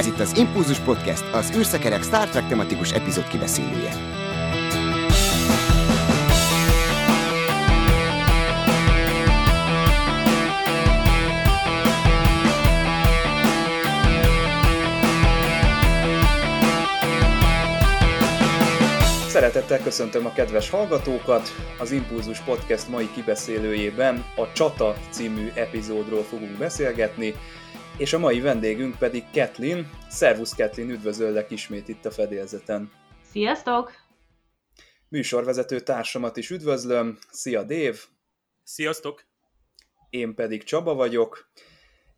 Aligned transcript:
Ez 0.00 0.06
itt 0.06 0.20
az 0.20 0.36
Impulzus 0.36 0.78
Podcast, 0.78 1.24
az 1.32 1.52
űrszekerek 1.56 2.02
Star 2.02 2.28
Trek 2.28 2.48
tematikus 2.48 2.92
epizód 2.92 3.28
kibeszélője. 3.28 3.92
Szeretettel 19.28 19.78
köszöntöm 19.82 20.26
a 20.26 20.32
kedves 20.32 20.70
hallgatókat! 20.70 21.48
Az 21.78 21.90
Impulzus 21.90 22.40
Podcast 22.40 22.88
mai 22.88 23.08
kibeszélőjében 23.14 24.24
a 24.36 24.52
Csata 24.52 24.96
című 25.10 25.50
epizódról 25.54 26.22
fogunk 26.22 26.58
beszélgetni, 26.58 27.34
és 28.00 28.12
a 28.12 28.18
mai 28.18 28.40
vendégünk 28.40 28.98
pedig 28.98 29.24
Kathleen. 29.32 29.90
Szervusz 30.08 30.54
Kathleen, 30.54 30.90
üdvözöllek 30.90 31.50
ismét 31.50 31.88
itt 31.88 32.04
a 32.04 32.10
fedélzeten. 32.10 32.92
Sziasztok! 33.30 33.92
Műsorvezető 35.08 35.80
társamat 35.80 36.36
is 36.36 36.50
üdvözlöm. 36.50 37.18
Szia 37.30 37.62
Dév! 37.62 38.04
Sziasztok! 38.64 39.24
Én 40.10 40.34
pedig 40.34 40.62
Csaba 40.62 40.94
vagyok, 40.94 41.50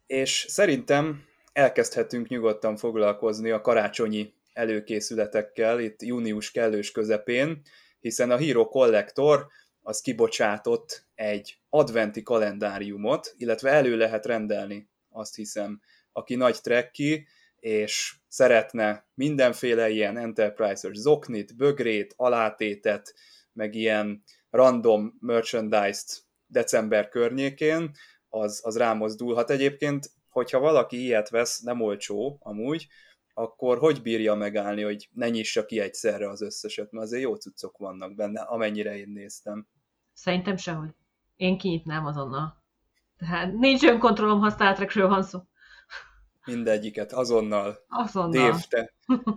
és 0.06 0.44
szerintem 0.48 1.24
elkezdhetünk 1.52 2.28
nyugodtan 2.28 2.76
foglalkozni 2.76 3.50
a 3.50 3.60
karácsonyi 3.60 4.34
előkészületekkel 4.52 5.80
itt 5.80 6.02
június 6.02 6.50
kellős 6.50 6.90
közepén, 6.90 7.62
hiszen 8.00 8.30
a 8.30 8.38
Hero 8.38 8.68
Collector 8.68 9.46
az 9.80 10.00
kibocsátott 10.00 11.06
egy 11.14 11.58
adventi 11.68 12.22
kalendáriumot, 12.22 13.34
illetve 13.36 13.70
elő 13.70 13.96
lehet 13.96 14.26
rendelni, 14.26 14.90
azt 15.12 15.34
hiszem, 15.34 15.80
aki 16.12 16.34
nagy 16.34 16.60
trekki, 16.60 17.26
és 17.56 18.16
szeretne 18.28 19.06
mindenféle 19.14 19.90
ilyen 19.90 20.16
Enterprise-os 20.16 20.96
zoknit, 20.96 21.56
bögrét, 21.56 22.14
alátétet, 22.16 23.14
meg 23.52 23.74
ilyen 23.74 24.22
random 24.50 25.16
merchandise-t 25.20 26.24
december 26.46 27.08
környékén, 27.08 27.90
az, 28.28 28.60
az 28.64 28.76
rámozdulhat. 28.76 29.50
Egyébként, 29.50 30.10
hogyha 30.28 30.58
valaki 30.58 31.02
ilyet 31.02 31.28
vesz, 31.28 31.60
nem 31.60 31.80
olcsó 31.80 32.38
amúgy, 32.42 32.86
akkor 33.34 33.78
hogy 33.78 34.02
bírja 34.02 34.34
megállni, 34.34 34.82
hogy 34.82 35.08
ne 35.12 35.28
nyissa 35.28 35.64
ki 35.64 35.80
egyszerre 35.80 36.28
az 36.28 36.42
összeset, 36.42 36.90
mert 36.90 37.06
azért 37.06 37.22
jó 37.22 37.34
cuccok 37.34 37.78
vannak 37.78 38.14
benne, 38.14 38.40
amennyire 38.40 38.96
én 38.96 39.08
néztem. 39.08 39.66
Szerintem 40.12 40.56
sehogy. 40.56 40.90
Én 41.36 41.58
kinyitnám 41.58 42.06
azonnal. 42.06 42.61
Tehát 43.28 43.52
nincs 43.52 43.82
önkontrollom, 43.82 44.40
ha 44.40 44.50
Star 44.50 44.74
Trekről 44.74 45.08
van 45.08 45.22
szó. 45.22 45.40
Mindegyiket, 46.44 47.12
azonnal. 47.12 47.78
Azonnal. 47.88 48.50
Dév, 48.50 48.60
te, 48.68 48.92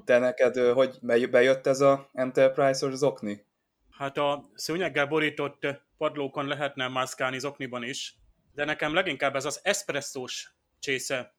te 0.06 0.18
neked 0.18 0.58
hogy 0.58 1.00
bejött 1.30 1.68
ez 1.68 1.82
a 1.82 2.10
Enterprise-os 2.14 2.94
zokni? 2.94 3.46
Hát 3.92 4.18
a 4.18 4.44
szőnyeggel 4.54 5.06
borított 5.06 5.68
padlókon 5.98 6.48
lehetne 6.48 6.88
mászkálni 6.88 7.40
zokniban 7.40 7.84
is, 7.84 8.16
de 8.54 8.66
nekem 8.66 8.94
leginkább 8.94 9.36
ez 9.36 9.46
az 9.46 9.60
eszpresszós 9.64 10.56
csésze 10.80 11.36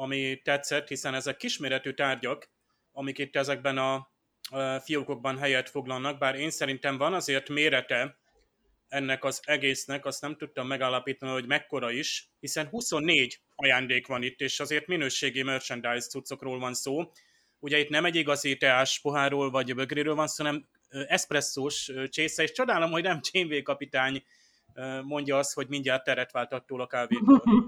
ami 0.00 0.40
tetszett, 0.44 0.88
hiszen 0.88 1.14
ezek 1.14 1.36
kisméretű 1.36 1.92
tárgyak, 1.92 2.50
amik 2.92 3.18
itt 3.18 3.36
ezekben 3.36 3.78
a 3.78 4.10
fiókokban 4.82 5.38
helyet 5.38 5.68
foglalnak, 5.68 6.18
bár 6.18 6.34
én 6.34 6.50
szerintem 6.50 6.96
van 6.96 7.14
azért 7.14 7.48
mérete 7.48 8.18
ennek 8.88 9.24
az 9.24 9.40
egésznek, 9.44 10.04
azt 10.04 10.20
nem 10.20 10.36
tudtam 10.36 10.66
megállapítani, 10.66 11.32
hogy 11.32 11.46
mekkora 11.46 11.90
is, 11.90 12.30
hiszen 12.40 12.66
24 12.66 13.40
ajándék 13.54 14.06
van 14.06 14.22
itt, 14.22 14.40
és 14.40 14.60
azért 14.60 14.86
minőségi 14.86 15.42
merchandise 15.42 16.08
cuccokról 16.08 16.58
van 16.58 16.74
szó. 16.74 17.10
Ugye 17.58 17.78
itt 17.78 17.88
nem 17.88 18.04
egy 18.04 18.16
igazi 18.16 18.56
teás 18.56 19.00
pohárról 19.00 19.50
vagy 19.50 19.74
bögréről 19.74 20.14
van 20.14 20.26
szó, 20.26 20.44
hanem 20.44 20.68
eszpresszós 20.88 21.92
csésze, 22.08 22.42
és 22.42 22.52
csodálom, 22.52 22.90
hogy 22.90 23.02
nem 23.02 23.20
Janeway 23.30 23.62
kapitány 23.62 24.22
mondja 25.02 25.38
azt, 25.38 25.54
hogy 25.54 25.68
mindjárt 25.68 26.04
teret 26.04 26.32
váltattól 26.32 26.80
a 26.80 26.86
kávétól. 26.86 27.42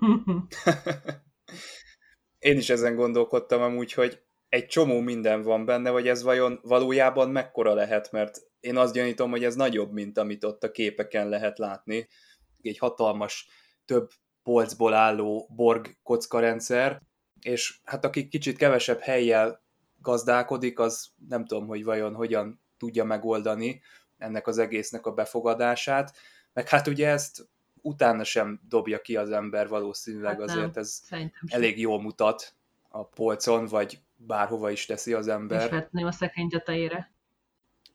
Én 2.38 2.56
is 2.56 2.70
ezen 2.70 2.94
gondolkodtam 2.94 3.62
amúgy, 3.62 3.92
hogy 3.92 4.22
egy 4.50 4.66
csomó 4.66 5.00
minden 5.00 5.42
van 5.42 5.64
benne, 5.64 5.90
vagy 5.90 6.08
ez 6.08 6.22
vajon 6.22 6.60
valójában 6.62 7.30
mekkora 7.30 7.74
lehet, 7.74 8.12
mert 8.12 8.40
én 8.60 8.76
azt 8.76 8.94
gyanítom, 8.94 9.30
hogy 9.30 9.44
ez 9.44 9.54
nagyobb, 9.54 9.92
mint 9.92 10.18
amit 10.18 10.44
ott 10.44 10.64
a 10.64 10.70
képeken 10.70 11.28
lehet 11.28 11.58
látni. 11.58 12.08
Egy 12.62 12.78
hatalmas, 12.78 13.48
több 13.84 14.10
polcból 14.42 14.94
álló 14.94 15.48
Borg 15.54 15.96
kockarendszer, 16.02 17.02
és 17.40 17.80
hát 17.84 18.04
aki 18.04 18.28
kicsit 18.28 18.56
kevesebb 18.56 18.98
helyjel 19.00 19.62
gazdálkodik, 20.00 20.78
az 20.78 21.10
nem 21.28 21.44
tudom, 21.44 21.66
hogy 21.66 21.84
vajon 21.84 22.14
hogyan 22.14 22.62
tudja 22.78 23.04
megoldani 23.04 23.82
ennek 24.18 24.46
az 24.46 24.58
egésznek 24.58 25.06
a 25.06 25.12
befogadását, 25.12 26.16
meg 26.52 26.68
hát 26.68 26.86
ugye 26.86 27.08
ezt 27.08 27.48
utána 27.82 28.24
sem 28.24 28.60
dobja 28.68 29.00
ki 29.00 29.16
az 29.16 29.30
ember 29.30 29.68
valószínűleg, 29.68 30.40
hát 30.40 30.48
azért 30.50 30.76
ez 30.76 31.00
elég 31.46 31.80
jól 31.80 32.02
mutat 32.02 32.54
a 32.90 33.04
polcon, 33.08 33.66
vagy 33.66 33.98
bárhova 34.16 34.70
is 34.70 34.86
teszi 34.86 35.12
az 35.12 35.28
ember. 35.28 35.64
És 35.64 35.70
vetném 35.70 36.06
a 36.06 36.12
szekrény 36.12 36.48
tetejére. 36.48 37.12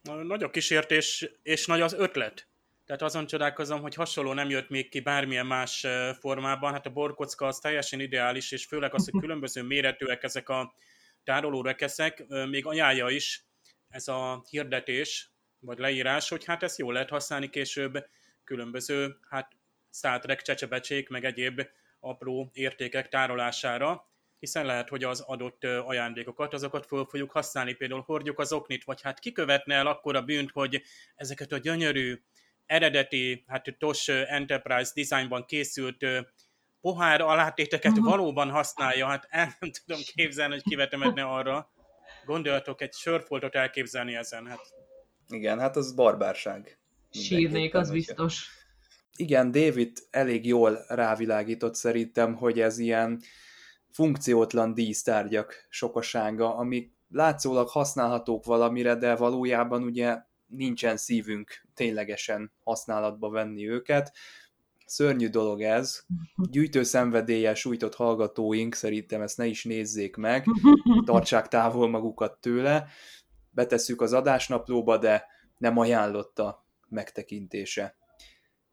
Nagy 0.01 0.44
a 0.44 0.50
kísértés, 0.50 1.29
és 1.44 1.66
nagy 1.66 1.81
az 1.81 1.94
ötlet. 1.94 2.47
Tehát 2.85 3.01
azon 3.01 3.25
csodálkozom, 3.25 3.81
hogy 3.81 3.95
hasonló 3.95 4.33
nem 4.33 4.50
jött 4.50 4.69
még 4.69 4.89
ki 4.89 5.00
bármilyen 5.00 5.45
más 5.45 5.88
formában. 6.19 6.72
Hát 6.72 6.85
a 6.85 6.89
borkocka 6.89 7.45
az 7.47 7.59
teljesen 7.59 8.00
ideális, 8.00 8.51
és 8.51 8.66
főleg 8.66 8.94
az, 8.94 9.09
hogy 9.09 9.22
különböző 9.25 9.63
méretűek 9.63 10.23
ezek 10.23 10.50
a 10.50 10.75
tároló 11.23 11.62
rekeszek, 11.62 12.25
még 12.50 12.66
ajánlja 12.66 13.09
is 13.09 13.45
ez 13.89 14.07
a 14.07 14.44
hirdetés, 14.50 15.31
vagy 15.59 15.77
leírás, 15.77 16.29
hogy 16.29 16.45
hát 16.45 16.63
ezt 16.63 16.77
jól 16.77 16.94
lehet 16.94 17.09
használni 17.09 17.50
később 17.50 18.06
különböző 18.44 19.17
hát 19.29 19.51
Star 19.91 20.19
Trek 20.19 20.41
csecsebecsék, 20.41 21.09
meg 21.09 21.25
egyéb 21.25 21.62
apró 22.00 22.50
értékek 22.53 23.09
tárolására, 23.09 24.09
hiszen 24.40 24.66
lehet, 24.66 24.90
hogy 24.90 25.03
az 25.03 25.19
adott 25.19 25.63
ajándékokat, 25.63 26.53
azokat 26.53 26.85
föl 26.85 27.06
fogjuk 27.06 27.31
használni, 27.31 27.73
például 27.73 28.03
hordjuk 28.06 28.40
az 28.40 28.53
oknit, 28.53 28.84
vagy 28.84 29.01
hát 29.01 29.19
kikövetne 29.19 29.75
el 29.75 29.88
akkor 29.88 30.16
a 30.16 30.22
bűnt, 30.22 30.51
hogy 30.51 30.81
ezeket 31.16 31.51
a 31.51 31.57
gyönyörű, 31.57 32.22
eredeti, 32.66 33.44
hát 33.47 33.75
TOS 33.78 34.07
Enterprise 34.07 34.91
designban 34.95 35.45
készült 35.45 36.06
pohár 36.81 37.22
alátéteket 37.22 37.91
uh-huh. 37.91 38.09
valóban 38.09 38.50
használja, 38.50 39.07
hát 39.07 39.28
el 39.29 39.56
nem 39.59 39.72
tudom 39.85 40.01
képzelni, 40.16 40.53
hogy 40.53 40.63
kivetemedne 40.63 41.24
arra. 41.24 41.72
Gondoljatok 42.25 42.81
egy 42.81 42.94
sörfoltot 42.94 43.56
elképzelni 43.56 44.16
ezen, 44.16 44.45
hát. 44.47 44.59
Igen, 45.28 45.59
hát 45.59 45.75
az 45.75 45.94
barbárság. 45.94 46.79
Sírnék, 47.12 47.75
az 47.75 47.91
biztos 47.91 48.50
igen, 49.16 49.51
David 49.51 49.97
elég 50.09 50.45
jól 50.45 50.85
rávilágított 50.88 51.75
szerintem, 51.75 52.35
hogy 52.35 52.59
ez 52.59 52.78
ilyen 52.78 53.22
funkciótlan 53.95 54.73
dísztárgyak 54.73 55.66
sokasága, 55.69 56.56
amik 56.56 56.94
látszólag 57.09 57.69
használhatók 57.69 58.45
valamire, 58.45 58.95
de 58.95 59.16
valójában 59.16 59.83
ugye 59.83 60.17
nincsen 60.47 60.97
szívünk 60.97 61.66
ténylegesen 61.73 62.51
használatba 62.63 63.29
venni 63.29 63.69
őket. 63.69 64.13
Szörnyű 64.85 65.29
dolog 65.29 65.61
ez. 65.61 66.03
Gyűjtő 66.35 66.83
szenvedéllyel 66.83 67.53
sújtott 67.53 67.95
hallgatóink 67.95 68.73
szerintem 68.73 69.22
ezt 69.22 69.38
ne 69.38 69.45
is 69.45 69.63
nézzék 69.63 70.16
meg, 70.16 70.45
tartsák 71.06 71.47
távol 71.47 71.89
magukat 71.89 72.38
tőle. 72.39 72.88
Betesszük 73.50 74.01
az 74.01 74.13
adásnaplóba, 74.13 74.97
de 74.97 75.25
nem 75.57 75.77
ajánlotta 75.77 76.66
megtekintése. 76.89 77.95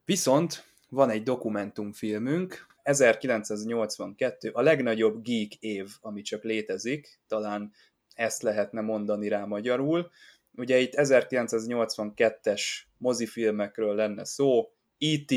Viszont 0.04 0.64
van 0.88 1.10
egy 1.10 1.22
dokumentumfilmünk, 1.22 2.66
1982, 2.82 4.50
a 4.52 4.60
legnagyobb 4.60 5.22
geek 5.22 5.54
év, 5.54 5.88
ami 6.00 6.22
csak 6.22 6.42
létezik, 6.42 7.20
talán 7.26 7.72
ezt 8.14 8.42
lehetne 8.42 8.80
mondani 8.80 9.28
rá 9.28 9.44
magyarul. 9.44 10.10
Ugye 10.56 10.78
itt 10.78 10.92
1982-es 10.96 12.62
mozifilmekről 12.98 13.94
lenne 13.94 14.24
szó, 14.24 14.72
E.T., 14.98 15.34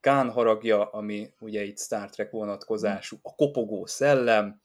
Kán 0.00 0.30
haragja, 0.30 0.84
ami 0.84 1.30
ugye 1.38 1.62
itt 1.62 1.78
Star 1.78 2.10
Trek 2.10 2.30
vonatkozású, 2.30 3.16
a 3.22 3.34
kopogó 3.34 3.86
szellem, 3.86 4.60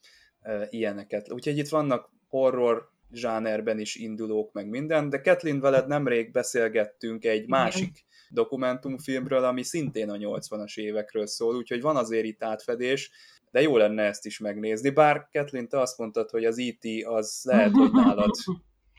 ilyeneket. 0.70 1.32
Úgyhogy 1.32 1.58
itt 1.58 1.68
vannak 1.68 2.10
horror 2.28 2.90
zsánerben 3.12 3.78
is 3.78 3.94
indulók, 3.94 4.52
meg 4.52 4.68
minden, 4.68 5.08
de 5.08 5.20
Kathleen 5.20 5.60
veled 5.60 5.86
nemrég 5.86 6.30
beszélgettünk 6.30 7.24
egy 7.24 7.46
másik 7.46 8.04
dokumentumfilmről, 8.32 9.44
ami 9.44 9.62
szintén 9.62 10.10
a 10.10 10.16
80-as 10.16 10.76
évekről 10.76 11.26
szól, 11.26 11.56
úgyhogy 11.56 11.80
van 11.80 11.96
azért 11.96 12.24
itt 12.24 12.44
átfedés, 12.44 13.10
de 13.50 13.60
jó 13.60 13.76
lenne 13.76 14.02
ezt 14.02 14.26
is 14.26 14.38
megnézni, 14.38 14.90
bár 14.90 15.28
Kathleen, 15.32 15.68
te 15.68 15.80
azt 15.80 15.98
mondtad, 15.98 16.30
hogy 16.30 16.44
az 16.44 16.58
E.T. 16.58 17.04
az 17.04 17.40
lehet, 17.44 17.70
hogy 17.70 17.92
nálad 17.92 18.30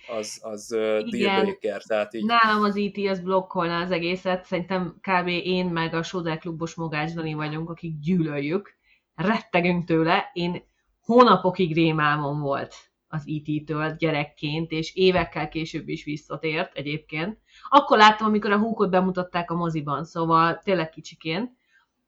az, 0.08 0.40
az 0.42 0.68
dealbreaker, 1.10 1.82
tehát 1.84 2.14
így... 2.14 2.26
Nálam 2.26 2.64
az 2.64 2.78
E.T. 2.78 3.10
az 3.10 3.20
blokkolná 3.20 3.82
az 3.82 3.92
egészet, 3.92 4.46
szerintem 4.46 5.00
kb. 5.02 5.28
én 5.28 5.66
meg 5.66 5.94
a 5.94 6.04
Sodel 6.04 6.38
klubos 6.38 6.76
Mogács 6.76 7.14
Dani 7.14 7.34
vagyunk, 7.34 7.70
akik 7.70 8.00
gyűlöljük, 8.00 8.76
rettegünk 9.16 9.86
tőle, 9.86 10.30
én 10.34 10.64
hónapokig 11.02 11.74
rémálmom 11.74 12.40
volt 12.40 12.76
az 13.14 13.22
IT-től 13.26 13.96
gyerekként, 13.96 14.72
és 14.72 14.96
évekkel 14.96 15.50
később 15.50 15.88
is 15.88 16.04
visszatért 16.04 16.78
egyébként. 16.78 17.38
Akkor 17.70 17.98
láttam, 17.98 18.28
amikor 18.28 18.52
a 18.52 18.58
húkot 18.58 18.90
bemutatták 18.90 19.52
a 19.52 19.56
moziban, 19.56 20.04
szóval 20.04 20.60
tényleg 20.64 20.90
kicsiként. 20.90 21.52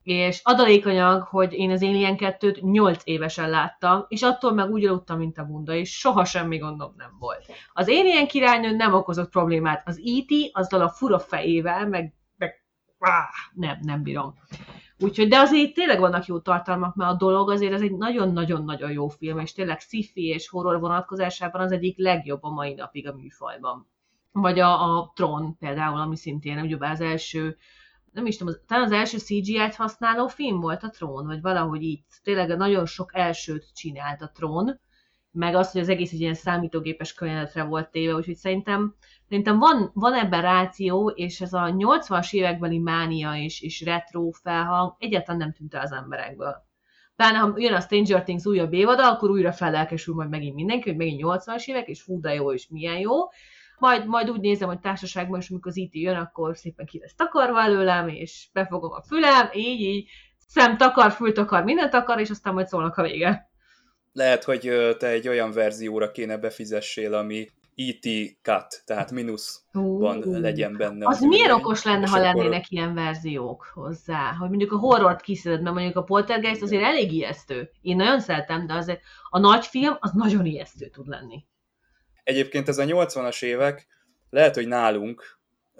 És 0.03 0.41
adalékanyag, 0.43 1.23
hogy 1.23 1.53
én 1.53 1.71
az 1.71 1.83
Alien 1.83 2.15
2-t 2.19 2.61
8 2.61 3.01
évesen 3.03 3.49
láttam, 3.49 4.05
és 4.07 4.21
attól 4.21 4.53
meg 4.53 4.69
úgy 4.69 4.85
aludtam, 4.85 5.17
mint 5.17 5.37
a 5.37 5.45
bunda, 5.45 5.73
és 5.73 5.97
soha 5.97 6.25
semmi 6.25 6.57
gondom 6.57 6.93
nem 6.97 7.15
volt. 7.19 7.45
Az 7.73 7.87
Alien 7.87 8.27
királynő 8.27 8.75
nem 8.75 8.93
okozott 8.93 9.29
problémát. 9.29 9.87
Az 9.87 9.97
E.T. 9.97 10.49
azzal 10.51 10.81
a 10.81 10.89
fura 10.89 11.19
fejével, 11.19 11.87
meg, 11.87 12.13
meg 12.37 12.65
áh, 12.99 13.27
nem, 13.53 13.77
nem 13.81 14.03
bírom. 14.03 14.35
Úgyhogy, 14.99 15.27
de 15.27 15.37
azért 15.37 15.73
tényleg 15.73 15.99
vannak 15.99 16.25
jó 16.25 16.39
tartalmak, 16.39 16.95
mert 16.95 17.11
a 17.11 17.15
dolog 17.15 17.49
azért 17.49 17.73
ez 17.73 17.81
egy 17.81 17.97
nagyon-nagyon-nagyon 17.97 18.91
jó 18.91 19.07
film, 19.07 19.39
és 19.39 19.53
tényleg 19.53 19.79
sci 19.79 20.11
és 20.13 20.49
horror 20.49 20.79
vonatkozásában 20.79 21.61
az 21.61 21.71
egyik 21.71 21.97
legjobb 21.97 22.43
a 22.43 22.49
mai 22.49 22.73
napig 22.73 23.07
a 23.07 23.13
műfajban. 23.13 23.87
Vagy 24.31 24.59
a, 24.59 24.97
a 24.97 25.11
Tron 25.15 25.57
például, 25.57 25.99
ami 25.99 26.15
szintén 26.15 26.59
ugye 26.59 26.77
az 26.79 27.01
első, 27.01 27.57
nem 28.11 28.25
is 28.25 28.37
tudom, 28.37 28.53
az, 28.53 28.61
talán 28.67 28.83
az 28.83 28.91
első 28.91 29.17
CGI-t 29.17 29.75
használó 29.75 30.27
film 30.27 30.59
volt 30.59 30.83
a 30.83 30.89
Tron, 30.89 31.25
vagy 31.25 31.41
valahogy 31.41 31.83
így. 31.83 32.03
Tényleg 32.23 32.57
nagyon 32.57 32.85
sok 32.85 33.15
elsőt 33.15 33.73
csinált 33.73 34.21
a 34.21 34.31
Tron, 34.33 34.79
meg 35.35 35.55
az, 35.55 35.71
hogy 35.71 35.81
az 35.81 35.89
egész 35.89 36.11
egy 36.11 36.19
ilyen 36.19 36.33
számítógépes 36.33 37.13
környezetre 37.13 37.63
volt 37.63 37.91
téve, 37.91 38.13
úgyhogy 38.13 38.35
szerintem, 38.35 38.95
szerintem 39.27 39.59
van, 39.59 39.91
van 39.93 40.13
ebben 40.13 40.41
ráció, 40.41 41.09
és 41.09 41.41
ez 41.41 41.53
a 41.53 41.73
80-as 41.77 42.33
évekbeli 42.33 42.77
mánia 42.77 43.35
és, 43.35 43.61
és 43.61 43.81
retro 43.81 44.29
felhang 44.29 44.95
egyáltalán 44.99 45.39
nem 45.39 45.53
tűnt 45.53 45.73
el 45.73 45.81
az 45.81 45.91
emberekből. 45.91 46.63
Talán 47.15 47.35
ha 47.35 47.53
jön 47.55 47.73
a 47.73 47.79
Stranger 47.79 48.23
Things 48.23 48.45
újabb 48.45 48.73
évada, 48.73 49.11
akkor 49.11 49.29
újra 49.29 49.51
fellelkesül 49.51 50.15
majd 50.15 50.29
megint 50.29 50.55
mindenki, 50.55 50.89
hogy 50.89 50.97
megint 50.97 51.21
80-as 51.23 51.65
évek, 51.65 51.87
és 51.87 52.01
fú, 52.01 52.19
jó, 52.23 52.53
és 52.53 52.67
milyen 52.69 52.97
jó. 52.97 53.13
Majd, 53.77 54.07
majd 54.07 54.29
úgy 54.29 54.39
nézem, 54.39 54.67
hogy 54.67 54.79
társaságban 54.79 55.39
is, 55.39 55.49
amikor 55.49 55.71
az 55.71 55.77
IT 55.77 55.93
jön, 55.93 56.15
akkor 56.15 56.57
szépen 56.57 56.85
ki 56.85 56.99
lesz 56.99 57.15
takarva 57.15 57.61
előlem, 57.61 58.07
és 58.07 58.49
befogom 58.53 58.91
a 58.91 59.01
fülem, 59.01 59.49
így, 59.53 59.81
így, 59.81 60.09
szem 60.47 60.77
takar, 60.77 61.11
fül 61.11 61.33
takar, 61.33 61.63
mindent 61.63 61.91
takar, 61.91 62.19
és 62.19 62.29
aztán 62.29 62.53
majd 62.53 62.67
szólnak 62.67 62.97
a 62.97 63.01
vége 63.01 63.49
lehet, 64.15 64.43
hogy 64.43 64.95
te 64.97 65.07
egy 65.07 65.27
olyan 65.27 65.51
verzióra 65.51 66.11
kéne 66.11 66.37
befizessél, 66.37 67.13
ami 67.13 67.49
ET 67.75 68.05
cut, 68.41 68.83
tehát 68.85 69.11
mínuszban 69.11 70.17
uh, 70.17 70.39
legyen 70.39 70.77
benne. 70.77 71.07
Az, 71.07 71.23
üreg, 71.23 71.53
okos 71.53 71.83
lenne, 71.83 72.07
ha 72.07 72.17
lennének 72.17 72.45
akkor... 72.45 72.65
ilyen 72.69 72.93
verziók 72.93 73.71
hozzá, 73.73 74.33
hogy 74.39 74.49
mondjuk 74.49 74.71
a 74.71 74.77
horrort 74.77 75.21
kiszeded, 75.21 75.61
mert 75.61 75.75
mondjuk 75.75 75.95
a 75.95 76.03
Poltergeist 76.03 76.61
azért 76.61 76.83
elég 76.83 77.11
ijesztő. 77.11 77.69
Én 77.81 77.95
nagyon 77.95 78.19
szeretem, 78.19 78.67
de 78.67 78.73
azért 78.73 79.01
a 79.29 79.39
nagy 79.39 79.65
film 79.65 79.97
az 79.99 80.11
nagyon 80.11 80.45
ijesztő 80.45 80.87
tud 80.87 81.07
lenni. 81.07 81.45
Egyébként 82.23 82.67
ez 82.67 82.77
a 82.77 82.83
80-as 82.83 83.43
évek, 83.43 83.87
lehet, 84.29 84.55
hogy 84.55 84.67
nálunk, 84.67 85.39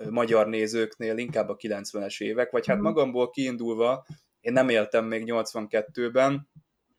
magyar 0.10 0.48
nézőknél 0.48 1.18
inkább 1.18 1.50
a 1.50 1.56
90-es 1.56 2.22
évek, 2.22 2.52
vagy 2.52 2.68
hát 2.68 2.76
uh-huh. 2.76 2.92
magamból 2.92 3.30
kiindulva, 3.30 4.06
én 4.42 4.54
nem 4.54 4.70
éltem 4.70 5.06
még 5.06 5.24
82-ben, 5.26 6.48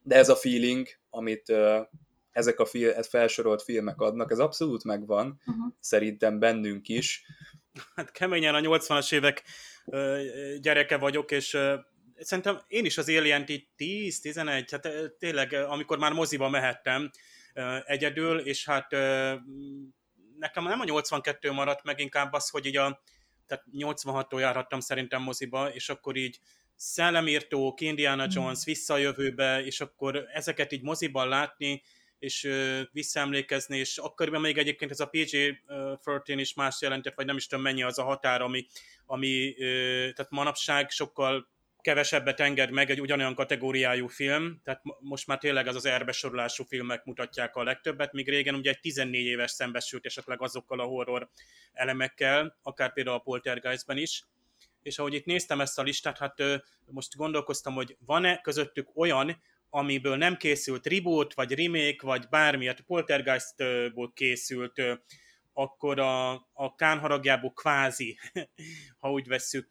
de 0.07 0.15
ez 0.15 0.29
a 0.29 0.35
feeling, 0.35 0.87
amit 1.09 1.49
uh, 1.49 1.87
ezek 2.31 2.59
a 2.59 2.65
fil- 2.65 3.05
felsorolt 3.05 3.61
filmek 3.63 4.01
adnak, 4.01 4.31
ez 4.31 4.39
abszolút 4.39 4.83
megvan, 4.83 5.41
uh-huh. 5.45 5.73
szerintem 5.79 6.39
bennünk 6.39 6.87
is. 6.87 7.25
Hát 7.95 8.11
keményen 8.11 8.55
a 8.55 8.59
80-as 8.59 9.13
évek 9.13 9.43
uh, 9.85 10.55
gyereke 10.61 10.97
vagyok, 10.97 11.31
és 11.31 11.53
uh, 11.53 11.73
szerintem 12.19 12.59
én 12.67 12.85
is 12.85 12.97
az 12.97 13.09
alien 13.09 13.45
10-11, 13.77 14.67
hát 14.71 14.89
tényleg, 15.17 15.53
amikor 15.53 15.97
már 15.97 16.13
moziba 16.13 16.49
mehettem 16.49 17.09
uh, 17.55 17.77
egyedül, 17.85 18.39
és 18.39 18.65
hát 18.65 18.93
uh, 18.93 19.33
nekem 20.39 20.63
nem 20.63 20.79
a 20.79 20.83
82 20.83 21.51
maradt 21.51 21.83
meg, 21.83 21.99
inkább 21.99 22.33
az, 22.33 22.49
hogy 22.49 22.65
így 22.65 22.77
a 22.77 23.01
tehát 23.45 23.63
86-tól 23.71 24.39
járhattam 24.39 24.79
szerintem 24.79 25.21
moziba, 25.21 25.73
és 25.73 25.89
akkor 25.89 26.15
így 26.15 26.39
szellemírtók, 26.77 27.81
Indiana 27.81 28.23
hmm. 28.23 28.31
Jones, 28.35 28.65
visszajövőbe, 28.65 29.65
és 29.65 29.81
akkor 29.81 30.25
ezeket 30.33 30.71
így 30.71 30.81
moziban 30.81 31.27
látni, 31.27 31.81
és 32.19 32.43
uh, 32.43 32.79
visszaemlékezni, 32.91 33.77
és 33.77 33.97
akkoriban 33.97 34.41
még 34.41 34.57
egyébként 34.57 34.91
ez 34.91 34.99
a 34.99 35.09
PG-13 35.09 36.21
is 36.25 36.53
más 36.53 36.81
jelentett, 36.81 37.15
vagy 37.15 37.25
nem 37.25 37.37
is 37.37 37.47
tudom 37.47 37.63
mennyi 37.63 37.83
az 37.83 37.99
a 37.99 38.03
határ, 38.03 38.41
ami, 38.41 38.65
ami 39.05 39.53
tehát 40.13 40.29
manapság 40.29 40.89
sokkal 40.89 41.47
kevesebbet 41.87 42.39
enged 42.39 42.71
meg 42.71 42.89
egy 42.89 43.01
ugyanolyan 43.01 43.35
kategóriájú 43.35 44.07
film, 44.07 44.61
tehát 44.63 44.81
most 44.99 45.27
már 45.27 45.37
tényleg 45.37 45.67
az 45.67 45.75
az 45.75 45.85
erbesorolású 45.85 46.63
filmek 46.63 47.05
mutatják 47.05 47.55
a 47.55 47.63
legtöbbet, 47.63 48.13
míg 48.13 48.29
régen 48.29 48.55
ugye 48.55 48.69
egy 48.69 48.79
14 48.79 49.25
éves 49.25 49.51
szembesült 49.51 50.05
esetleg 50.05 50.41
azokkal 50.41 50.79
a 50.79 50.83
horror 50.83 51.29
elemekkel, 51.73 52.57
akár 52.61 52.93
például 52.93 53.15
a 53.15 53.19
Poltergeistben 53.19 53.97
is, 53.97 54.23
és 54.81 54.99
ahogy 54.99 55.13
itt 55.13 55.25
néztem 55.25 55.61
ezt 55.61 55.79
a 55.79 55.83
listát, 55.83 56.17
hát 56.17 56.35
most 56.85 57.15
gondolkoztam, 57.15 57.73
hogy 57.73 57.97
van-e 58.05 58.41
közöttük 58.41 58.89
olyan, 58.95 59.41
amiből 59.69 60.15
nem 60.15 60.37
készült 60.37 60.87
reboot, 60.87 61.33
vagy 61.33 61.51
remake, 61.51 62.05
vagy 62.05 62.27
bármi, 62.29 62.65
hát 62.67 62.81
Poltergeistból 62.81 64.11
készült, 64.13 64.81
akkor 65.53 65.99
a, 65.99 66.31
a 66.53 66.75
Kán 66.75 66.99
haragjából 66.99 67.53
kvázi, 67.53 68.17
ha 68.99 69.11
úgy 69.11 69.27
vesszük, 69.27 69.67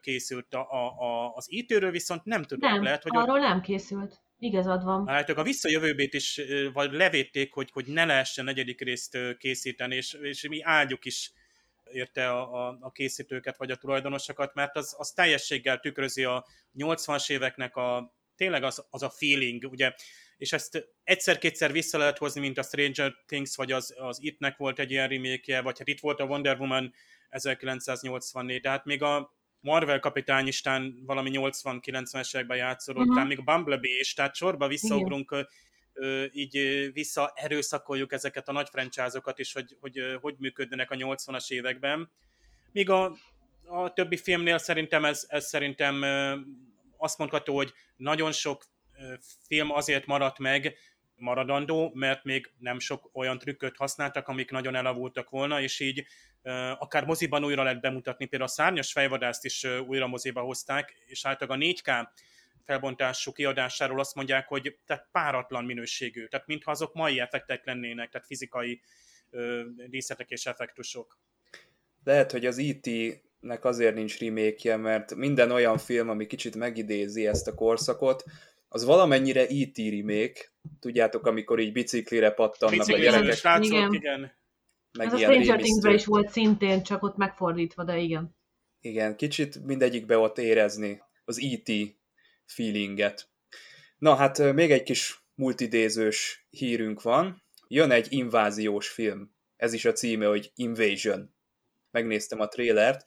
készült 0.00 0.54
a, 0.54 0.60
a, 0.98 1.32
az 1.34 1.52
ítőről, 1.52 1.90
viszont 1.90 2.24
nem 2.24 2.42
tudom, 2.42 2.72
nem, 2.72 2.82
lehet, 2.82 3.02
hogy... 3.02 3.16
arról 3.16 3.36
ott... 3.36 3.48
nem 3.48 3.60
készült. 3.60 4.20
Igazad 4.38 4.84
van. 4.84 5.06
Hát 5.08 5.28
a 5.28 5.42
visszajövőbét 5.42 6.14
is, 6.14 6.40
vagy 6.72 6.92
levédték, 6.92 7.52
hogy, 7.52 7.70
hogy 7.72 7.86
ne 7.86 8.04
lehessen 8.04 8.44
negyedik 8.44 8.80
részt 8.80 9.18
készíteni, 9.38 9.96
és, 9.96 10.12
és 10.12 10.48
mi 10.48 10.62
áldjuk 10.62 11.04
is 11.04 11.32
érte 11.92 12.30
a, 12.30 12.68
a, 12.68 12.76
a 12.80 12.90
készítőket 12.90 13.56
vagy 13.56 13.70
a 13.70 13.76
tulajdonosokat, 13.76 14.54
mert 14.54 14.76
az, 14.76 14.94
az 14.98 15.10
teljességgel 15.10 15.78
tükrözi 15.78 16.24
a 16.24 16.46
80-as 16.78 17.30
éveknek 17.30 17.76
a 17.76 18.14
tényleg 18.36 18.62
az, 18.62 18.86
az 18.90 19.02
a 19.02 19.10
feeling, 19.10 19.64
ugye, 19.64 19.94
és 20.36 20.52
ezt 20.52 20.88
egyszer-kétszer 21.04 21.72
vissza 21.72 21.98
lehet 21.98 22.18
hozni, 22.18 22.40
mint 22.40 22.58
a 22.58 22.62
Stranger 22.62 23.14
Things, 23.26 23.56
vagy 23.56 23.72
az, 23.72 23.94
az 23.98 24.22
It-nek 24.22 24.56
volt 24.56 24.78
egy 24.78 24.90
ilyen 24.90 25.08
remake 25.08 25.60
vagy 25.60 25.78
hát 25.78 25.88
itt 25.88 26.00
volt 26.00 26.20
a 26.20 26.24
Wonder 26.24 26.60
Woman 26.60 26.94
1984, 27.28 28.60
de 28.60 28.68
hát 28.68 28.84
még 28.84 29.02
a 29.02 29.38
Marvel 29.60 29.98
kapitányistán 29.98 31.02
valami 31.06 31.30
80-90-es 31.32 32.34
években 32.34 32.56
játszódott, 32.56 33.06
uh-huh. 33.06 33.26
még 33.26 33.38
a 33.38 33.42
Bumblebee 33.42 33.98
is, 33.98 34.14
tehát 34.14 34.34
sorba 34.34 34.68
visszaugrunk 34.68 35.30
Igen 35.30 35.48
így 36.32 36.88
visszaerőszakoljuk 36.92 38.12
ezeket 38.12 38.48
a 38.48 38.52
nagy 38.52 38.68
franchise-okat 38.68 39.38
is, 39.38 39.52
hogy, 39.52 39.76
hogy 39.80 40.00
hogy 40.20 40.34
működnek 40.38 40.90
a 40.90 40.94
80-as 40.94 41.50
években. 41.50 42.10
Míg 42.72 42.90
a, 42.90 43.16
a 43.64 43.92
többi 43.92 44.16
filmnél 44.16 44.58
szerintem 44.58 45.04
ez, 45.04 45.24
ez 45.28 45.46
szerintem 45.46 46.04
azt 46.96 47.18
mondható, 47.18 47.54
hogy 47.54 47.72
nagyon 47.96 48.32
sok 48.32 48.64
film 49.46 49.70
azért 49.70 50.06
maradt 50.06 50.38
meg, 50.38 50.76
maradandó, 51.20 51.90
mert 51.94 52.24
még 52.24 52.52
nem 52.58 52.78
sok 52.78 53.10
olyan 53.12 53.38
trükköt 53.38 53.76
használtak, 53.76 54.28
amik 54.28 54.50
nagyon 54.50 54.74
elavultak 54.74 55.30
volna, 55.30 55.60
és 55.60 55.80
így 55.80 56.06
akár 56.78 57.04
moziban 57.04 57.44
újra 57.44 57.62
lehet 57.62 57.80
bemutatni, 57.80 58.26
például 58.26 58.50
a 58.50 58.54
szárnyas 58.54 58.92
fejvadászt 58.92 59.44
is 59.44 59.64
újra 59.86 60.06
moziba 60.06 60.40
hozták, 60.40 60.94
és 61.06 61.24
általában 61.24 61.60
a 61.60 61.64
4K 61.64 62.08
felbontású 62.70 63.32
kiadásáról 63.32 64.00
azt 64.00 64.14
mondják, 64.14 64.48
hogy 64.48 64.78
tehát 64.86 65.08
páratlan 65.12 65.64
minőségű, 65.64 66.26
tehát 66.26 66.46
mintha 66.46 66.70
azok 66.70 66.94
mai 66.94 67.20
effektek 67.20 67.66
lennének, 67.66 68.10
tehát 68.10 68.26
fizikai 68.26 68.80
ö, 69.30 69.62
díszetek 69.86 70.30
és 70.30 70.46
effektusok. 70.46 71.18
Lehet, 72.04 72.30
hogy 72.30 72.46
az 72.46 72.58
IT 72.58 72.86
e 72.86 73.20
nek 73.40 73.64
azért 73.64 73.94
nincs 73.94 74.18
remake 74.18 74.76
mert 74.76 75.14
minden 75.14 75.50
olyan 75.50 75.78
film, 75.78 76.08
ami 76.08 76.26
kicsit 76.26 76.56
megidézi 76.56 77.26
ezt 77.26 77.48
a 77.48 77.54
korszakot, 77.54 78.24
az 78.68 78.84
valamennyire 78.84 79.46
IT 79.48 79.78
e 79.78 79.90
remake, 79.90 80.40
tudjátok, 80.80 81.26
amikor 81.26 81.58
így 81.58 81.72
biciklire 81.72 82.30
pattannak 82.30 82.76
Biciklire 82.76 83.08
a 83.08 83.12
gyerekek. 83.12 83.36
Srácok, 83.36 83.64
igen. 83.64 83.92
igen. 83.92 84.32
Meg 84.98 85.06
Ez 85.06 85.12
a 85.12 85.18
Stranger 85.18 85.60
things 85.60 85.94
is 85.94 86.06
volt 86.06 86.30
szintén, 86.30 86.82
csak 86.82 87.02
ott 87.02 87.16
megfordítva, 87.16 87.84
de 87.84 87.98
igen. 87.98 88.36
Igen, 88.80 89.16
kicsit 89.16 89.64
mindegyikbe 89.64 90.18
ott 90.18 90.38
érezni 90.38 91.02
az 91.24 91.38
IT 91.38 91.99
feelinget. 92.50 93.28
Na 93.98 94.14
hát 94.14 94.52
még 94.52 94.70
egy 94.70 94.82
kis 94.82 95.24
multidézős 95.34 96.46
hírünk 96.50 97.02
van. 97.02 97.42
Jön 97.68 97.90
egy 97.90 98.06
inváziós 98.12 98.88
film. 98.88 99.34
Ez 99.56 99.72
is 99.72 99.84
a 99.84 99.92
címe, 99.92 100.26
hogy 100.26 100.52
Invasion. 100.54 101.34
Megnéztem 101.90 102.40
a 102.40 102.48
trélert. 102.48 103.04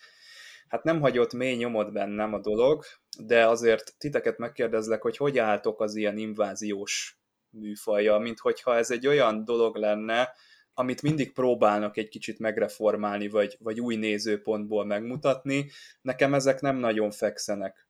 Hát 0.67 0.83
nem 0.83 1.01
hagyott 1.01 1.33
mély 1.33 1.55
nyomot 1.55 1.93
bennem 1.93 2.33
a 2.33 2.39
dolog, 2.39 2.83
de 3.19 3.47
azért 3.47 3.95
titeket 3.97 4.37
megkérdezlek, 4.37 5.01
hogy 5.01 5.17
hogy 5.17 5.37
álltok 5.37 5.81
az 5.81 5.95
ilyen 5.95 6.17
inváziós 6.17 7.19
műfaja, 7.49 8.17
mint 8.17 8.39
hogyha 8.39 8.75
ez 8.75 8.91
egy 8.91 9.07
olyan 9.07 9.45
dolog 9.45 9.75
lenne, 9.75 10.29
amit 10.73 11.01
mindig 11.01 11.33
próbálnak 11.33 11.97
egy 11.97 12.07
kicsit 12.07 12.39
megreformálni, 12.39 13.27
vagy, 13.29 13.57
vagy 13.59 13.79
új 13.79 13.95
nézőpontból 13.95 14.85
megmutatni. 14.85 15.71
Nekem 16.01 16.33
ezek 16.33 16.61
nem 16.61 16.77
nagyon 16.77 17.11
fekszenek. 17.11 17.87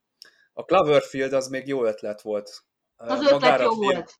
A 0.54 0.62
Cloverfield 0.64 1.34
az 1.34 1.48
még 1.48 1.68
jó 1.68 1.86
ötlet 1.86 2.22
volt. 2.22 2.64
Az 2.96 3.22
ötlet 3.22 3.62
jó 3.62 3.72
film, 3.72 3.94
volt. 3.94 4.14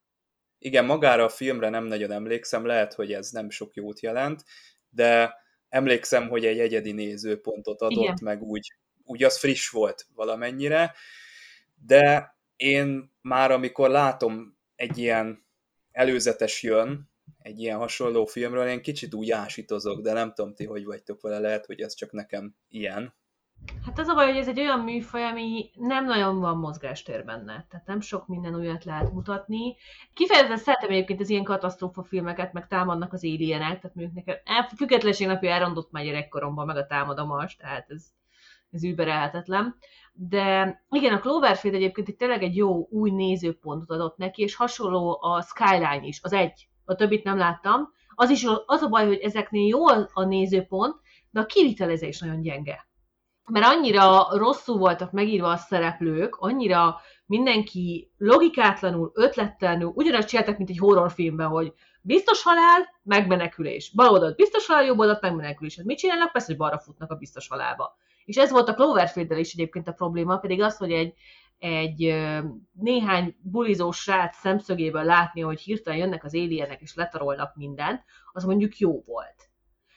Igen, 0.58 0.84
magára 0.84 1.24
a 1.24 1.28
filmre 1.28 1.68
nem 1.68 1.84
nagyon 1.84 2.10
emlékszem, 2.10 2.66
lehet, 2.66 2.94
hogy 2.94 3.12
ez 3.12 3.30
nem 3.30 3.50
sok 3.50 3.74
jót 3.74 4.00
jelent, 4.00 4.44
de 4.88 5.34
emlékszem, 5.68 6.28
hogy 6.28 6.46
egy 6.46 6.58
egyedi 6.58 6.92
nézőpontot 6.92 7.80
adott, 7.80 8.02
Igen. 8.02 8.18
meg 8.22 8.42
úgy, 8.42 8.74
úgy 9.04 9.24
az 9.24 9.38
friss 9.38 9.68
volt 9.68 10.06
valamennyire, 10.14 10.94
de 11.74 12.34
én 12.56 13.12
már 13.20 13.50
amikor 13.50 13.90
látom 13.90 14.58
egy 14.76 14.98
ilyen 14.98 15.46
előzetes 15.92 16.62
jön, 16.62 17.10
egy 17.38 17.60
ilyen 17.60 17.78
hasonló 17.78 18.24
filmről, 18.24 18.68
én 18.68 18.82
kicsit 18.82 19.14
úgy 19.14 19.30
ásítozok, 19.30 20.00
de 20.00 20.12
nem 20.12 20.32
tudom 20.32 20.54
ti, 20.54 20.64
hogy 20.64 20.84
vagytok 20.84 21.20
vele, 21.20 21.38
lehet, 21.38 21.66
hogy 21.66 21.80
ez 21.80 21.94
csak 21.94 22.12
nekem 22.12 22.56
ilyen. 22.68 23.14
Hát 23.84 23.98
az 23.98 24.08
a 24.08 24.14
baj, 24.14 24.26
hogy 24.26 24.36
ez 24.36 24.48
egy 24.48 24.60
olyan 24.60 24.80
műfaj, 24.80 25.24
ami 25.24 25.70
nem 25.74 26.04
nagyon 26.04 26.40
van 26.40 26.56
mozgástér 26.56 27.24
benne. 27.24 27.66
Tehát 27.70 27.86
nem 27.86 28.00
sok 28.00 28.26
minden 28.26 28.54
olyat 28.54 28.84
lehet 28.84 29.12
mutatni. 29.12 29.76
Kifejezetten 30.14 30.56
szeretem 30.56 30.90
egyébként 30.90 31.20
az 31.20 31.30
ilyen 31.30 31.44
katasztrófa 31.44 32.02
filmeket, 32.02 32.52
meg 32.52 32.66
támadnak 32.68 33.12
az 33.12 33.24
alienek, 33.24 33.80
tehát 33.80 33.94
mondjuk 33.94 34.14
nekem 34.14 34.66
függetlenség 34.76 35.26
napja 35.26 35.50
elrondott 35.50 35.90
már 35.90 36.04
gyerekkoromban, 36.04 36.66
meg 36.66 36.76
a 36.76 36.86
támadomas, 36.86 37.56
tehát 37.56 37.90
ez, 37.90 38.04
ez 38.70 38.84
überelhetetlen. 38.84 39.76
De 40.12 40.76
igen, 40.90 41.14
a 41.14 41.20
Cloverfield 41.20 41.76
egyébként 41.76 42.08
itt 42.08 42.18
tényleg 42.18 42.42
egy 42.42 42.56
jó 42.56 42.86
új 42.90 43.10
nézőpontot 43.10 43.90
adott 43.90 44.16
neki, 44.16 44.42
és 44.42 44.54
hasonló 44.54 45.18
a 45.20 45.42
Skyline 45.42 46.06
is, 46.06 46.20
az 46.22 46.32
egy, 46.32 46.68
a 46.84 46.94
többit 46.94 47.24
nem 47.24 47.38
láttam. 47.38 47.92
Az 48.14 48.30
is 48.30 48.44
az 48.66 48.82
a 48.82 48.88
baj, 48.88 49.06
hogy 49.06 49.18
ezeknél 49.18 49.66
jó 49.66 49.86
a 50.12 50.24
nézőpont, 50.24 50.94
de 51.30 51.40
a 51.40 51.46
kivitelezés 51.46 52.20
nagyon 52.20 52.40
gyenge 52.40 52.86
mert 53.50 53.66
annyira 53.66 54.26
rosszul 54.30 54.78
voltak 54.78 55.12
megírva 55.12 55.48
a 55.50 55.56
szereplők, 55.56 56.36
annyira 56.36 57.00
mindenki 57.26 58.10
logikátlanul, 58.18 59.10
ötlettelenül, 59.14 59.92
ugyanazt 59.94 60.28
csináltak, 60.28 60.56
mint 60.56 60.70
egy 60.70 60.78
horrorfilmben, 60.78 61.48
hogy 61.48 61.72
biztos 62.00 62.42
halál, 62.42 62.88
megmenekülés. 63.02 63.90
Bal 63.94 64.08
oldalt 64.08 64.36
biztos 64.36 64.66
halál, 64.66 64.84
jobb 64.84 64.98
oldalt 64.98 65.20
megmenekülés. 65.20 65.76
Hát 65.76 65.84
mit 65.84 65.98
csinálnak? 65.98 66.32
Persze, 66.32 66.46
hogy 66.46 66.56
balra 66.56 66.78
futnak 66.78 67.10
a 67.10 67.14
biztos 67.14 67.48
halálba. 67.48 67.96
És 68.24 68.36
ez 68.36 68.50
volt 68.50 68.68
a 68.68 68.74
cloverfield 68.74 69.38
is 69.38 69.52
egyébként 69.52 69.88
a 69.88 69.92
probléma, 69.92 70.36
pedig 70.36 70.62
az, 70.62 70.76
hogy 70.76 70.92
egy, 70.92 71.14
egy 71.58 72.14
néhány 72.72 73.36
bulizós 73.40 73.96
srác 73.98 74.36
szemszögéből 74.36 75.04
látni, 75.04 75.40
hogy 75.40 75.60
hirtelen 75.60 75.98
jönnek 75.98 76.24
az 76.24 76.34
alienek 76.34 76.80
és 76.80 76.94
letarolnak 76.94 77.54
mindent, 77.56 78.04
az 78.32 78.44
mondjuk 78.44 78.78
jó 78.78 79.02
volt. 79.06 79.23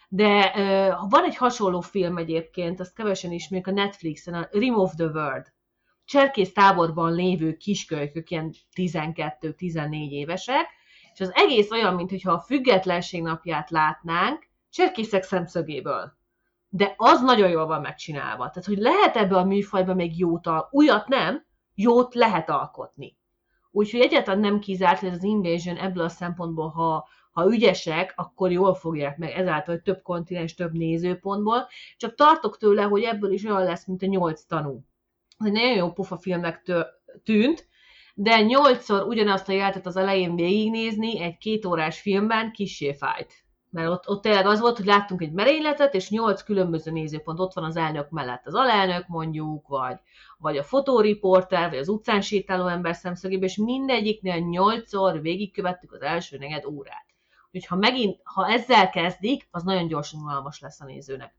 De 0.08 0.54
uh, 0.56 1.10
van 1.10 1.24
egy 1.24 1.36
hasonló 1.36 1.82
film 1.82 2.18
egyébként, 2.18 2.80
azt 2.80 2.94
kevesen 2.94 3.32
ismerik 3.32 3.68
a 3.68 3.72
Netflixen, 3.72 4.34
a 4.34 4.48
Remove 4.52 4.94
the 4.98 5.06
World. 5.06 5.54
Cserkész 6.06 6.54
táborban 6.54 7.14
lévő 7.14 7.58
kiskölykök, 7.58 8.30
ilyen 8.30 8.54
12-14 8.76 10.10
évesek, 10.10 10.66
és 11.14 11.20
az 11.20 11.32
egész 11.34 11.72
olyan, 11.72 11.94
mintha 11.94 12.32
a 12.32 12.40
függetlenség 12.40 13.22
napját 13.22 13.70
látnánk, 13.70 14.48
cserkészek 14.70 15.24
szemszögéből. 15.24 16.18
De 16.70 16.94
az 16.98 17.22
nagyon 17.22 17.50
jól 17.50 17.66
van 17.66 17.82
megcsinálva. 17.82 18.50
Tehát, 18.50 18.66
hogy 18.66 18.78
lehet 18.78 19.16
ebbe 19.16 19.38
a 19.38 19.44
műfajba 19.44 19.94
még 19.94 20.20
jót, 20.20 20.48
al- 20.48 20.68
újat 20.72 21.08
nem, 21.08 21.46
jót 21.76 22.14
lehet 22.14 22.50
alkotni. 22.50 23.18
Úgyhogy 23.72 24.00
egyáltalán 24.00 24.40
nem 24.40 24.60
kizárt, 24.60 25.00
hogy 25.00 25.10
az 25.10 25.24
Invasion 25.24 25.78
ebből 25.78 26.04
a 26.04 26.10
szempontból, 26.10 26.70
ha 26.70 27.08
ha 27.38 27.48
ügyesek, 27.50 28.14
akkor 28.16 28.52
jól 28.52 28.74
fogják 28.74 29.18
meg 29.18 29.32
ezáltal, 29.32 29.74
hogy 29.74 29.84
több 29.84 30.02
kontinens, 30.02 30.54
több 30.54 30.74
nézőpontból, 30.74 31.68
csak 31.98 32.16
tartok 32.16 32.58
tőle, 32.58 32.82
hogy 32.82 33.04
ebből 33.04 33.32
is 33.32 33.46
olyan 33.46 33.64
lesz, 33.64 33.86
mint 33.86 34.04
a 34.04 34.06
nyolc 34.06 34.44
tanú. 34.44 34.84
Ez 35.40 35.46
egy 35.46 35.52
nagyon 35.52 35.76
jó 35.76 35.92
pufa 35.92 36.18
filmnek 36.18 36.72
tűnt, 37.24 37.68
de 38.16 38.42
nyolcszor 38.42 39.08
ugyanazt 39.08 39.50
a 39.50 39.52
jelentet 39.52 39.86
az 39.86 39.96
elején 39.96 40.36
végignézni 40.36 41.22
egy 41.22 41.38
két 41.38 41.66
órás 41.66 42.00
filmben 42.00 42.52
kissé 42.52 42.94
fájt. 42.94 43.34
Mert 43.70 43.90
ott, 43.90 44.10
ott 44.10 44.22
tényleg 44.22 44.46
az 44.46 44.60
volt, 44.60 44.78
hogy 44.78 44.86
láttunk 44.86 45.22
egy 45.22 45.32
merényletet, 45.32 45.94
és 45.94 46.10
nyolc 46.10 46.44
különböző 46.44 46.92
nézőpont 46.92 47.40
ott 47.40 47.54
van 47.54 47.64
az 47.64 47.76
elnök 47.76 48.10
mellett 48.10 48.46
az 48.46 48.54
alelnök 48.54 49.08
mondjuk, 49.08 49.68
vagy, 49.68 49.98
vagy 50.38 50.58
a 50.58 50.64
fotóriporter, 50.64 51.70
vagy 51.70 51.80
az 51.80 51.90
utcán 51.90 52.22
sétáló 52.22 52.68
ember 52.68 52.96
szemszögében, 52.96 53.48
és 53.48 53.58
mindegyiknél 53.58 54.38
nyolcszor 54.38 55.22
végigkövettük 55.22 55.92
az 55.92 56.02
első 56.02 56.38
negyed 56.38 56.66
órát. 56.66 57.06
Úgyhogy 57.58 57.80
ha 57.80 57.92
megint, 57.92 58.20
ha 58.24 58.48
ezzel 58.48 58.90
kezdik, 58.90 59.48
az 59.52 59.64
nagyon 59.64 59.88
gyorsan 59.88 60.22
unalmas 60.22 60.60
lesz 60.60 60.82
a 60.82 60.86
nézőnek. 60.86 61.34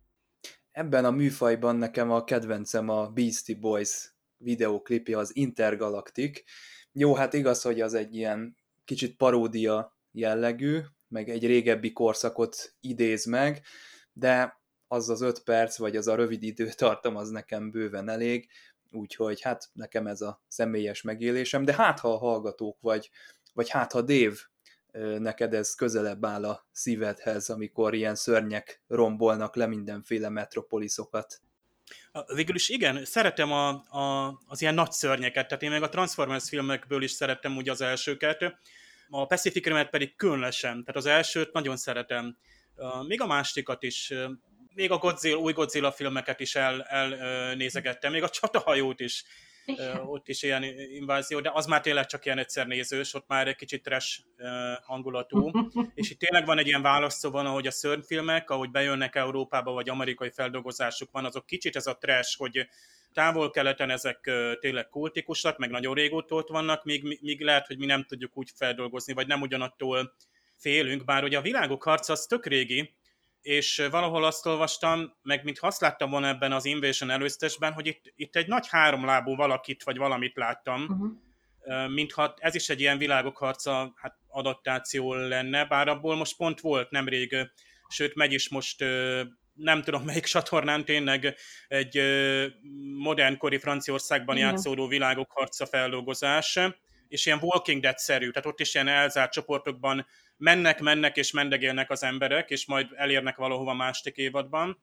Ebben 0.71 1.05
a 1.05 1.11
műfajban 1.11 1.77
nekem 1.77 2.11
a 2.11 2.25
kedvencem 2.25 2.89
a 2.89 3.09
Beastie 3.09 3.57
Boys 3.57 4.15
videóklipje, 4.37 5.19
az 5.19 5.37
Intergalactic. 5.37 6.43
Jó, 6.93 7.15
hát 7.15 7.33
igaz, 7.33 7.63
hogy 7.63 7.81
az 7.81 7.95
egy 7.95 8.15
ilyen 8.15 8.57
kicsit 8.85 9.17
paródia 9.17 9.97
jellegű, 10.13 10.81
meg 11.09 11.29
egy 11.29 11.47
régebbi 11.47 11.93
korszakot 11.93 12.75
idéz 12.81 13.25
meg, 13.25 13.63
de 14.13 14.61
az 14.87 15.09
az 15.09 15.21
öt 15.21 15.43
perc, 15.43 15.79
vagy 15.79 15.97
az 15.97 16.09
a 16.09 16.15
rövid 16.15 16.43
időtartam, 16.43 17.17
az 17.17 17.29
nekem 17.31 17.71
bőven 17.71 18.09
elég, 18.09 18.49
úgyhogy 18.91 19.41
hát 19.41 19.71
nekem 19.73 20.07
ez 20.07 20.21
a 20.21 20.43
személyes 20.49 21.03
megélésem, 21.03 21.65
de 21.65 21.75
hát 21.75 22.01
ha 22.01 22.13
a 22.13 22.19
hallgatók 22.19 22.81
vagy, 22.81 23.11
vagy 23.53 23.69
hát 23.69 23.93
ha 23.93 24.03
Dév 24.03 24.41
neked 25.19 25.55
ez 25.55 25.75
közelebb 25.75 26.25
áll 26.25 26.45
a 26.45 26.67
szívedhez, 26.73 27.49
amikor 27.49 27.95
ilyen 27.95 28.15
szörnyek 28.15 28.83
rombolnak 28.89 29.57
le 29.57 29.67
mindenféle 29.67 30.29
metropoliszokat. 30.29 31.41
Végül 32.35 32.55
is 32.55 32.69
igen, 32.69 33.05
szeretem 33.05 33.53
a, 33.53 33.69
a, 33.69 34.39
az 34.47 34.61
ilyen 34.61 34.75
nagy 34.75 34.93
szörnyeket, 34.93 35.49
tehát 35.49 35.63
én 35.63 35.71
meg 35.71 35.83
a 35.83 35.89
Transformers 35.89 36.49
filmekből 36.49 37.03
is 37.03 37.11
szeretem 37.11 37.57
úgy 37.57 37.69
az 37.69 37.81
elsőket, 37.81 38.59
a 39.11 39.27
Pacific 39.27 39.65
Rim-et 39.65 39.91
pedig 39.91 40.17
különösen, 40.17 40.73
tehát 40.73 40.97
az 40.97 41.07
elsőt 41.07 41.53
nagyon 41.53 41.77
szeretem. 41.77 42.37
Még 43.07 43.21
a 43.21 43.27
másikat 43.27 43.83
is, 43.83 44.13
még 44.75 44.91
a 44.91 44.99
Godzilla, 44.99 45.39
új 45.39 45.53
Godzilla 45.53 45.93
filmeket 45.93 46.41
is 46.41 46.55
elnézegettem, 46.55 48.11
el, 48.13 48.21
még 48.21 48.23
a 48.23 48.29
csatahajót 48.29 49.01
is 49.01 49.25
igen. 49.69 50.01
ott 50.07 50.29
is 50.29 50.43
ilyen 50.43 50.63
invázió, 50.93 51.41
de 51.41 51.51
az 51.55 51.67
már 51.67 51.81
tényleg 51.81 52.07
csak 52.07 52.25
ilyen 52.25 52.39
egyszer 52.39 52.67
nézős, 52.67 53.15
ott 53.15 53.29
már 53.29 53.49
egy 53.49 53.57
kicsit 53.57 53.83
trash 53.83 54.21
hangulatú, 54.83 55.51
és 55.95 56.11
itt 56.11 56.19
tényleg 56.19 56.47
van 56.47 56.59
egy 56.59 56.67
ilyen 56.67 56.83
választó 56.83 57.31
van, 57.31 57.47
ahogy 57.47 57.67
a 57.67 57.71
szörnyfilmek, 57.71 58.51
ahogy 58.51 58.71
bejönnek 58.71 59.15
Európába, 59.15 59.73
vagy 59.73 59.89
amerikai 59.89 60.31
feldolgozásuk 60.31 61.11
van, 61.11 61.25
azok 61.25 61.47
kicsit 61.47 61.77
ez 61.77 61.87
a 61.87 61.99
trash, 61.99 62.39
hogy 62.39 62.69
távol-keleten 63.13 63.91
ezek 63.91 64.31
tényleg 64.61 64.89
kultikusak, 64.89 65.59
meg 65.59 65.71
nagyon 65.71 65.95
régóta 65.95 66.35
ott 66.35 66.49
vannak, 66.49 66.85
míg, 66.85 67.19
míg 67.21 67.41
lehet, 67.41 67.67
hogy 67.67 67.79
mi 67.79 67.87
nem 67.87 68.05
tudjuk 68.05 68.37
úgy 68.37 68.51
feldolgozni, 68.55 69.13
vagy 69.13 69.27
nem 69.27 69.41
ugyanattól 69.41 70.15
félünk, 70.57 71.05
bár 71.05 71.25
ugye 71.25 71.39
a 71.39 71.43
világok 71.43 71.83
harca 71.83 72.13
az 72.13 72.27
tök 72.27 72.47
régi, 72.47 72.98
és 73.41 73.87
valahol 73.91 74.25
azt 74.25 74.47
olvastam, 74.47 75.13
meg 75.23 75.45
mint 75.45 75.59
azt 75.61 75.81
láttam 75.81 76.11
volna 76.11 76.27
ebben 76.27 76.53
az 76.53 76.65
Invasion 76.65 77.11
előztesben, 77.11 77.73
hogy 77.73 77.87
itt, 77.87 78.13
itt 78.17 78.37
egy 78.37 78.47
nagy 78.47 78.69
háromlábú 78.69 79.37
valakit, 79.37 79.83
vagy 79.83 79.97
valamit 79.97 80.37
láttam, 80.37 80.83
uh-huh. 80.83 81.93
mintha 81.93 82.35
ez 82.39 82.55
is 82.55 82.69
egy 82.69 82.81
ilyen 82.81 82.99
világok 82.99 83.37
harca 83.37 83.93
hát 83.97 84.17
adaptáció 84.29 85.15
lenne, 85.15 85.65
bár 85.65 85.89
abból 85.89 86.17
most 86.17 86.37
pont 86.37 86.61
volt 86.61 86.91
nemrég, 86.91 87.37
sőt 87.89 88.15
megy 88.15 88.33
is 88.33 88.49
most 88.49 88.85
nem 89.55 89.83
tudom 89.83 90.03
melyik 90.05 90.25
csatornán 90.35 90.85
tényleg 90.85 91.37
egy 91.69 92.01
modernkori 92.99 93.59
Franciaországban 93.59 94.37
Igen. 94.37 94.49
játszódó 94.49 94.87
világok 94.87 95.31
harca 95.31 95.67
feldolgozás, 95.67 96.59
és 97.09 97.27
ilyen 97.27 97.39
Walking 97.43 97.83
Dead-szerű, 97.83 98.31
tehát 98.31 98.49
ott 98.49 98.61
is 98.61 98.75
ilyen 98.75 98.89
elzárt 98.89 99.33
csoportokban 99.33 100.07
mennek, 100.37 100.81
mennek 100.81 101.17
és 101.17 101.31
mendegélnek 101.31 101.91
az 101.91 102.03
emberek, 102.03 102.51
és 102.51 102.67
majd 102.67 102.87
elérnek 102.95 103.37
valahova 103.37 103.75
másik 103.75 104.17
évadban. 104.17 104.83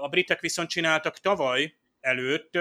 A 0.00 0.08
britek 0.08 0.40
viszont 0.40 0.68
csináltak 0.68 1.18
tavaly 1.18 1.74
előtt 2.00 2.58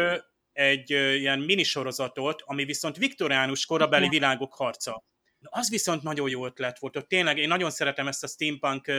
egy 0.54 0.90
ilyen 0.90 1.40
minisorozatot, 1.40 2.42
ami 2.46 2.66
viszont 2.66 2.98
viktoriánus 2.98 3.66
korabeli 3.66 4.10
világok 4.10 4.54
harca. 4.54 5.04
Na, 5.38 5.50
az 5.52 5.70
viszont 5.70 6.04
nagyon 6.04 6.30
jó 6.30 6.46
ötlet 6.46 6.80
volt. 6.80 6.98
Ott 6.98 7.08
tényleg 7.08 7.38
én 7.38 7.48
nagyon 7.48 7.72
szeretem 7.72 8.08
ezt 8.08 8.24
a 8.24 8.28
steampunk 8.28 8.92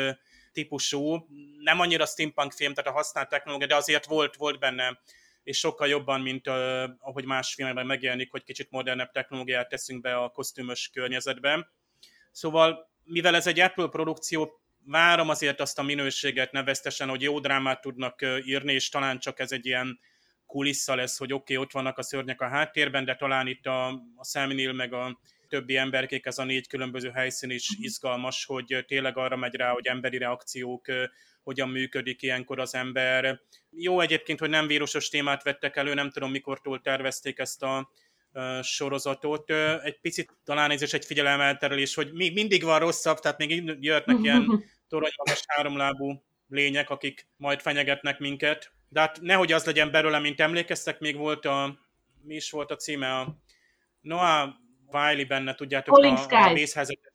típusú, 0.53 1.27
nem 1.59 1.81
annyira 1.81 2.07
steampunk 2.07 2.53
film, 2.53 2.75
tehát 2.75 2.91
a 2.91 2.95
használt 2.95 3.29
technológia, 3.29 3.67
de 3.67 3.77
azért 3.77 4.07
volt, 4.07 4.37
volt 4.37 4.59
benne 4.59 5.01
és 5.43 5.59
sokkal 5.59 5.89
jobban, 5.89 6.21
mint 6.21 6.49
uh, 6.49 6.55
ahogy 6.99 7.25
más 7.25 7.55
filmekben 7.55 7.87
megjelenik, 7.87 8.31
hogy 8.31 8.45
kicsit 8.45 8.71
modernebb 8.71 9.11
technológiát 9.11 9.69
teszünk 9.69 10.01
be 10.01 10.17
a 10.17 10.29
kosztümös 10.29 10.91
környezetben. 10.93 11.67
Szóval 12.31 12.91
mivel 13.05 13.35
ez 13.35 13.47
egy 13.47 13.61
Apple 13.61 13.89
produkció, 13.89 14.63
várom 14.85 15.29
azért 15.29 15.61
azt 15.61 15.79
a 15.79 15.83
minőséget 15.83 16.53
neveztesen, 16.53 17.09
hogy 17.09 17.23
jó 17.23 17.41
drámát 17.41 17.81
tudnak 17.81 18.21
írni, 18.45 18.73
és 18.73 18.89
talán 18.89 19.19
csak 19.19 19.39
ez 19.39 19.53
egy 19.53 19.67
ilyen 19.67 20.01
kulissza 20.47 20.95
lesz, 20.95 21.19
hogy 21.19 21.33
oké, 21.33 21.53
okay, 21.53 21.65
ott 21.65 21.73
vannak 21.73 21.99
a 21.99 22.03
szörnyek 22.03 22.41
a 22.41 22.49
háttérben, 22.49 23.05
de 23.05 23.15
talán 23.15 23.47
itt 23.47 23.67
a, 23.67 23.87
a 24.17 24.25
Sam 24.25 24.51
meg 24.75 24.93
a 24.93 25.19
többi 25.49 25.77
emberkék, 25.77 26.27
ez 26.27 26.39
a 26.39 26.45
négy 26.45 26.69
különböző 26.69 27.11
helyszín 27.11 27.51
is 27.51 27.69
izgalmas, 27.79 28.45
hogy 28.45 28.85
tényleg 28.87 29.17
arra 29.17 29.37
megy 29.37 29.55
rá, 29.55 29.71
hogy 29.71 29.87
emberi 29.87 30.19
reakciók 30.19 30.87
hogyan 31.43 31.69
működik 31.69 32.23
ilyenkor 32.23 32.61
az 32.61 32.75
ember. 32.75 33.41
Jó 33.71 34.01
egyébként, 34.01 34.39
hogy 34.39 34.51
nem 34.51 34.67
vírusos 34.67 35.09
témát 35.09 35.43
vettek 35.43 35.77
elő, 35.77 35.95
nem 35.95 36.11
tudom 36.11 36.31
mikortól 36.31 36.81
tervezték 36.81 37.39
ezt 37.39 37.63
a 37.63 37.91
sorozatot. 38.63 39.51
Egy 39.83 40.01
picit 40.01 40.37
talán 40.45 40.71
ez 40.71 40.83
is 40.83 40.93
egy 40.93 41.05
figyelemelterelés, 41.05 41.95
hogy 41.95 42.13
még 42.13 42.35
mindig 42.35 42.63
van 42.63 42.79
rosszabb, 42.79 43.19
tehát 43.19 43.39
még 43.39 43.77
jöhetnek 43.81 44.17
ilyen 44.23 44.65
toronymagas 44.89 45.43
háromlábú 45.47 46.23
lények, 46.49 46.91
akik 46.91 47.27
majd 47.37 47.61
fenyegetnek 47.61 48.19
minket. 48.19 48.73
De 48.89 49.01
hát 49.01 49.21
nehogy 49.21 49.53
az 49.53 49.65
legyen 49.65 49.91
belőle, 49.91 50.19
mint 50.19 50.41
emlékeztek, 50.41 50.99
még 50.99 51.17
volt 51.17 51.45
a, 51.45 51.79
mi 52.23 52.35
is 52.35 52.51
volt 52.51 52.71
a 52.71 52.77
címe, 52.77 53.19
a 53.19 53.37
Noah 54.01 54.49
Wiley 54.93 55.25
benne, 55.27 55.55
tudjátok, 55.55 55.95
Falling 55.95 56.19
a, 56.33 56.49
a 56.49 56.53
vészhelyzet. 56.53 57.12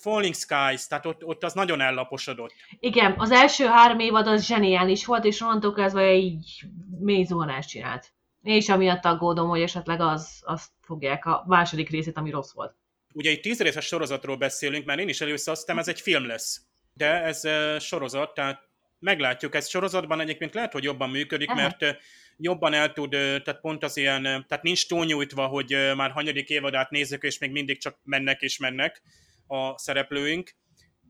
Falling 0.00 0.34
Skies, 0.34 0.86
tehát 0.86 1.06
ott, 1.06 1.24
ott 1.24 1.44
az 1.44 1.52
nagyon 1.52 1.80
ellaposodott. 1.80 2.52
Igen, 2.80 3.14
az 3.16 3.30
első 3.30 3.66
három 3.66 3.98
évad 3.98 4.26
az 4.26 4.46
zseniális 4.46 5.06
volt, 5.06 5.24
és 5.24 5.40
onnantól 5.40 5.74
kezdve 5.74 6.14
így 6.14 6.64
mély 7.00 7.24
zuhanást 7.24 7.68
csinált. 7.68 8.12
És 8.42 8.68
amiatt 8.68 9.04
aggódom, 9.04 9.48
hogy 9.48 9.60
esetleg 9.60 10.00
az, 10.00 10.42
azt 10.44 10.70
fogják 10.80 11.26
a 11.26 11.44
második 11.46 11.90
részét, 11.90 12.16
ami 12.16 12.30
rossz 12.30 12.52
volt. 12.52 12.74
Ugye 13.12 13.30
egy 13.30 13.40
tíz 13.40 13.60
részes 13.60 13.86
sorozatról 13.86 14.36
beszélünk, 14.36 14.84
mert 14.84 15.00
én 15.00 15.08
is 15.08 15.20
először 15.20 15.52
azt 15.52 15.70
ez 15.70 15.88
egy 15.88 16.00
film 16.00 16.26
lesz. 16.26 16.60
De 16.92 17.22
ez 17.22 17.48
sorozat, 17.82 18.34
tehát 18.34 18.68
meglátjuk. 18.98 19.54
Ez 19.54 19.68
sorozatban 19.68 20.20
egyébként 20.20 20.54
lehet, 20.54 20.72
hogy 20.72 20.84
jobban 20.84 21.10
működik, 21.10 21.50
Aha. 21.50 21.60
mert 21.60 21.96
jobban 22.36 22.72
el 22.72 22.92
tud, 22.92 23.10
tehát 23.10 23.60
pont 23.60 23.84
az 23.84 23.96
ilyen, 23.96 24.22
tehát 24.22 24.62
nincs 24.62 24.88
túlnyújtva, 24.88 25.46
hogy 25.46 25.76
már 25.96 26.10
hanyadik 26.10 26.48
évadát 26.48 26.90
nézzük, 26.90 27.22
és 27.22 27.38
még 27.38 27.50
mindig 27.50 27.78
csak 27.78 27.98
mennek 28.04 28.40
és 28.40 28.58
mennek 28.58 29.02
a 29.50 29.78
szereplőink, 29.78 30.50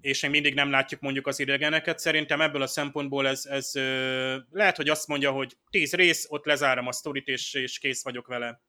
és 0.00 0.22
még 0.22 0.30
mindig 0.30 0.54
nem 0.54 0.70
látjuk 0.70 1.00
mondjuk 1.00 1.26
az 1.26 1.38
idegeneket. 1.38 1.98
Szerintem 1.98 2.40
ebből 2.40 2.62
a 2.62 2.66
szempontból 2.66 3.26
ez, 3.26 3.44
ez 3.44 3.70
lehet, 4.50 4.76
hogy 4.76 4.88
azt 4.88 5.06
mondja, 5.06 5.30
hogy 5.30 5.56
tíz 5.70 5.92
rész, 5.92 6.26
ott 6.28 6.44
lezárom 6.44 6.86
a 6.86 6.92
sztorit, 6.92 7.26
és, 7.26 7.54
és 7.54 7.78
kész 7.78 8.04
vagyok 8.04 8.26
vele. 8.26 8.62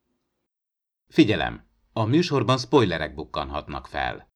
Figyelem! 1.07 1.69
A 1.93 2.05
műsorban 2.05 2.57
spoilerek 2.57 3.15
bukkanhatnak 3.15 3.87
fel. 3.87 4.29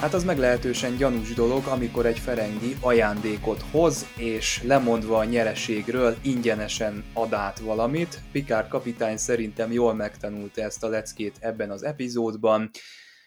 Hát 0.00 0.14
az 0.14 0.24
meglehetősen 0.24 0.96
gyanús 0.96 1.34
dolog, 1.34 1.66
amikor 1.66 2.06
egy 2.06 2.18
ferengi 2.18 2.76
ajándékot 2.80 3.62
hoz, 3.62 4.06
és 4.16 4.62
lemondva 4.62 5.18
a 5.18 5.24
nyereségről 5.24 6.16
ingyenesen 6.22 7.04
ad 7.14 7.32
át 7.32 7.58
valamit. 7.58 8.20
Pikár 8.32 8.68
kapitány 8.68 9.16
szerintem 9.16 9.72
jól 9.72 9.94
megtanulta 9.94 10.62
ezt 10.62 10.84
a 10.84 10.88
leckét 10.88 11.36
ebben 11.40 11.70
az 11.70 11.82
epizódban. 11.82 12.70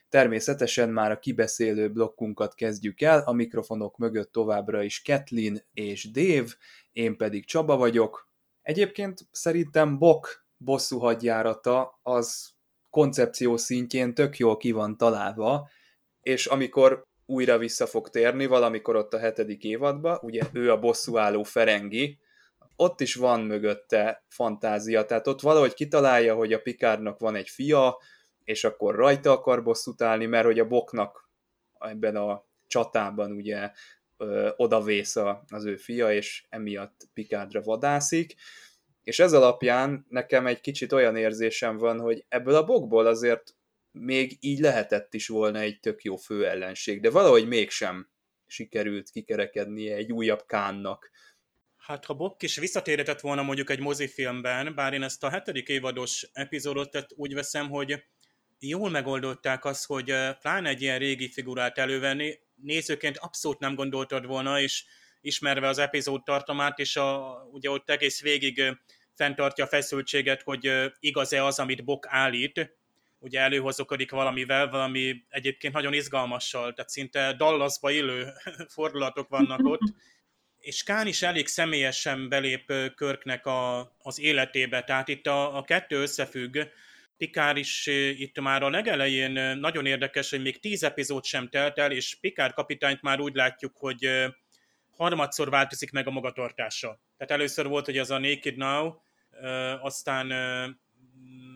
Természetesen 0.10 0.90
már 0.90 1.12
a 1.12 1.20
kibeszélő 1.20 1.92
blokkunkat 1.92 2.54
kezdjük 2.54 3.02
el, 3.02 3.24
a 3.26 3.32
mikrofonok 3.32 3.98
mögött 3.98 4.32
továbbra 4.32 4.84
is 4.84 5.02
Kathleen 5.02 5.64
és 5.74 6.12
Dave, 6.12 6.50
én 6.92 7.18
pedig 7.18 7.46
Csaba 7.46 7.78
vagyok. 7.78 8.30
Egyébként 8.62 9.20
szerintem 9.32 9.98
Bok 9.98 10.46
bosszú 10.58 11.00
hadjárata 11.00 12.00
az 12.02 12.52
koncepció 12.90 13.58
szintjén 13.58 14.14
tök 14.14 14.38
jól 14.38 14.58
ki 14.58 14.72
van 14.72 14.98
találva, 14.98 15.70
és 16.22 16.46
amikor 16.46 17.06
újra 17.26 17.58
vissza 17.58 17.86
fog 17.86 18.10
térni, 18.10 18.46
valamikor 18.46 18.96
ott 18.96 19.14
a 19.14 19.20
hetedik 19.20 19.64
évadban, 19.64 20.20
ugye 20.22 20.42
ő 20.54 20.72
a 20.72 20.80
bosszúálló 20.80 21.44
Ferengi, 21.44 22.20
ott 22.76 23.02
is 23.02 23.16
van 23.16 23.42
mögötte 23.42 24.26
fantázia, 24.28 25.06
tehát 25.06 25.28
ott 25.28 25.42
valahogy 25.42 25.74
kitalálja, 25.74 26.36
hogy 26.36 26.54
a 26.54 26.62
Pikárnak 26.62 27.20
van 27.20 27.36
egy 27.36 27.50
fia, 27.50 27.98
és 28.44 28.64
akkor 28.64 28.96
rajta 28.96 29.32
akar 29.32 29.64
bosszút 29.64 30.02
állni, 30.02 30.26
mert 30.26 30.46
hogy 30.46 30.60
a 30.60 30.68
Boknak 30.68 31.30
ebben 31.80 32.16
a 32.16 32.46
csatában 32.68 33.32
ugye 33.32 33.72
odavész 34.56 35.16
az 35.48 35.66
ő 35.66 35.76
fia, 35.76 36.14
és 36.14 36.46
emiatt 36.50 37.10
Pikárdra 37.14 37.62
vadászik, 37.62 38.36
és 39.04 39.20
ez 39.20 39.34
alapján 39.34 40.06
nekem 40.10 40.48
egy 40.48 40.62
kicsit 40.62 40.92
olyan 40.92 41.16
érzésem 41.16 41.78
van, 41.78 42.00
hogy 42.00 42.26
ebből 42.28 42.56
a 42.56 42.64
bokból 42.64 43.06
azért 43.06 43.56
még 43.92 44.38
így 44.40 44.60
lehetett 44.60 45.14
is 45.14 45.28
volna 45.28 45.60
egy 45.60 45.80
tök 45.80 46.04
jó 46.04 46.16
főellenség, 46.16 47.02
de 47.02 47.10
valahogy 47.10 47.48
mégsem 47.48 48.10
sikerült 48.48 49.10
kikerekednie 49.10 49.96
egy 49.96 50.12
újabb 50.12 50.46
kánnak. 50.46 51.12
Hát 51.78 52.06
ha 52.06 52.14
Bok 52.14 52.44
is 52.44 52.58
visszatérhetett 52.58 53.20
volna 53.20 53.42
mondjuk 53.42 53.70
egy 53.70 53.80
mozifilmben, 53.80 54.76
bár 54.76 54.94
én 54.94 55.04
ezt 55.04 55.24
a 55.24 55.30
hetedik 55.30 55.68
évados 55.68 56.30
epizódot 56.34 56.92
tehát 56.92 57.12
úgy 57.16 57.34
veszem, 57.34 57.70
hogy 57.70 58.04
jól 58.60 58.90
megoldották 58.90 59.66
azt, 59.66 59.86
hogy 59.86 60.14
pláne 60.40 60.70
egy 60.70 60.82
ilyen 60.82 61.00
régi 61.00 61.30
figurát 61.32 61.78
elővenni, 61.78 62.40
nézőként 62.56 63.18
abszolút 63.18 63.60
nem 63.60 63.76
gondoltad 63.76 64.26
volna, 64.26 64.60
és 64.60 64.86
ismerve 65.22 65.68
az 65.68 65.78
epizód 65.78 66.24
tartomát, 66.24 66.80
és 66.80 66.96
a, 66.96 67.42
ugye 67.52 67.70
ott 67.70 67.90
egész 67.90 68.22
végig 68.22 68.64
fenntartja 69.14 69.64
a 69.64 69.68
feszültséget, 69.68 70.42
hogy 70.42 70.92
igaz-e 71.00 71.46
az, 71.46 71.60
amit 71.60 71.84
Bok 71.84 72.06
állít, 72.10 72.76
ugye 73.22 73.40
előhozokodik 73.40 74.12
valamivel, 74.12 74.70
valami 74.70 75.24
egyébként 75.30 75.74
nagyon 75.74 75.94
izgalmassal, 75.94 76.74
tehát 76.74 76.90
szinte 76.90 77.34
Dallasba 77.34 77.92
illő 77.92 78.28
fordulatok 78.76 79.30
vannak 79.30 79.66
ott, 79.66 79.94
és 80.60 80.84
Kán 80.84 81.08
is 81.08 81.22
elég 81.22 81.48
személyesen 81.48 82.30
belép 82.30 82.74
Körknek 82.96 83.46
a, 83.46 83.92
az 83.98 84.20
életébe, 84.20 84.84
tehát 84.84 85.08
itt 85.08 85.28
a, 85.28 85.58
a 85.58 85.64
kettő 85.64 86.02
összefügg, 86.02 86.58
Pikár 87.18 87.58
is 87.58 87.88
itt 88.18 88.40
már 88.40 88.64
a 88.64 88.70
legelején 88.70 89.58
nagyon 89.58 89.86
érdekes, 89.86 90.30
hogy 90.30 90.42
még 90.42 90.60
tíz 90.60 90.84
epizód 90.84 91.24
sem 91.24 91.50
telt 91.50 91.78
el, 91.78 91.92
és 91.92 92.16
Pikár 92.16 92.54
kapitányt 92.54 93.02
már 93.02 93.20
úgy 93.20 93.36
látjuk, 93.36 93.78
hogy 93.78 94.10
harmadszor 94.90 95.50
változik 95.50 95.92
meg 95.92 96.08
a 96.08 96.12
magatartása. 96.12 97.00
Tehát 97.18 97.34
először 97.34 97.68
volt, 97.68 97.86
hogy 97.86 97.98
az 97.98 98.12
a 98.12 98.20
Naked 98.20 98.58
Now, 98.58 98.94
aztán 99.82 100.28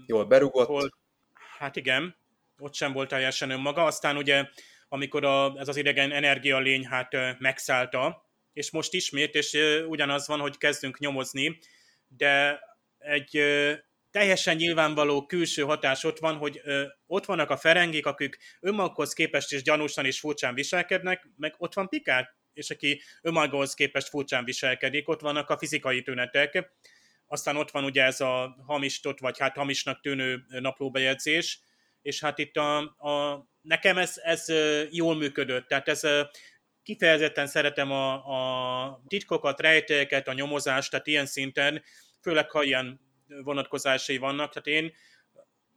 jól 0.05 0.25
berugott. 0.25 0.67
Volt, 0.67 0.93
Hát 1.57 1.75
igen, 1.75 2.15
ott 2.57 2.73
sem 2.73 2.91
volt 2.91 3.09
teljesen 3.09 3.49
önmaga. 3.49 3.83
Aztán 3.83 4.17
ugye, 4.17 4.45
amikor 4.87 5.25
a, 5.25 5.53
ez 5.57 5.67
az 5.67 5.75
idegen 5.75 6.11
energia 6.11 6.59
lény 6.59 6.85
hát 6.85 7.39
megszállta, 7.39 8.29
és 8.53 8.71
most 8.71 8.93
ismét, 8.93 9.35
és 9.35 9.57
ugyanaz 9.87 10.27
van, 10.27 10.39
hogy 10.39 10.57
kezdünk 10.57 10.99
nyomozni, 10.99 11.57
de 12.07 12.59
egy 12.97 13.39
teljesen 14.11 14.55
nyilvánvaló 14.55 15.25
külső 15.25 15.61
hatás 15.61 16.03
ott 16.03 16.19
van, 16.19 16.35
hogy 16.37 16.61
ott 17.07 17.25
vannak 17.25 17.49
a 17.49 17.57
ferengik, 17.57 18.05
akik 18.05 18.37
önmagukhoz 18.59 19.13
képest 19.13 19.53
is 19.53 19.61
gyanúsan 19.61 20.05
és 20.05 20.19
furcsán 20.19 20.53
viselkednek, 20.53 21.27
meg 21.37 21.55
ott 21.57 21.73
van 21.73 21.89
Pikár, 21.89 22.35
és 22.53 22.69
aki 22.69 23.01
önmagához 23.21 23.73
képest 23.73 24.09
furcsán 24.09 24.43
viselkedik, 24.43 25.09
ott 25.09 25.21
vannak 25.21 25.49
a 25.49 25.57
fizikai 25.57 26.01
tünetek, 26.01 26.71
aztán 27.27 27.57
ott 27.57 27.71
van 27.71 27.83
ugye 27.83 28.03
ez 28.03 28.21
a 28.21 28.55
hamistot, 28.67 29.19
vagy 29.19 29.39
hát 29.39 29.55
hamisnak 29.55 30.01
tűnő 30.01 30.45
naplóbejegyzés, 30.47 31.59
és 32.01 32.19
hát 32.19 32.37
itt 32.37 32.55
a, 32.55 32.77
a 32.79 33.45
nekem 33.61 33.97
ez, 33.97 34.17
ez 34.23 34.45
jól 34.89 35.15
működött, 35.15 35.67
tehát 35.67 35.87
ez 35.87 36.01
kifejezetten 36.83 37.47
szeretem 37.47 37.91
a, 37.91 38.13
a 38.13 39.01
titkokat, 39.07 39.61
rejtélyeket, 39.61 40.27
a 40.27 40.33
nyomozást, 40.33 40.91
tehát 40.91 41.07
ilyen 41.07 41.25
szinten, 41.25 41.83
főleg 42.21 42.51
ha 42.51 42.63
ilyen 42.63 42.99
vonatkozásai 43.43 44.17
vannak, 44.17 44.53
tehát 44.53 44.79
én 44.81 44.93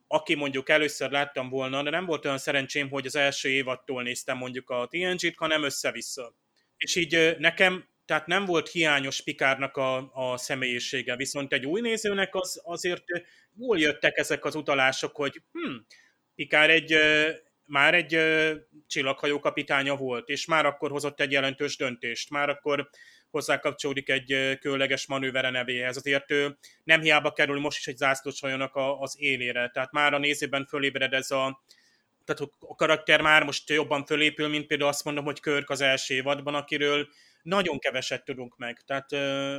aki 0.08 0.34
mondjuk 0.34 0.68
először 0.68 1.10
láttam 1.10 1.48
volna, 1.48 1.82
de 1.82 1.90
nem 1.90 2.04
volt 2.04 2.24
olyan 2.24 2.38
szerencsém, 2.38 2.88
hogy 2.90 3.06
az 3.06 3.16
első 3.16 3.48
évattól 3.48 4.02
néztem 4.02 4.36
mondjuk 4.36 4.70
a 4.70 4.86
TNG-t, 4.90 5.36
hanem 5.36 5.62
össze-vissza. 5.62 6.34
És 6.76 6.96
így 6.96 7.36
nekem 7.38 7.88
tehát 8.08 8.26
nem 8.26 8.44
volt 8.44 8.68
hiányos 8.68 9.22
Pikárnak 9.22 9.76
a, 9.76 10.10
a 10.12 10.36
személyisége, 10.36 11.16
viszont 11.16 11.52
egy 11.52 11.66
új 11.66 11.80
nézőnek 11.80 12.34
az, 12.34 12.60
azért 12.64 13.04
jól 13.56 13.78
jöttek 13.78 14.16
ezek 14.16 14.44
az 14.44 14.54
utalások, 14.54 15.16
hogy 15.16 15.42
hm, 15.52 15.74
Pikár 16.34 16.70
egy, 16.70 16.96
már 17.64 17.94
egy 17.94 18.18
csillaghajó 18.86 19.38
kapitánya 19.38 19.96
volt, 19.96 20.28
és 20.28 20.46
már 20.46 20.66
akkor 20.66 20.90
hozott 20.90 21.20
egy 21.20 21.32
jelentős 21.32 21.76
döntést, 21.76 22.30
már 22.30 22.48
akkor 22.48 22.88
hozzákapcsolódik 23.30 24.08
egy 24.08 24.58
különleges 24.60 25.06
manővere 25.06 25.50
nevéhez. 25.50 25.96
Azért 25.96 26.30
ő 26.30 26.58
nem 26.84 27.00
hiába 27.00 27.32
kerül 27.32 27.60
most 27.60 27.78
is 27.78 27.86
egy 27.86 27.96
zászlóshajónak 27.96 28.72
az 28.98 29.16
élére, 29.18 29.70
tehát 29.72 29.92
már 29.92 30.14
a 30.14 30.18
nézőben 30.18 30.66
fölébred 30.66 31.12
ez 31.12 31.30
a, 31.30 31.62
tehát 32.24 32.52
a 32.58 32.74
karakter 32.74 33.20
már 33.20 33.44
most 33.44 33.70
jobban 33.70 34.04
fölépül, 34.04 34.48
mint 34.48 34.66
például 34.66 34.90
azt 34.90 35.04
mondom, 35.04 35.24
hogy 35.24 35.40
Körk 35.40 35.70
az 35.70 35.80
első 35.80 36.14
évadban, 36.14 36.54
akiről 36.54 37.08
nagyon 37.48 37.78
keveset 37.78 38.24
tudunk 38.24 38.56
meg. 38.56 38.82
Tehát 38.86 39.12
uh, 39.12 39.58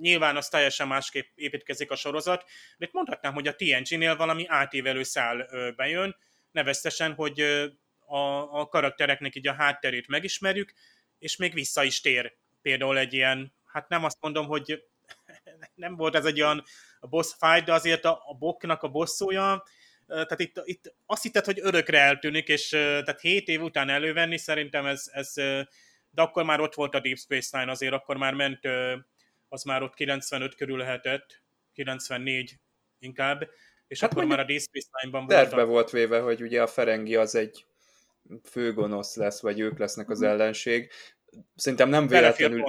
nyilván 0.00 0.36
az 0.36 0.48
teljesen 0.48 0.88
másképp 0.88 1.26
építkezik 1.34 1.90
a 1.90 1.96
sorozat, 1.96 2.44
itt 2.78 2.92
mondhatnám, 2.92 3.34
hogy 3.34 3.48
a 3.48 3.54
TNG-nél 3.54 4.16
valami 4.16 4.44
átívelő 4.46 5.02
szál 5.02 5.40
uh, 5.40 5.74
bejön, 5.74 6.16
neveztesen, 6.50 7.14
hogy 7.14 7.42
uh, 7.42 7.64
a, 8.06 8.52
a 8.60 8.66
karaktereknek 8.66 9.34
így 9.34 9.48
a 9.48 9.52
hátterét 9.52 10.08
megismerjük, 10.08 10.72
és 11.18 11.36
még 11.36 11.54
vissza 11.54 11.84
is 11.84 12.00
tér. 12.00 12.36
Például 12.62 12.98
egy 12.98 13.12
ilyen, 13.12 13.54
hát 13.64 13.88
nem 13.88 14.04
azt 14.04 14.18
mondom, 14.20 14.46
hogy 14.46 14.84
nem 15.74 15.96
volt 15.96 16.14
ez 16.14 16.24
egy 16.24 16.40
olyan 16.40 16.64
boss 17.00 17.34
fight, 17.38 17.64
de 17.64 17.72
azért 17.72 18.04
a, 18.04 18.22
a 18.26 18.34
boknak 18.34 18.82
a 18.82 18.88
bosszúja, 18.88 19.64
tehát 20.06 20.40
itt, 20.40 20.60
itt 20.64 20.94
azt 21.06 21.22
hitted, 21.22 21.44
hogy 21.44 21.58
örökre 21.62 21.98
eltűnik, 21.98 22.48
és 22.48 22.68
tehát 22.68 23.20
7 23.20 23.48
év 23.48 23.62
után 23.62 23.88
elővenni, 23.88 24.38
szerintem 24.38 24.86
ez, 24.86 25.10
ez 25.12 25.32
de 26.16 26.22
akkor 26.22 26.44
már 26.44 26.60
ott 26.60 26.74
volt 26.74 26.94
a 26.94 27.00
Deep 27.00 27.18
Space 27.18 27.58
Nine, 27.58 27.70
azért 27.70 27.92
akkor 27.92 28.16
már 28.16 28.34
ment, 28.34 28.60
az 29.48 29.62
már 29.62 29.82
ott 29.82 29.94
95 29.94 30.54
körül 30.54 30.76
lehetett, 30.76 31.42
94 31.72 32.58
inkább, 32.98 33.48
és 33.86 34.00
hát 34.00 34.12
akkor 34.12 34.24
már 34.24 34.40
a 34.40 34.44
Deep 34.44 34.60
Space 34.60 34.88
Nine-ban 35.02 35.26
volt. 35.26 35.40
Tervbe 35.40 35.62
volt 35.62 35.90
véve, 35.90 36.20
hogy 36.20 36.42
ugye 36.42 36.62
a 36.62 36.66
Ferengi 36.66 37.16
az 37.16 37.34
egy 37.34 37.66
főgonosz 38.44 39.16
lesz, 39.16 39.40
vagy 39.40 39.60
ők 39.60 39.78
lesznek 39.78 40.10
az 40.10 40.18
mhm. 40.18 40.28
ellenség. 40.28 40.90
Szerintem 41.54 41.88
nem 41.88 42.06
véletlenül... 42.06 42.64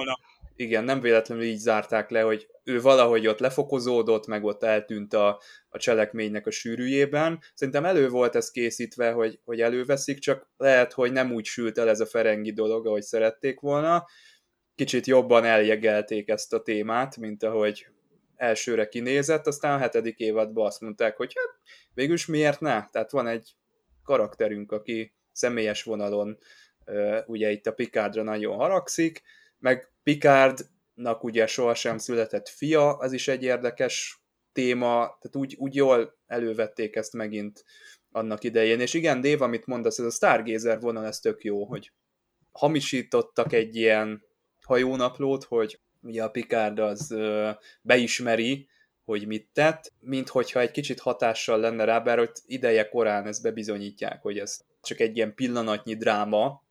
Igen, 0.60 0.84
nem 0.84 1.00
véletlenül 1.00 1.44
így 1.44 1.58
zárták 1.58 2.10
le, 2.10 2.20
hogy 2.20 2.48
ő 2.64 2.80
valahogy 2.80 3.26
ott 3.26 3.38
lefokozódott, 3.38 4.26
meg 4.26 4.44
ott 4.44 4.62
eltűnt 4.62 5.14
a, 5.14 5.40
a 5.68 5.78
cselekménynek 5.78 6.46
a 6.46 6.50
sűrűjében. 6.50 7.40
Szerintem 7.54 7.84
elő 7.84 8.08
volt 8.08 8.34
ez 8.34 8.50
készítve, 8.50 9.10
hogy, 9.10 9.40
hogy 9.44 9.60
előveszik, 9.60 10.18
csak 10.18 10.48
lehet, 10.56 10.92
hogy 10.92 11.12
nem 11.12 11.32
úgy 11.32 11.44
sült 11.44 11.78
el 11.78 11.88
ez 11.88 12.00
a 12.00 12.06
Ferengi 12.06 12.52
dolog, 12.52 12.86
ahogy 12.86 13.02
szerették 13.02 13.60
volna. 13.60 14.06
Kicsit 14.74 15.06
jobban 15.06 15.44
eljegelték 15.44 16.28
ezt 16.28 16.52
a 16.52 16.62
témát, 16.62 17.16
mint 17.16 17.42
ahogy 17.42 17.86
elsőre 18.36 18.88
kinézett, 18.88 19.46
aztán 19.46 19.74
a 19.74 19.80
hetedik 19.80 20.18
évadban 20.18 20.66
azt 20.66 20.80
mondták, 20.80 21.16
hogy 21.16 21.32
hát 21.36 21.60
végülis 21.94 22.26
miért 22.26 22.60
ne? 22.60 22.84
Tehát 22.90 23.10
van 23.10 23.26
egy 23.26 23.54
karakterünk, 24.04 24.72
aki 24.72 25.14
személyes 25.32 25.82
vonalon 25.82 26.38
ugye 27.26 27.50
itt 27.50 27.66
a 27.66 27.72
Picardra 27.72 28.22
nagyon 28.22 28.56
haragszik, 28.56 29.22
meg 29.58 29.92
Picardnak 30.02 31.24
ugye 31.24 31.46
sohasem 31.46 31.98
született 31.98 32.48
fia, 32.48 32.96
az 32.96 33.12
is 33.12 33.28
egy 33.28 33.42
érdekes 33.42 34.22
téma, 34.52 34.96
tehát 34.96 35.36
úgy, 35.36 35.54
úgy 35.58 35.74
jól 35.74 36.18
elővették 36.26 36.96
ezt 36.96 37.12
megint 37.12 37.64
annak 38.12 38.44
idején. 38.44 38.80
És 38.80 38.94
igen, 38.94 39.20
Dév, 39.20 39.42
amit 39.42 39.66
mondasz, 39.66 39.98
ez 39.98 40.04
a 40.04 40.10
Stargazer 40.10 40.80
vonal, 40.80 41.06
ez 41.06 41.20
tök 41.20 41.44
jó, 41.44 41.64
hogy 41.64 41.92
hamisítottak 42.52 43.52
egy 43.52 43.76
ilyen 43.76 44.24
hajónaplót, 44.62 45.44
hogy 45.44 45.80
ugye 46.02 46.22
a 46.22 46.30
Picard 46.30 46.78
az 46.78 47.14
beismeri, 47.82 48.68
hogy 49.04 49.26
mit 49.26 49.48
tett, 49.52 49.92
mint 50.00 50.28
hogyha 50.28 50.60
egy 50.60 50.70
kicsit 50.70 51.00
hatással 51.00 51.58
lenne 51.58 51.84
rá, 51.84 51.98
bár 51.98 52.18
hogy 52.18 52.30
ideje 52.46 52.88
korán 52.88 53.26
ezt 53.26 53.42
bebizonyítják, 53.42 54.22
hogy 54.22 54.38
ez 54.38 54.60
csak 54.82 55.00
egy 55.00 55.16
ilyen 55.16 55.34
pillanatnyi 55.34 55.94
dráma, 55.94 56.62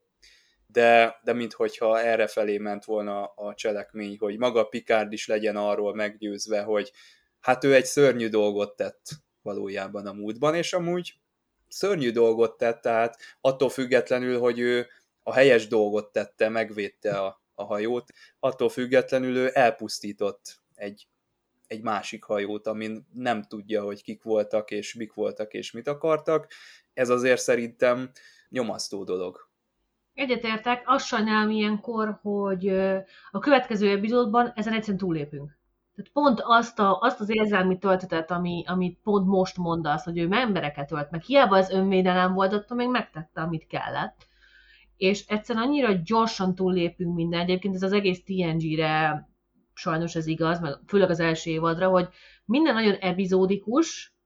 de, 0.68 1.20
de 1.24 1.34
minthogyha 1.34 2.00
erre 2.02 2.28
felé 2.28 2.58
ment 2.58 2.86
volna 2.86 3.26
a 3.26 3.54
cselekmény, 3.54 4.18
hogy 4.18 4.38
maga 4.38 4.64
Picard 4.64 5.14
is 5.14 5.28
legyen 5.28 5.56
arról 5.56 5.96
meggyőzve, 5.96 6.62
hogy 6.62 6.92
hát 7.40 7.64
ő 7.64 7.74
egy 7.74 7.86
szörnyű 7.86 8.30
dolgot 8.30 8.76
tett 8.76 9.10
valójában 9.42 10.08
a 10.08 10.14
múltban, 10.14 10.56
és 10.56 10.74
amúgy 10.74 11.14
szörnyű 11.68 12.12
dolgot 12.12 12.58
tett, 12.58 12.82
tehát 12.82 13.18
attól 13.42 13.70
függetlenül, 13.70 14.40
hogy 14.40 14.60
ő 14.60 14.88
a 15.24 15.34
helyes 15.34 15.68
dolgot 15.68 16.12
tette, 16.12 16.50
megvédte 16.50 17.20
a, 17.20 17.42
a 17.56 17.64
hajót, 17.64 18.12
attól 18.40 18.70
függetlenül 18.70 19.36
ő 19.36 19.50
elpusztított 19.54 20.60
egy, 20.76 21.08
egy 21.68 21.82
másik 21.82 22.24
hajót, 22.24 22.68
amin 22.68 23.08
nem 23.14 23.44
tudja, 23.44 23.84
hogy 23.84 24.04
kik 24.04 24.24
voltak, 24.24 24.72
és 24.72 24.94
mik 24.94 25.14
voltak, 25.14 25.54
és 25.54 25.72
mit 25.72 25.88
akartak. 25.88 26.52
Ez 26.94 27.10
azért 27.10 27.42
szerintem 27.42 28.12
nyomasztó 28.50 29.04
dolog. 29.04 29.47
Egyetértek, 30.18 30.84
azt 30.86 31.06
sajnálom 31.06 31.50
ilyenkor, 31.50 32.20
hogy 32.22 32.68
a 33.32 33.40
következő 33.40 33.90
epizódban 33.90 34.52
ezen 34.56 34.74
egyszerűen 34.74 34.98
túlépünk. 34.98 35.58
Tehát 35.96 36.12
pont 36.14 36.42
azt, 36.44 36.80
a, 36.80 37.00
azt 37.00 37.20
az 37.20 37.30
érzelmi 37.30 37.78
töltetet, 37.78 38.32
ami, 38.32 38.64
amit 38.68 39.00
pont 39.04 39.28
most 39.28 39.58
mondasz, 39.58 40.04
hogy 40.04 40.18
ő 40.18 40.28
embereket 40.32 40.92
ölt 40.92 41.12
meg, 41.12 41.22
hiába 41.22 41.58
az 41.58 41.70
önvédelem 41.70 42.34
volt, 42.34 42.54
attól 42.54 42.78
még 42.78 42.90
megtette, 42.90 43.42
amit 43.42 43.68
kellett. 43.68 44.28
És 44.96 45.26
egyszerűen 45.28 45.66
annyira 45.66 45.92
gyorsan 46.04 46.56
túllépünk 46.56 47.16
minden, 47.16 47.40
egyébként 47.40 47.76
ez 47.76 47.84
az 47.84 47.94
egész 47.94 48.24
TNG-re 48.24 49.28
sajnos 49.74 50.16
ez 50.16 50.28
igaz, 50.28 50.60
meg 50.60 50.74
főleg 50.88 51.10
az 51.10 51.20
első 51.20 51.50
évadra, 51.52 51.90
hogy 51.90 52.08
minden 52.46 52.74
nagyon 52.74 52.94
epizódikus, 52.94 54.17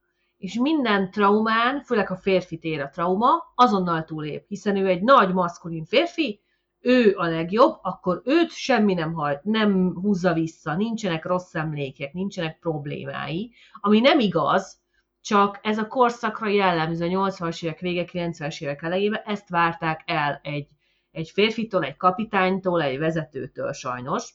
és 0.42 0.60
minden 0.60 1.12
traumán, 1.12 1.82
főleg 1.82 2.12
a 2.12 2.16
férfi 2.16 2.58
tér 2.58 2.82
a 2.82 2.90
trauma, 2.90 3.52
azonnal 3.56 4.04
túlép, 4.04 4.48
hiszen 4.48 4.76
ő 4.76 4.88
egy 4.88 5.02
nagy 5.02 5.34
maszkulin 5.34 5.86
férfi, 5.86 6.42
ő 6.80 7.16
a 7.18 7.26
legjobb, 7.26 7.80
akkor 7.82 8.22
őt 8.26 8.52
semmi 8.52 8.94
nem 8.94 9.14
hagy, 9.14 9.40
nem 9.44 9.94
húzza 9.94 10.34
vissza, 10.34 10.76
nincsenek 10.76 11.26
rossz 11.26 11.56
emlékek, 11.56 12.14
nincsenek 12.14 12.60
problémái, 12.60 13.54
ami 13.74 14.00
nem 14.00 14.20
igaz, 14.20 14.82
csak 15.22 15.60
ez 15.64 15.78
a 15.78 15.88
korszakra 15.88 16.48
jellemző, 16.48 17.06
a 17.06 17.30
80-as 17.30 17.64
évek 17.64 17.80
vége, 17.80 18.06
90-es 18.12 18.62
évek 18.62 18.82
elejében, 18.82 19.22
ezt 19.26 19.50
várták 19.50 20.04
el 20.06 20.40
egy, 20.44 20.68
egy 21.12 21.30
férfitől, 21.30 21.84
egy 21.84 21.98
kapitánytól, 21.98 22.82
egy 22.82 22.98
vezetőtől 22.98 23.74
sajnos, 23.74 24.34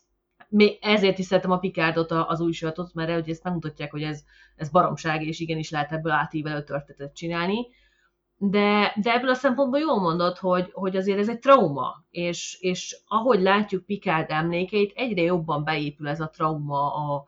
még 0.48 0.78
ezért 0.80 1.18
is 1.18 1.24
szeretem 1.24 1.50
a 1.50 1.58
Picardot 1.58 2.10
az 2.10 2.40
új 2.40 2.52
sorozatot, 2.52 2.94
mert 2.94 3.12
hogy 3.12 3.28
ezt 3.28 3.42
megmutatják, 3.42 3.90
hogy 3.90 4.02
ez, 4.02 4.22
ez 4.56 4.70
baromság, 4.70 5.22
és 5.22 5.40
igenis 5.40 5.70
lehet 5.70 5.92
ebből 5.92 6.12
átívelő 6.12 6.62
történetet 6.62 7.16
csinálni. 7.16 7.66
De, 8.38 8.92
de 9.02 9.12
ebből 9.12 9.30
a 9.30 9.34
szempontból 9.34 9.80
jól 9.80 10.00
mondod, 10.00 10.38
hogy, 10.38 10.70
hogy 10.72 10.96
azért 10.96 11.18
ez 11.18 11.28
egy 11.28 11.38
trauma, 11.38 12.04
és, 12.10 12.56
és 12.60 12.96
ahogy 13.06 13.40
látjuk 13.40 13.84
Picard 13.84 14.30
emlékeit, 14.30 14.92
egyre 14.94 15.22
jobban 15.22 15.64
beépül 15.64 16.08
ez 16.08 16.20
a 16.20 16.30
trauma 16.30 16.94
a, 16.94 17.26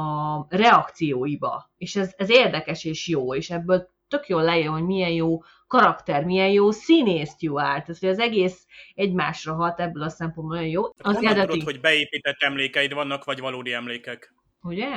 a 0.00 0.46
reakcióiba. 0.48 1.70
És 1.76 1.96
ez, 1.96 2.14
ez 2.16 2.30
érdekes 2.30 2.84
és 2.84 3.08
jó, 3.08 3.34
és 3.34 3.50
ebből 3.50 3.88
tök 4.08 4.28
jól 4.28 4.42
lejön, 4.42 4.72
hogy 4.72 4.84
milyen 4.84 5.10
jó 5.10 5.42
karakter, 5.74 6.24
milyen 6.24 6.48
jó 6.48 6.70
színészt 6.70 7.42
jó 7.42 7.60
árt. 7.60 7.88
Ez, 7.88 8.02
az 8.02 8.18
egész 8.18 8.66
egymásra 8.94 9.54
hat 9.54 9.80
ebből 9.80 10.02
a 10.02 10.08
szempontból 10.08 10.54
nagyon 10.54 10.70
jó. 10.70 10.84
Az 10.84 10.94
Honnan 11.14 11.24
eredeti... 11.24 11.58
tudod, 11.58 11.64
hogy 11.64 11.80
beépített 11.80 12.42
emlékeid 12.42 12.92
vannak, 12.92 13.24
vagy 13.24 13.40
valódi 13.40 13.72
emlékek? 13.72 14.34
Ugye? 14.62 14.88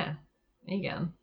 Igen. 0.64 1.18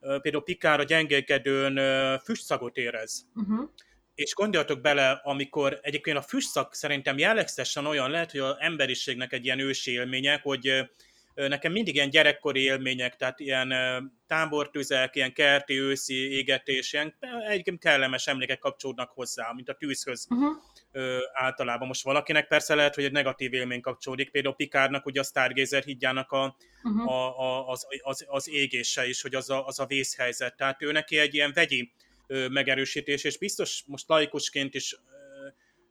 Például 0.00 0.44
Pikár 0.44 0.80
a 0.80 0.82
gyengélkedőn 0.82 1.78
füstszagot 2.18 2.76
érez. 2.76 3.26
Uh-huh. 3.34 3.68
És 4.14 4.34
gondoljatok 4.34 4.80
bele, 4.80 5.20
amikor 5.22 5.78
egyébként 5.82 6.16
a 6.16 6.22
füstszak 6.22 6.74
szerintem 6.74 7.18
jellegzetesen 7.18 7.86
olyan 7.86 8.10
lehet, 8.10 8.30
hogy 8.30 8.40
az 8.40 8.56
emberiségnek 8.58 9.32
egy 9.32 9.44
ilyen 9.44 9.58
ősi 9.58 9.90
élménye, 9.90 10.40
hogy 10.42 10.90
nekem 11.48 11.72
mindig 11.72 11.94
ilyen 11.94 12.10
gyerekkori 12.10 12.60
élmények, 12.62 13.16
tehát 13.16 13.40
ilyen 13.40 13.72
tábortüzek, 14.26 15.16
ilyen 15.16 15.32
kerti 15.32 15.80
őszi 15.80 16.32
égetés, 16.32 16.92
ilyen 16.92 17.16
egyébként 17.48 17.80
kellemes 17.80 18.26
emlékek 18.26 18.58
kapcsolódnak 18.58 19.10
hozzá, 19.10 19.52
mint 19.54 19.68
a 19.68 19.74
tűzhöz 19.74 20.26
uh-huh. 20.30 20.56
általában. 21.32 21.86
Most 21.86 22.04
valakinek 22.04 22.46
persze 22.46 22.74
lehet, 22.74 22.94
hogy 22.94 23.04
egy 23.04 23.12
negatív 23.12 23.52
élmény 23.52 23.80
kapcsolódik, 23.80 24.30
például 24.30 24.54
Pikárnak, 24.54 25.06
ugye 25.06 25.20
a 25.20 25.24
Stargazer 25.24 25.82
hídjának 25.82 26.32
a, 26.32 26.56
uh-huh. 26.82 27.10
a, 27.10 27.38
a, 27.38 27.68
az, 27.68 27.86
az, 28.02 28.24
az 28.28 28.48
égése 28.48 29.08
is, 29.08 29.22
hogy 29.22 29.34
az 29.34 29.50
a, 29.50 29.66
az 29.66 29.78
a 29.78 29.86
vészhelyzet. 29.86 30.56
Tehát 30.56 30.82
ő 30.82 30.92
neki 30.92 31.18
egy 31.18 31.34
ilyen 31.34 31.52
vegyi 31.54 31.92
megerősítés, 32.50 33.24
és 33.24 33.38
biztos 33.38 33.82
most 33.86 34.08
laikusként 34.08 34.74
is 34.74 34.96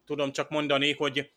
tudom 0.05 0.31
csak 0.31 0.49
mondani, 0.49 0.93
hogy 0.93 1.31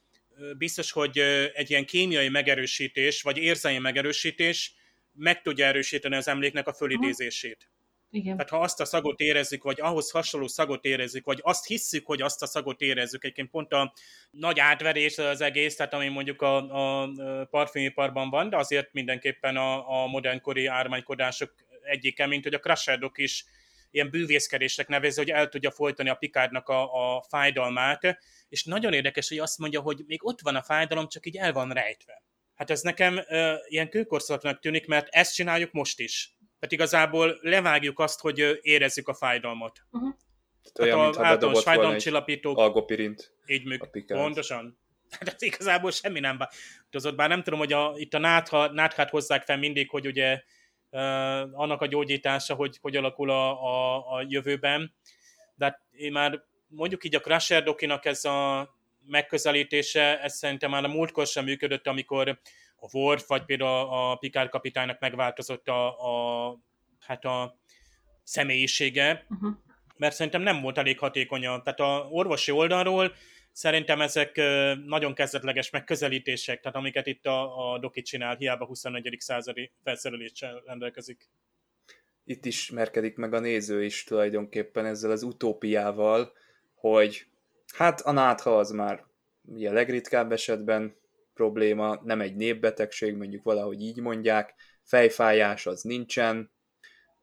biztos, 0.58 0.90
hogy 0.90 1.18
egy 1.54 1.70
ilyen 1.70 1.84
kémiai 1.84 2.28
megerősítés, 2.28 3.22
vagy 3.22 3.36
érzelmi 3.36 3.78
megerősítés 3.78 4.74
meg 5.12 5.42
tudja 5.42 5.66
erősíteni 5.66 6.16
az 6.16 6.28
emléknek 6.28 6.66
a 6.68 6.72
fölidézését. 6.72 7.70
Igen. 8.14 8.36
Tehát 8.36 8.50
ha 8.50 8.60
azt 8.60 8.80
a 8.80 8.84
szagot 8.84 9.20
érezzük, 9.20 9.62
vagy 9.62 9.80
ahhoz 9.80 10.10
hasonló 10.10 10.46
szagot 10.46 10.84
érezzük, 10.84 11.24
vagy 11.24 11.40
azt 11.42 11.66
hisszük, 11.66 12.06
hogy 12.06 12.22
azt 12.22 12.42
a 12.42 12.46
szagot 12.46 12.80
érezzük, 12.80 13.24
egyébként 13.24 13.50
pont 13.50 13.72
a 13.72 13.92
nagy 14.30 14.58
átverés 14.58 15.18
az 15.18 15.40
egész, 15.40 15.76
tehát 15.76 15.94
ami 15.94 16.08
mondjuk 16.08 16.42
a, 16.42 16.56
a 17.02 17.08
parfümiparban 17.50 18.30
van, 18.30 18.48
de 18.48 18.56
azért 18.56 18.92
mindenképpen 18.92 19.56
a, 19.56 20.02
a 20.02 20.06
modernkori 20.06 20.66
ármánykodások 20.66 21.54
egyike, 21.82 22.26
mint 22.26 22.42
hogy 22.42 22.54
a 22.54 22.58
Crasherdok 22.58 23.18
is 23.18 23.44
ilyen 23.92 24.10
bűvészkedésnek 24.10 24.88
nevezi, 24.88 25.18
hogy 25.18 25.30
el 25.30 25.48
tudja 25.48 25.70
folytani 25.70 26.08
a 26.08 26.14
Pikádnak 26.14 26.68
a, 26.68 26.82
a 27.16 27.22
fájdalmát, 27.28 28.18
és 28.48 28.64
nagyon 28.64 28.92
érdekes, 28.92 29.28
hogy 29.28 29.38
azt 29.38 29.58
mondja, 29.58 29.80
hogy 29.80 30.02
még 30.06 30.26
ott 30.26 30.40
van 30.40 30.56
a 30.56 30.62
fájdalom, 30.62 31.08
csak 31.08 31.26
így 31.26 31.36
el 31.36 31.52
van 31.52 31.70
rejtve. 31.70 32.22
Hát 32.54 32.70
ez 32.70 32.80
nekem 32.80 33.16
uh, 33.16 33.52
ilyen 33.68 33.88
kőkorszaknak 33.88 34.60
tűnik, 34.60 34.86
mert 34.86 35.08
ezt 35.10 35.34
csináljuk 35.34 35.72
most 35.72 36.00
is. 36.00 36.36
Tehát 36.38 36.72
igazából 36.74 37.38
levágjuk 37.40 37.98
azt, 37.98 38.20
hogy 38.20 38.58
érezzük 38.62 39.08
a 39.08 39.14
fájdalmat. 39.14 39.80
Uh-huh. 39.90 40.14
Tehát 40.72 40.94
olyan, 40.94 41.14
a 41.14 41.26
általános 41.26 41.62
fájdalomcsillapítók. 41.62 42.58
Algopirint. 42.58 43.34
Így 43.46 43.64
műk. 43.64 44.04
Pontosan. 44.06 44.78
Tehát 45.24 45.42
igazából 45.42 45.90
semmi 45.90 46.20
nem 46.20 46.38
változott. 46.38 47.16
Bár 47.16 47.28
nem 47.28 47.42
tudom, 47.42 47.58
hogy 47.58 47.72
a, 47.72 47.92
itt 47.96 48.14
a 48.14 48.18
nátha, 48.18 48.72
náthát 48.72 49.10
hozzák 49.10 49.42
fel 49.42 49.58
mindig, 49.58 49.90
hogy 49.90 50.06
ugye 50.06 50.42
annak 51.52 51.80
a 51.80 51.86
gyógyítása, 51.86 52.54
hogy 52.54 52.78
hogy 52.80 52.96
alakul 52.96 53.30
a, 53.30 53.64
a, 53.64 53.96
a 54.14 54.24
jövőben. 54.28 54.94
De 55.54 55.64
hát 55.64 55.80
én 55.90 56.12
már 56.12 56.42
mondjuk 56.68 57.04
így 57.04 57.14
a 57.14 57.20
Crusher 57.20 57.62
Dokinak 57.62 58.04
ez 58.04 58.24
a 58.24 58.68
megközelítése, 59.06 60.20
ez 60.20 60.36
szerintem 60.36 60.70
már 60.70 60.84
a 60.84 60.88
múltkor 60.88 61.26
sem 61.26 61.44
működött, 61.44 61.86
amikor 61.86 62.40
a 62.76 62.96
Worf, 62.96 63.26
vagy 63.26 63.44
például 63.44 63.88
a 63.88 64.16
Picard 64.16 64.48
kapitánynak 64.48 65.00
megváltozott 65.00 65.68
a, 65.68 65.86
a, 65.86 66.58
hát 67.00 67.24
a 67.24 67.58
személyisége, 68.22 69.26
uh-huh. 69.28 69.52
mert 69.96 70.14
szerintem 70.14 70.42
nem 70.42 70.60
volt 70.60 70.78
elég 70.78 70.98
hatékony. 70.98 71.40
Tehát 71.40 71.80
a 71.80 72.06
orvosi 72.10 72.50
oldalról 72.50 73.14
szerintem 73.52 74.00
ezek 74.00 74.36
nagyon 74.86 75.14
kezdetleges 75.14 75.70
megközelítések, 75.70 76.60
tehát 76.60 76.76
amiket 76.76 77.06
itt 77.06 77.26
a, 77.26 77.72
a 77.72 77.78
Doki 77.78 78.02
csinál, 78.02 78.36
hiába 78.36 78.66
21. 78.66 79.16
századi 79.18 79.72
felszereléssel 79.82 80.62
rendelkezik. 80.66 81.28
Itt 82.24 82.44
ismerkedik 82.44 83.16
meg 83.16 83.34
a 83.34 83.40
néző 83.40 83.84
is 83.84 84.04
tulajdonképpen 84.04 84.86
ezzel 84.86 85.10
az 85.10 85.22
utópiával, 85.22 86.32
hogy 86.74 87.26
hát 87.74 88.00
a 88.00 88.12
nátha 88.12 88.58
az 88.58 88.70
már 88.70 89.04
ugye 89.44 89.72
legritkább 89.72 90.32
esetben 90.32 90.96
probléma, 91.34 92.00
nem 92.04 92.20
egy 92.20 92.36
népbetegség, 92.36 93.16
mondjuk 93.16 93.42
valahogy 93.42 93.80
így 93.80 94.00
mondják, 94.00 94.54
fejfájás 94.82 95.66
az 95.66 95.82
nincsen, 95.82 96.50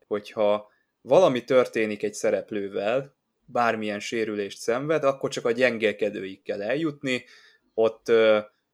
hogyha 0.07 0.71
valami 1.01 1.43
történik 1.43 2.03
egy 2.03 2.13
szereplővel, 2.13 3.17
bármilyen 3.51 3.99
sérülést 3.99 4.57
szenved, 4.57 5.03
akkor 5.03 5.29
csak 5.29 5.45
a 5.45 5.51
gyengélkedőig 5.51 6.41
kell 6.41 6.61
eljutni, 6.61 7.25
ott 7.73 8.11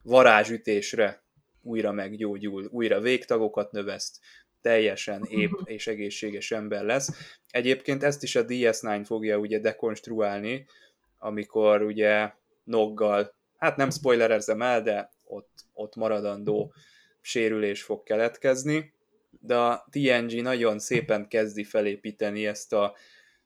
varázsütésre 0.02 1.24
újra 1.62 1.92
meggyógyul, 1.92 2.68
újra 2.72 3.00
végtagokat 3.00 3.72
növeszt, 3.72 4.20
teljesen 4.62 5.26
épp 5.30 5.52
és 5.64 5.88
egészséges 5.88 6.52
ember 6.52 6.84
lesz. 6.84 7.38
Egyébként 7.50 8.04
ezt 8.04 8.24
is 8.24 8.36
a 8.36 8.46
DS9 8.46 9.04
fogja 9.06 9.38
ugye 9.38 9.60
dekonstruálni, 9.60 10.66
amikor 11.18 11.82
ugye 11.82 12.32
Noggal, 12.64 13.36
hát 13.58 13.78
nem 13.78 13.90
spoilerezzem 13.90 14.62
el, 14.62 14.82
de 14.82 15.10
ott, 15.24 15.66
ott 15.74 15.96
maradandó 15.96 16.74
sérülés 17.22 17.84
fog 17.84 18.04
keletkezni, 18.04 18.94
de 19.40 19.56
a 19.56 19.88
TNG 19.92 20.42
nagyon 20.42 20.80
szépen 20.80 21.28
kezdi 21.28 21.64
felépíteni 21.64 22.48
ezt 22.48 22.74
a 22.74 22.96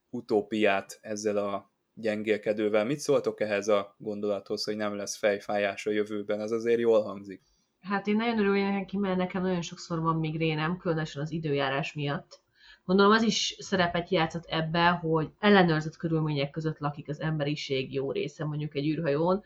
utópiát 0.10 1.00
ezzel 1.02 1.38
a 1.38 1.72
gyengélkedővel. 1.94 2.86
Mit 2.86 3.00
szóltok 3.00 3.42
ehhez 3.42 3.68
a 3.68 3.96
gondolathoz, 3.98 4.64
hogy 4.64 4.76
nem 4.76 4.96
lesz 4.96 5.18
fejfájás 5.18 5.86
a 5.86 5.92
jövőben? 5.92 6.42
Ez 6.42 6.52
azért 6.52 6.80
jól 6.80 7.02
hangzik. 7.02 7.42
Hát 7.82 8.08
én 8.08 8.16
nagyon 8.16 8.40
örülök 8.40 8.72
neki, 8.72 8.98
mert 8.98 9.18
nekem 9.18 9.42
nagyon 9.42 9.62
sokszor 9.62 10.00
van 10.02 10.16
migrénem, 10.16 10.78
különösen 10.78 11.22
az 11.22 11.32
időjárás 11.32 11.94
miatt. 11.94 12.42
Gondolom 12.86 13.12
az 13.12 13.24
is 13.24 13.56
szerepet 13.60 14.10
játszott 14.10 14.46
ebbe, 14.46 14.88
hogy 14.90 15.30
ellenőrzött 15.40 15.98
körülmények 15.98 16.50
között 16.50 16.80
lakik 16.80 17.10
az 17.10 17.22
emberiség 17.22 17.94
jó 17.94 18.12
része, 18.12 18.46
mondjuk 18.46 18.76
egy 18.76 18.88
űrhajón, 18.88 19.44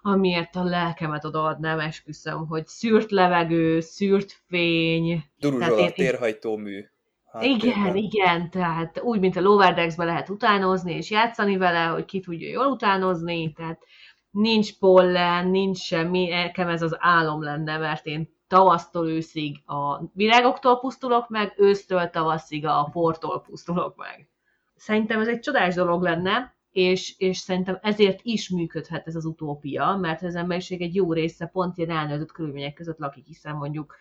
amiért 0.00 0.56
a 0.56 0.64
lelkemet 0.64 1.24
odaadnám, 1.24 1.80
esküszöm, 1.80 2.46
hogy 2.46 2.66
szűrt 2.66 3.10
levegő, 3.10 3.80
szűrt 3.80 4.42
fény. 4.48 5.24
Duruzsol 5.38 5.82
a 5.82 5.92
térhajtómű. 5.92 6.84
Hát 7.32 7.42
igen, 7.42 7.96
igen, 7.96 8.50
tehát 8.50 9.00
úgy, 9.00 9.20
mint 9.20 9.36
a 9.36 9.40
Loverdexbe 9.40 10.04
lehet 10.04 10.28
utánozni 10.28 10.92
és 10.92 11.10
játszani 11.10 11.56
vele, 11.56 11.84
hogy 11.84 12.04
ki 12.04 12.20
tudja 12.20 12.48
jól 12.48 12.66
utánozni, 12.66 13.52
tehát 13.52 13.82
nincs 14.30 14.78
pollen, 14.78 15.48
nincs 15.48 15.78
semmi, 15.78 16.28
nekem 16.28 16.68
ez 16.68 16.82
az 16.82 16.96
álom 16.98 17.42
lenne, 17.42 17.78
mert 17.78 18.06
én 18.06 18.28
tavasztól 18.46 19.08
őszig 19.08 19.62
a 19.66 20.00
virágoktól 20.14 20.78
pusztulok 20.78 21.28
meg, 21.28 21.54
ősztől 21.56 22.10
tavaszig 22.10 22.66
a 22.66 22.88
portól 22.92 23.40
pusztulok 23.40 23.96
meg. 23.96 24.28
Szerintem 24.74 25.20
ez 25.20 25.28
egy 25.28 25.40
csodás 25.40 25.74
dolog 25.74 26.02
lenne, 26.02 26.54
és, 26.70 27.14
és 27.18 27.36
szerintem 27.36 27.78
ezért 27.82 28.20
is 28.22 28.48
működhet 28.48 29.06
ez 29.06 29.16
az 29.16 29.24
utópia, 29.24 29.96
mert 30.00 30.22
az 30.22 30.34
emberiség 30.34 30.82
egy 30.82 30.94
jó 30.94 31.12
része 31.12 31.46
pont 31.46 31.76
ilyen 31.78 31.90
elnőzött 31.90 32.32
körülmények 32.32 32.74
között 32.74 32.98
lakik, 32.98 33.26
hiszen 33.26 33.54
mondjuk 33.54 33.96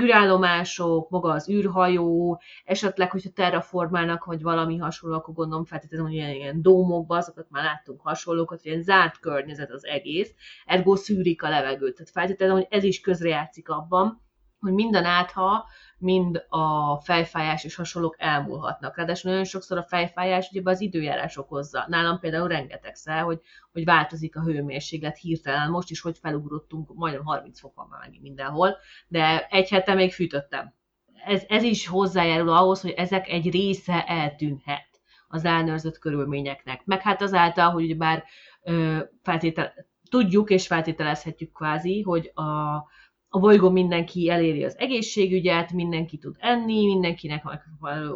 űrállomások, 0.00 1.10
maga 1.10 1.32
az 1.32 1.48
űrhajó, 1.48 2.40
esetleg, 2.64 3.10
hogyha 3.10 3.30
terraformálnak, 3.30 4.24
vagy 4.24 4.42
valami 4.42 4.76
hasonló, 4.76 5.16
akkor 5.16 5.34
gondolom 5.34 5.64
feltétlenül, 5.64 6.06
hogy 6.06 6.14
ilyen, 6.14 6.34
ilyen 6.34 6.62
dómokba, 6.62 7.16
azokat 7.16 7.46
már 7.50 7.64
láttunk 7.64 8.00
hasonlókat, 8.00 8.60
hogy 8.62 8.70
ilyen 8.70 8.82
zárt 8.82 9.18
környezet 9.18 9.70
az 9.70 9.86
egész, 9.86 10.34
ergo 10.66 10.96
szűrik 10.96 11.42
a 11.42 11.48
levegőt. 11.48 11.94
Tehát 11.94 12.12
feltétlenül, 12.12 12.54
hogy 12.54 12.66
ez 12.70 12.84
is 12.84 13.00
közrejátszik 13.00 13.68
abban, 13.68 14.22
hogy 14.62 14.72
minden 14.72 15.04
átha, 15.04 15.68
mind 15.98 16.44
a 16.48 16.96
fejfájás 17.00 17.64
és 17.64 17.74
hasonlók 17.74 18.16
elmúlhatnak. 18.18 18.96
Ráadásul 18.96 19.30
nagyon 19.30 19.46
sokszor 19.46 19.78
a 19.78 19.82
fejfájás 19.82 20.48
ugye 20.50 20.60
az 20.64 20.80
időjárás 20.80 21.36
okozza. 21.36 21.84
Nálam 21.88 22.18
például 22.18 22.48
rengetegszer, 22.48 23.22
hogy, 23.22 23.40
hogy 23.72 23.84
változik 23.84 24.36
a 24.36 24.42
hőmérséklet 24.42 25.18
hirtelen. 25.18 25.70
Most 25.70 25.90
is, 25.90 26.00
hogy 26.00 26.18
felugrottunk, 26.18 26.94
majdnem 26.94 27.24
30 27.24 27.60
fok 27.60 27.74
van 27.74 27.86
már 27.90 28.10
mindenhol, 28.20 28.76
de 29.08 29.46
egy 29.46 29.68
hete 29.68 29.94
még 29.94 30.12
fűtöttem. 30.12 30.74
Ez, 31.24 31.42
ez 31.48 31.62
is 31.62 31.86
hozzájárul 31.86 32.48
ahhoz, 32.48 32.80
hogy 32.80 32.90
ezek 32.90 33.28
egy 33.28 33.50
része 33.50 34.04
eltűnhet 34.04 35.00
az 35.28 35.44
elnőrzött 35.44 35.98
körülményeknek. 35.98 36.84
Meg 36.84 37.00
hát 37.00 37.22
azáltal, 37.22 37.70
hogy 37.70 37.96
bár 37.96 38.24
feltétel, 39.22 39.72
tudjuk 40.10 40.50
és 40.50 40.66
feltételezhetjük 40.66 41.52
kvázi, 41.52 42.02
hogy 42.02 42.30
a, 42.34 42.42
a 43.34 43.38
bolygón 43.38 43.72
mindenki 43.72 44.30
eléri 44.30 44.64
az 44.64 44.78
egészségügyet, 44.78 45.72
mindenki 45.72 46.18
tud 46.18 46.36
enni, 46.38 46.86
mindenkinek 46.86 47.44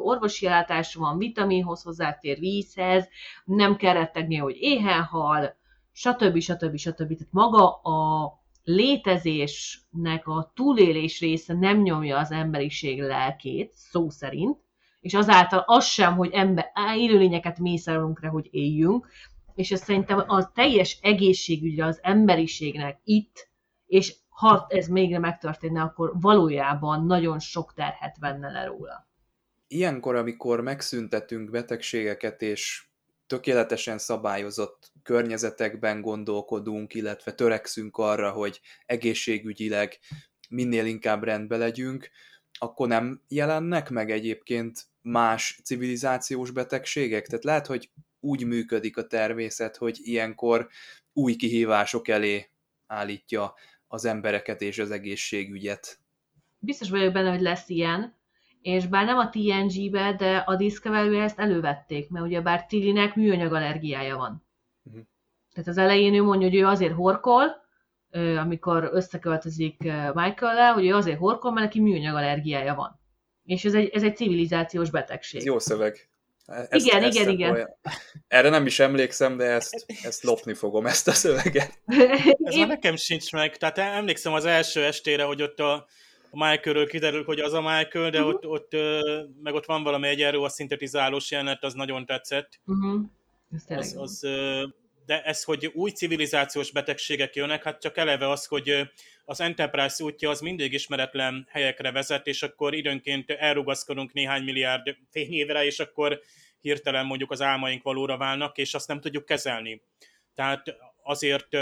orvosi 0.02 0.46
ellátása 0.46 1.00
van, 1.00 1.18
vitaminhoz 1.18 1.82
hozzáfér 1.82 2.38
vízhez, 2.38 3.08
nem 3.44 3.76
kell 3.76 3.92
rettegni, 3.92 4.36
hogy 4.36 4.56
éhen 4.58 5.02
hal, 5.02 5.56
stb. 5.92 6.38
stb. 6.38 6.76
stb. 6.76 6.96
Tehát 6.96 7.28
maga 7.30 7.70
a 7.70 8.32
létezésnek 8.64 10.26
a 10.26 10.52
túlélés 10.54 11.20
része 11.20 11.54
nem 11.54 11.82
nyomja 11.82 12.18
az 12.18 12.30
emberiség 12.30 13.02
lelkét, 13.02 13.72
szó 13.74 14.10
szerint, 14.10 14.58
és 15.00 15.14
azáltal 15.14 15.62
az 15.66 15.84
sem, 15.84 16.16
hogy 16.16 16.30
ember, 16.32 16.72
élőlényeket 16.96 17.58
mészárolunk 17.58 18.18
hogy 18.18 18.48
éljünk, 18.50 19.08
és 19.54 19.70
ez 19.70 19.82
szerintem 19.82 20.24
a 20.26 20.52
teljes 20.52 20.98
egészségügyre 21.02 21.84
az 21.84 21.98
emberiségnek 22.02 23.00
itt, 23.04 23.48
és 23.86 24.14
ha 24.36 24.66
ez 24.68 24.86
még 24.86 25.18
megtörténne, 25.18 25.80
akkor 25.80 26.12
valójában 26.20 27.06
nagyon 27.06 27.38
sok 27.38 27.74
terhet 27.74 28.16
venne 28.18 28.50
le 28.50 28.64
róla. 28.64 29.08
Ilyenkor, 29.66 30.14
amikor 30.14 30.60
megszüntetünk 30.60 31.50
betegségeket, 31.50 32.42
és 32.42 32.86
tökéletesen 33.26 33.98
szabályozott 33.98 34.92
környezetekben 35.02 36.00
gondolkodunk, 36.00 36.94
illetve 36.94 37.32
törekszünk 37.32 37.96
arra, 37.96 38.30
hogy 38.30 38.60
egészségügyileg 38.86 39.98
minél 40.48 40.86
inkább 40.86 41.22
rendbe 41.22 41.56
legyünk, 41.56 42.10
akkor 42.58 42.88
nem 42.88 43.22
jelennek 43.28 43.90
meg 43.90 44.10
egyébként 44.10 44.86
más 45.02 45.60
civilizációs 45.64 46.50
betegségek? 46.50 47.26
Tehát 47.26 47.44
lehet, 47.44 47.66
hogy 47.66 47.90
úgy 48.20 48.46
működik 48.46 48.96
a 48.96 49.06
természet, 49.06 49.76
hogy 49.76 49.98
ilyenkor 50.02 50.68
új 51.12 51.34
kihívások 51.34 52.08
elé 52.08 52.50
állítja 52.86 53.54
az 53.88 54.04
embereket 54.04 54.60
és 54.60 54.78
az 54.78 54.90
egészségügyet. 54.90 55.98
Biztos 56.58 56.90
vagyok 56.90 57.12
benne, 57.12 57.30
hogy 57.30 57.40
lesz 57.40 57.68
ilyen, 57.68 58.14
és 58.60 58.86
bár 58.86 59.04
nem 59.04 59.18
a 59.18 59.28
TNG-be, 59.28 60.14
de 60.18 60.36
a 60.36 60.56
discovery 60.56 61.18
ezt 61.18 61.38
elővették, 61.38 62.10
mert 62.10 62.24
ugye 62.24 62.40
bár 62.40 62.66
Tillinek 62.66 63.14
műanyag 63.14 63.52
allergiája 63.52 64.16
van. 64.16 64.46
Uh-huh. 64.82 65.02
Tehát 65.52 65.68
az 65.68 65.78
elején 65.78 66.14
ő 66.14 66.22
mondja, 66.22 66.48
hogy 66.48 66.58
ő 66.58 66.66
azért 66.66 66.94
horkol, 66.94 67.64
amikor 68.38 68.90
összeköltözik 68.92 69.82
Michael-lel, 70.14 70.72
hogy 70.72 70.86
ő 70.86 70.94
azért 70.94 71.18
horkol, 71.18 71.52
mert 71.52 71.66
neki 71.66 71.80
műanyag 71.80 72.14
allergiája 72.14 72.74
van. 72.74 73.00
És 73.44 73.64
ez 73.64 73.74
egy, 73.74 73.88
ez 73.88 74.02
egy 74.02 74.16
civilizációs 74.16 74.90
betegség. 74.90 75.40
Ez 75.40 75.46
jó 75.46 75.58
szöveg. 75.58 76.08
Ezt, 76.46 76.86
igen, 76.86 77.02
ezt 77.02 77.16
igen, 77.16 77.28
igen. 77.28 77.52
Olyan... 77.52 77.76
Erre 78.28 78.48
nem 78.48 78.66
is 78.66 78.78
emlékszem, 78.78 79.36
de 79.36 79.44
ezt, 79.44 79.86
ezt 80.02 80.22
lopni 80.22 80.54
fogom, 80.54 80.86
ezt 80.96 81.08
a 81.08 81.12
szöveget. 81.12 81.80
Ez 82.44 82.54
Én... 82.54 82.58
már 82.58 82.68
nekem 82.68 82.96
sincs 82.96 83.32
meg. 83.32 83.56
Tehát 83.56 83.78
emlékszem 83.78 84.32
az 84.32 84.44
első 84.44 84.84
estére, 84.84 85.24
hogy 85.24 85.42
ott 85.42 85.60
a, 85.60 85.86
Michaelről 86.36 86.86
kiderül, 86.86 87.24
hogy 87.24 87.40
az 87.40 87.52
a 87.52 87.60
Michael, 87.60 88.10
de 88.10 88.18
uh-huh. 88.18 88.34
ott, 88.34 88.46
ott, 88.46 88.72
meg 89.42 89.54
ott 89.54 89.66
van 89.66 89.82
valami 89.82 90.08
egyenrő, 90.08 90.38
a 90.38 90.48
szintetizálós 90.48 91.30
jelenet, 91.30 91.64
az 91.64 91.74
nagyon 91.74 92.06
tetszett. 92.06 92.60
Uh-huh. 92.66 93.02
Ez 93.66 93.78
az, 93.78 93.96
az, 93.98 94.20
de 95.06 95.22
ez, 95.22 95.44
hogy 95.44 95.66
új 95.66 95.90
civilizációs 95.90 96.70
betegségek 96.70 97.34
jönnek, 97.34 97.62
hát 97.62 97.80
csak 97.80 97.96
eleve 97.96 98.30
az, 98.30 98.46
hogy 98.46 98.88
az 99.24 99.40
Enterprise 99.40 100.04
útja 100.04 100.30
az 100.30 100.40
mindig 100.40 100.72
ismeretlen 100.72 101.46
helyekre 101.50 101.90
vezet, 101.90 102.26
és 102.26 102.42
akkor 102.42 102.74
időnként 102.74 103.30
elrugaszkodunk 103.30 104.12
néhány 104.12 104.42
milliárd 104.42 104.96
fényévre, 105.10 105.64
és 105.64 105.80
akkor 105.80 106.20
hirtelen 106.60 107.06
mondjuk 107.06 107.30
az 107.30 107.42
álmaink 107.42 107.82
valóra 107.82 108.16
válnak, 108.16 108.58
és 108.58 108.74
azt 108.74 108.88
nem 108.88 109.00
tudjuk 109.00 109.24
kezelni. 109.24 109.82
Tehát 110.34 110.76
azért 111.02 111.56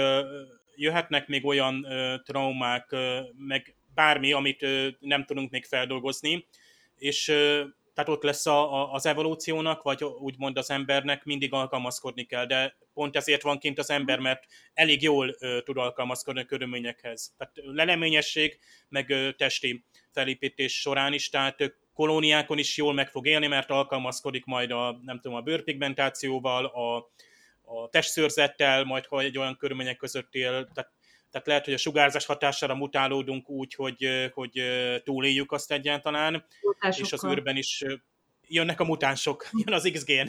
jöhetnek 0.76 1.26
még 1.26 1.44
olyan 1.44 1.86
traumák, 2.24 2.96
meg 3.38 3.74
bármi, 3.94 4.32
amit 4.32 4.66
nem 5.00 5.24
tudunk 5.24 5.50
még 5.50 5.64
feldolgozni, 5.64 6.46
és 6.98 7.32
tehát 7.94 8.10
ott 8.10 8.22
lesz 8.22 8.46
a, 8.46 8.72
a, 8.72 8.92
az 8.92 9.06
evolúciónak, 9.06 9.82
vagy 9.82 10.04
úgymond 10.04 10.58
az 10.58 10.70
embernek 10.70 11.24
mindig 11.24 11.52
alkalmazkodni 11.52 12.24
kell, 12.24 12.46
de 12.46 12.76
pont 12.94 13.16
ezért 13.16 13.42
van 13.42 13.58
kint 13.58 13.78
az 13.78 13.90
ember, 13.90 14.18
mert 14.18 14.44
elég 14.74 15.02
jól 15.02 15.36
ö, 15.38 15.58
tud 15.64 15.76
alkalmazkodni 15.76 16.40
a 16.40 16.44
körülményekhez. 16.44 17.32
Tehát 17.38 17.54
leleményesség, 17.54 18.58
meg 18.88 19.10
ö, 19.10 19.32
testi 19.32 19.84
felépítés 20.10 20.80
során 20.80 21.12
is, 21.12 21.28
tehát 21.28 21.60
ö, 21.60 21.66
kolóniákon 21.94 22.58
is 22.58 22.76
jól 22.76 22.92
meg 22.92 23.08
fog 23.08 23.26
élni, 23.26 23.46
mert 23.46 23.70
alkalmazkodik 23.70 24.44
majd 24.44 24.70
a, 24.70 25.00
nem 25.02 25.20
tudom, 25.20 25.36
a 25.36 25.42
bőrpigmentációval, 25.42 26.64
a, 26.64 26.96
a 27.64 27.88
testszőrzettel, 27.88 28.84
majd 28.84 29.06
ha 29.06 29.20
egy 29.20 29.38
olyan 29.38 29.56
körülmények 29.56 29.96
között 29.96 30.34
él, 30.34 30.68
tehát 30.74 30.92
tehát 31.34 31.48
lehet, 31.48 31.64
hogy 31.64 31.74
a 31.74 31.78
sugárzás 31.78 32.26
hatására 32.26 32.74
mutálódunk 32.74 33.48
úgy, 33.48 33.74
hogy, 33.74 34.30
hogy 34.32 34.62
túléljük 35.04 35.52
azt 35.52 35.72
egyáltalán, 35.72 36.44
Mutásokkal. 36.60 37.04
és 37.04 37.12
az 37.12 37.24
űrben 37.24 37.56
is 37.56 37.84
jönnek 38.48 38.80
a 38.80 38.84
mutánsok, 38.84 39.48
jön 39.64 39.74
az 39.74 39.90
XGN, 39.92 40.26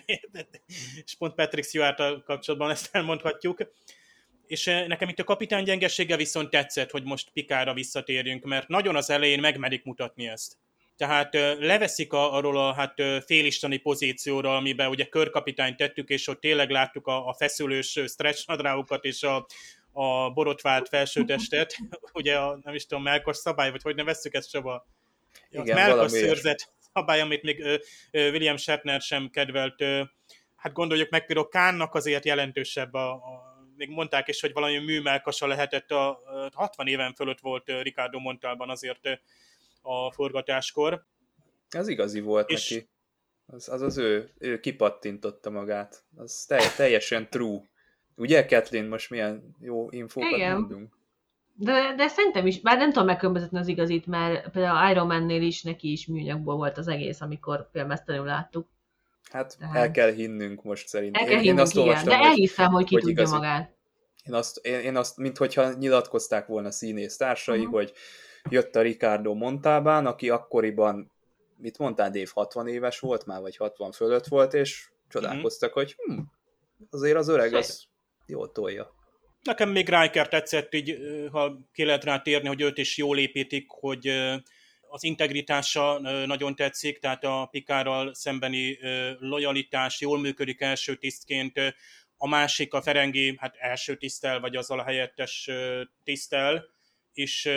és 1.06 1.16
pont 1.18 1.36
Patrick 1.36 1.68
stewart 1.68 2.24
kapcsolatban 2.24 2.70
ezt 2.70 2.90
elmondhatjuk. 2.92 3.60
És 4.48 4.66
nekem 4.66 5.10
itt 5.10 5.20
a 5.20 5.24
kapitány 5.24 5.64
gyengessége 5.64 6.16
viszont 6.16 6.50
tetszett, 6.50 6.92
hogy 6.92 7.04
most 7.04 7.30
Pikára 7.30 7.74
visszatérjünk, 7.74 8.44
mert 8.44 8.68
nagyon 8.68 8.96
az 8.96 9.10
elején 9.10 9.40
megmerik 9.40 9.84
mutatni 9.84 10.28
ezt. 10.28 10.58
Tehát 10.98 11.34
leveszik 11.60 12.14
a, 12.14 12.34
arról 12.34 12.58
a 12.58 12.74
hát, 12.74 13.02
félistani 13.26 13.78
pozícióra, 13.78 14.56
amiben 14.56 14.90
ugye 14.90 15.06
körkapitányt 15.06 15.78
tettük, 15.78 16.10
és 16.10 16.28
ott 16.28 16.40
tényleg 16.40 16.70
láttuk 16.70 17.08
a, 17.08 17.28
a 17.28 17.34
feszülős 17.34 18.00
stretch 18.08 18.48
nadrágokat 18.48 19.04
és 19.04 19.24
a, 19.24 19.48
a 19.98 20.30
borotvált 20.30 20.88
felsőtestet, 20.88 21.76
ugye 22.14 22.38
a, 22.38 22.60
nem 22.64 22.76
is 22.76 22.86
tudom, 22.86 23.04
melkos 23.04 23.38
szabály, 23.38 23.72
vagy 23.72 23.82
hogy 23.82 23.96
nevezzük 23.96 24.34
ezt, 24.34 24.50
Csaba? 24.50 24.88
Igen, 25.50 25.76
melkos 25.76 26.12
szőrzet 26.12 26.74
szabály, 26.94 27.22
amit 27.22 27.44
még 27.44 27.60
ö, 27.60 27.76
ö, 28.12 28.30
William 28.30 28.58
Shatner 28.58 29.02
sem 29.02 29.30
kedvelt. 29.30 29.82
Ö, 29.82 30.04
hát 30.56 30.74
gondoljuk 30.74 31.10
meg, 31.10 31.26
például 31.26 31.48
Kánnak 31.48 31.94
azért 31.94 32.26
jelentősebb 32.26 32.94
a, 32.94 33.12
a 33.12 33.54
még 33.78 33.90
mondták 33.90 34.28
is, 34.28 34.42
hogy 34.42 34.54
valami 34.54 34.78
műmelkasa 34.78 35.48
lehetett, 35.48 35.92
a, 35.92 36.10
a 36.10 36.50
60 36.54 36.88
éven 36.88 37.14
fölött 37.14 37.40
volt 37.40 37.82
Ricardo 37.82 38.20
Montalban 38.20 38.70
azért 38.70 39.20
a 39.82 40.12
forgatáskor. 40.12 41.06
Ez 41.70 41.88
igazi 41.88 42.20
volt 42.20 42.50
és, 42.50 42.70
neki. 42.70 42.90
Az, 43.46 43.70
az 43.70 43.82
az 43.82 43.98
ő, 43.98 44.34
ő 44.38 44.60
kipattintotta 44.60 45.50
magát. 45.50 46.04
Az 46.16 46.46
teljesen 46.76 47.30
true. 47.30 47.62
Ugye, 48.16 48.46
Kathleen, 48.46 48.86
most 48.86 49.10
milyen 49.10 49.56
jó 49.60 49.88
infókat 49.90 50.32
Igen. 50.32 50.54
mondunk? 50.54 50.94
De, 51.58 51.94
de 51.96 52.08
szerintem 52.08 52.48
is, 52.48 52.62
bár 52.62 52.78
nem 52.78 52.92
tudom 52.92 53.06
megkülönböztetni 53.06 53.58
az 53.60 53.68
igazit, 53.68 54.06
mert 54.06 54.50
például 54.50 54.92
Iron 54.92 55.08
Man-nél 55.08 55.42
is 55.42 55.64
neki 55.64 55.92
is 55.92 56.08
műanyagból 56.08 56.56
volt 56.56 56.78
az 56.78 56.88
egész, 56.88 57.22
amikor 57.22 57.70
filmesztelenül 57.72 58.28
láttuk. 58.28 58.68
Hát 59.32 59.58
Tehát... 59.60 59.76
el 59.76 59.92
kell 59.92 60.12
hinnünk 60.12 60.64
most 60.64 60.88
szerintem. 60.88 61.22
El 61.22 61.28
kell 61.28 61.38
én, 61.38 61.42
hinnünk, 61.42 61.58
én 61.58 61.64
azt 61.64 61.74
igen, 61.74 61.88
olvastam, 61.88 62.10
de 62.10 62.26
elhiszem, 62.26 62.72
hogy 62.72 62.86
ki 62.86 62.94
hogy 62.94 63.04
tudja 63.04 63.22
igazi. 63.22 63.36
magát. 63.36 63.74
Én 64.24 64.34
azt, 64.34 64.66
én, 64.66 64.80
én 64.80 64.96
azt, 64.96 65.18
minthogyha 65.18 65.74
nyilatkozták 65.74 66.46
volna 66.46 66.72
színész 66.72 67.18
társai, 67.18 67.60
uh-huh. 67.60 67.74
hogy 67.74 67.94
jött 68.50 68.76
a 68.76 68.82
Ricardo 68.82 69.34
Montalbán, 69.34 70.06
aki 70.06 70.30
akkoriban, 70.30 71.12
mit 71.58 71.78
mondtál, 71.78 72.10
Dave 72.10 72.30
60 72.34 72.68
éves 72.68 73.00
volt 73.00 73.26
már, 73.26 73.42
vagy 73.42 73.58
60 73.58 73.92
fölött 73.92 74.26
volt, 74.26 74.54
és 74.54 74.90
csodálkoztak, 75.08 75.76
uh-huh. 75.76 75.84
hogy 75.84 75.96
hm, 75.98 76.22
azért 76.90 77.18
az 77.18 77.28
öreg 77.28 77.54
az 77.54 77.88
jól 78.26 78.52
tolja. 78.52 78.94
Nekem 79.42 79.70
még 79.70 79.90
Riker 79.90 80.28
tetszett, 80.28 80.74
így, 80.74 80.98
ha 81.32 81.60
ki 81.74 81.84
lehet 81.84 82.04
rá 82.04 82.22
térni, 82.22 82.48
hogy 82.48 82.62
őt 82.62 82.78
is 82.78 82.98
jól 82.98 83.18
építik, 83.20 83.66
hogy 83.70 84.08
az 84.90 85.04
integritása 85.04 86.00
nagyon 86.26 86.56
tetszik, 86.56 87.00
tehát 87.00 87.24
a 87.24 87.48
Pikárral 87.52 88.14
szembeni 88.14 88.80
lojalitás 89.20 90.02
jól 90.02 90.20
működik 90.20 90.62
első 90.62 90.96
tisztként, 90.96 91.60
a 92.18 92.28
másik, 92.28 92.74
a 92.74 92.82
Ferengi, 92.82 93.36
hát 93.38 93.56
első 93.56 93.96
tisztel, 93.96 94.40
vagy 94.40 94.56
azzal 94.56 94.80
a 94.80 94.84
helyettes 94.84 95.50
tisztel, 96.04 96.66
és 97.14 97.50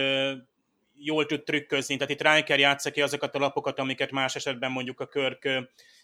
jól 0.94 1.26
tud 1.26 1.42
trükközni, 1.42 1.96
tehát 1.96 2.12
itt 2.12 2.34
Riker 2.34 2.58
játsza 2.58 2.90
ki 2.90 3.02
azokat 3.02 3.34
a 3.34 3.38
lapokat, 3.38 3.78
amiket 3.78 4.10
más 4.10 4.34
esetben 4.34 4.70
mondjuk 4.70 5.00
a 5.00 5.06
Körk 5.06 5.48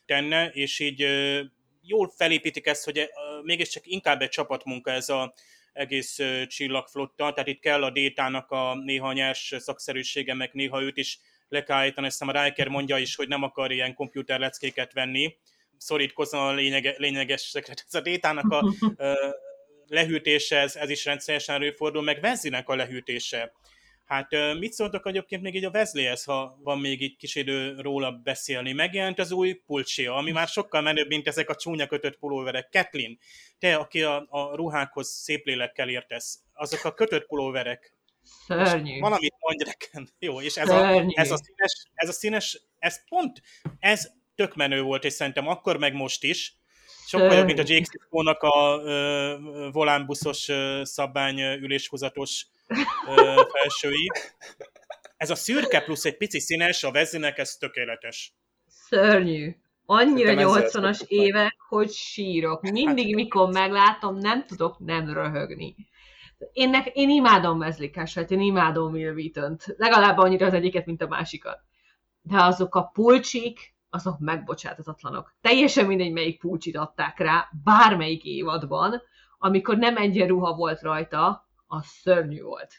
tenne, 0.07 0.48
és 0.48 0.81
így 0.81 1.07
jól 1.87 2.12
felépítik 2.16 2.66
ezt, 2.66 2.85
hogy 2.85 3.11
mégiscsak 3.42 3.87
inkább 3.87 4.23
egy 4.23 4.29
csapatmunka 4.29 4.90
ez 4.90 5.09
a 5.09 5.35
egész 5.73 6.18
csillagflotta, 6.47 7.33
tehát 7.33 7.49
itt 7.49 7.61
kell 7.61 7.83
a 7.85 7.90
détának 7.90 8.51
a 8.51 8.75
néha 8.85 9.12
nyers 9.12 9.55
szakszerűsége, 9.59 10.35
meg 10.35 10.51
néha 10.53 10.83
őt 10.83 10.97
is 10.97 11.18
le 11.49 11.62
kell 11.62 11.77
állítani. 11.77 12.07
Aztán 12.07 12.29
a 12.29 12.44
Riker 12.44 12.68
mondja 12.68 12.99
is, 12.99 13.14
hogy 13.14 13.29
nem 13.29 13.42
akar 13.42 13.73
ilyen 13.73 13.94
komputerleckéket 13.94 14.92
venni, 14.92 15.37
szorítkozna 15.77 16.47
a 16.47 16.53
lényege, 16.53 16.94
lényegesekre. 16.97 17.75
Ez 17.87 17.94
a 17.94 18.01
détának 18.01 18.53
a 18.53 18.75
lehűtése, 19.87 20.59
ez, 20.59 20.77
ez 20.77 20.90
is 20.90 21.05
rendszeresen 21.05 21.55
előfordul, 21.55 22.03
meg 22.03 22.20
Vezzinek 22.20 22.68
a 22.68 22.75
lehűtése 22.75 23.53
Hát 24.05 24.31
mit 24.59 24.73
szóltak 24.73 25.07
egyébként 25.07 25.43
még 25.43 25.55
így 25.55 25.64
a 25.64 25.71
Wesleyhez, 25.71 26.25
ha 26.25 26.59
van 26.62 26.79
még 26.79 27.03
egy 27.03 27.17
kis 27.17 27.35
idő 27.35 27.81
róla 27.81 28.12
beszélni? 28.12 28.73
Megjelent 28.73 29.19
az 29.19 29.33
új 29.33 29.53
pulcsia, 29.53 30.14
ami 30.14 30.31
már 30.31 30.49
sokkal 30.49 30.81
menőbb, 30.81 31.09
mint 31.09 31.27
ezek 31.27 31.49
a 31.49 31.55
csúnya 31.55 31.87
kötött 31.87 32.19
pulóverek. 32.19 32.69
Kathleen, 32.71 33.19
te, 33.59 33.75
aki 33.75 34.03
a, 34.03 34.27
a 34.29 34.55
ruhákhoz 34.57 35.09
szép 35.09 35.47
lélekkel 35.47 35.88
értesz, 35.88 36.38
azok 36.53 36.85
a 36.85 36.95
kötött 36.95 37.27
pulóverek, 37.27 37.95
Szörnyű. 38.47 39.01
Valamit 39.01 39.35
mondj 39.38 39.64
nekem. 39.64 40.09
Jó, 40.19 40.40
és 40.40 40.57
ez 40.57 40.69
a, 40.69 41.05
ez 41.14 41.31
a, 41.31 41.37
színes, 41.37 41.87
ez 41.95 42.09
a 42.09 42.12
színes, 42.12 42.61
ez 42.79 43.09
pont, 43.09 43.43
ez 43.79 44.11
tök 44.35 44.55
menő 44.55 44.83
volt, 44.83 45.05
és 45.05 45.12
szerintem 45.12 45.49
akkor 45.49 45.77
meg 45.79 45.95
most 45.95 46.25
is. 46.25 46.57
Sokkal 47.07 47.37
jobb, 47.37 47.47
mint 47.47 47.59
a 47.59 47.64
Jake 47.67 47.90
Sisko-nak 47.90 48.43
a 48.43 48.77
uh, 48.77 49.73
volánbuszos 49.73 50.49
uh, 50.49 50.83
szabvány 50.83 51.43
uh, 51.43 51.61
üléshúzatos 52.68 53.53
felsői. 53.61 54.11
Ez 55.16 55.31
a 55.31 55.35
szürke 55.35 55.81
plusz 55.81 56.05
egy 56.05 56.16
pici 56.16 56.40
színes, 56.40 56.85
a 56.85 56.90
vezinek 56.90 57.38
ez 57.38 57.57
tökéletes. 57.57 58.35
Szörnyű. 58.66 59.57
Annyira 59.87 60.33
80-as 60.37 61.03
évek, 61.07 61.57
hogy 61.68 61.90
sírok. 61.90 62.62
Mindig, 62.62 63.14
mikor 63.14 63.53
meglátom, 63.53 64.18
nem 64.18 64.46
tudok 64.46 64.79
nem 64.79 65.12
röhögni. 65.12 65.77
Én, 66.53 66.70
ne, 66.70 66.85
én 66.85 67.11
imádom 67.11 67.59
Wesley 67.59 67.90
Cashel, 67.90 68.24
én 68.24 68.40
imádom 68.40 68.92
Will 68.92 69.14
wheaton 69.14 69.57
legalább 69.77 70.18
annyira 70.18 70.46
az 70.46 70.53
egyiket, 70.53 70.87
mint 70.87 71.03
a 71.03 71.07
másikat. 71.07 71.59
De 72.22 72.42
azok 72.42 72.74
a 72.74 72.90
pulcsik, 72.92 73.74
azok 73.90 74.18
megbocsátatatlanok. 74.18 75.35
Teljesen 75.40 75.87
mindegy, 75.87 76.12
melyik 76.12 76.40
pulcsit 76.40 76.77
adták 76.77 77.18
rá, 77.18 77.48
bármelyik 77.64 78.24
évadban, 78.24 79.03
amikor 79.38 79.77
nem 79.77 79.96
egyenruha 79.96 80.55
volt 80.55 80.83
rajta, 80.83 81.43
az 81.74 81.87
szörnyű 81.87 82.42
volt. 82.42 82.74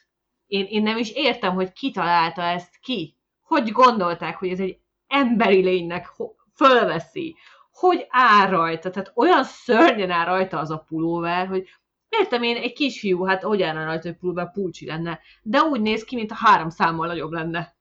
Én, 0.47 0.65
én 0.65 0.83
nem 0.83 0.97
is 0.97 1.11
értem, 1.11 1.53
hogy 1.53 1.71
ki 1.71 1.91
találta 1.91 2.41
ezt 2.41 2.79
ki. 2.81 3.17
Hogy 3.41 3.71
gondolták, 3.71 4.37
hogy 4.37 4.49
ez 4.49 4.59
egy 4.59 4.77
emberi 5.07 5.61
lénynek 5.61 6.11
fölveszi. 6.55 7.35
Hogy 7.71 8.05
áll 8.09 8.49
rajta. 8.49 8.89
Tehát 8.89 9.11
olyan 9.15 9.43
szörnyen 9.43 10.11
áll 10.11 10.25
rajta 10.25 10.59
az 10.59 10.71
a 10.71 10.85
pulóver, 10.87 11.47
hogy 11.47 11.67
értem 12.09 12.43
én, 12.43 12.55
egy 12.55 12.73
kisfiú, 12.73 13.23
hát 13.23 13.43
hogy 13.43 13.61
állna 13.61 13.85
rajta, 13.85 14.07
hogy 14.07 14.17
pulóver 14.17 14.51
pulcsi 14.51 14.85
lenne. 14.85 15.19
De 15.41 15.59
úgy 15.61 15.81
néz 15.81 16.03
ki, 16.03 16.15
mint 16.15 16.31
a 16.31 16.35
három 16.37 16.69
számmal 16.69 17.07
nagyobb 17.07 17.31
lenne. 17.31 17.75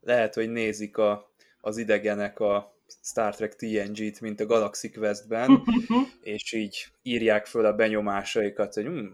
Lehet, 0.00 0.34
hogy 0.34 0.50
nézik 0.50 0.96
a, 0.96 1.32
az 1.60 1.76
idegenek 1.76 2.40
a 2.40 2.74
Star 3.02 3.34
Trek 3.34 3.54
TNG-t, 3.54 4.20
mint 4.20 4.40
a 4.40 4.46
Galaxy 4.46 4.90
Quest-ben, 4.90 5.62
és 6.22 6.52
így 6.52 6.86
írják 7.02 7.46
föl 7.46 7.64
a 7.64 7.74
benyomásaikat, 7.74 8.74
hogy 8.74 8.84
hm, 8.84 9.06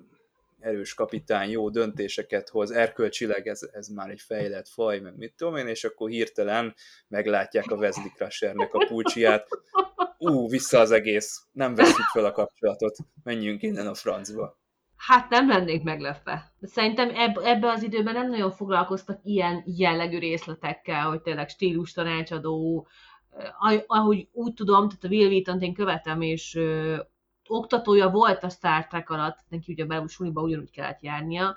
erős 0.62 0.94
kapitány, 0.94 1.50
jó 1.50 1.70
döntéseket 1.70 2.48
hoz, 2.48 2.70
erkölcsileg 2.70 3.46
ez, 3.46 3.60
ez 3.72 3.88
már 3.88 4.10
egy 4.10 4.20
fejlett 4.20 4.68
faj, 4.68 5.00
meg 5.00 5.16
mit 5.16 5.34
tudom 5.36 5.56
én, 5.56 5.66
és 5.66 5.84
akkor 5.84 6.10
hirtelen 6.10 6.74
meglátják 7.08 7.70
a 7.70 7.76
Wesley 7.76 8.12
Crushernek 8.14 8.74
a 8.74 8.86
pulcsiát. 8.86 9.48
Ú, 10.18 10.48
vissza 10.48 10.78
az 10.78 10.90
egész, 10.90 11.46
nem 11.52 11.74
veszük 11.74 12.04
fel 12.12 12.24
a 12.24 12.32
kapcsolatot, 12.32 12.96
menjünk 13.22 13.62
innen 13.62 13.86
a 13.86 13.94
francba. 13.94 14.60
Hát 14.96 15.30
nem 15.30 15.48
lennék 15.48 15.82
meglepve. 15.82 16.52
Szerintem 16.60 17.10
eb- 17.14 17.44
ebbe 17.44 17.70
az 17.70 17.82
időben 17.82 18.14
nem 18.14 18.28
nagyon 18.30 18.50
foglalkoztak 18.50 19.20
ilyen 19.22 19.62
jellegű 19.66 20.18
részletekkel, 20.18 21.08
hogy 21.08 21.22
tényleg 21.22 21.48
stílus 21.48 21.92
tanácsadó, 21.92 22.86
ahogy 23.86 24.28
úgy 24.32 24.54
tudom, 24.54 24.88
tehát 24.88 25.04
a 25.04 25.08
Will 25.08 25.28
wheaton 25.28 25.60
én 25.60 25.74
követem, 25.74 26.20
és 26.20 26.58
oktatója 27.52 28.10
volt 28.10 28.42
a 28.42 28.48
Star 28.48 28.86
Trek 28.86 29.10
alatt, 29.10 29.38
neki 29.48 29.72
ugye 29.72 29.96
a 29.96 30.08
suliba 30.08 30.42
ugyanúgy 30.42 30.70
kellett 30.70 31.02
járnia, 31.02 31.56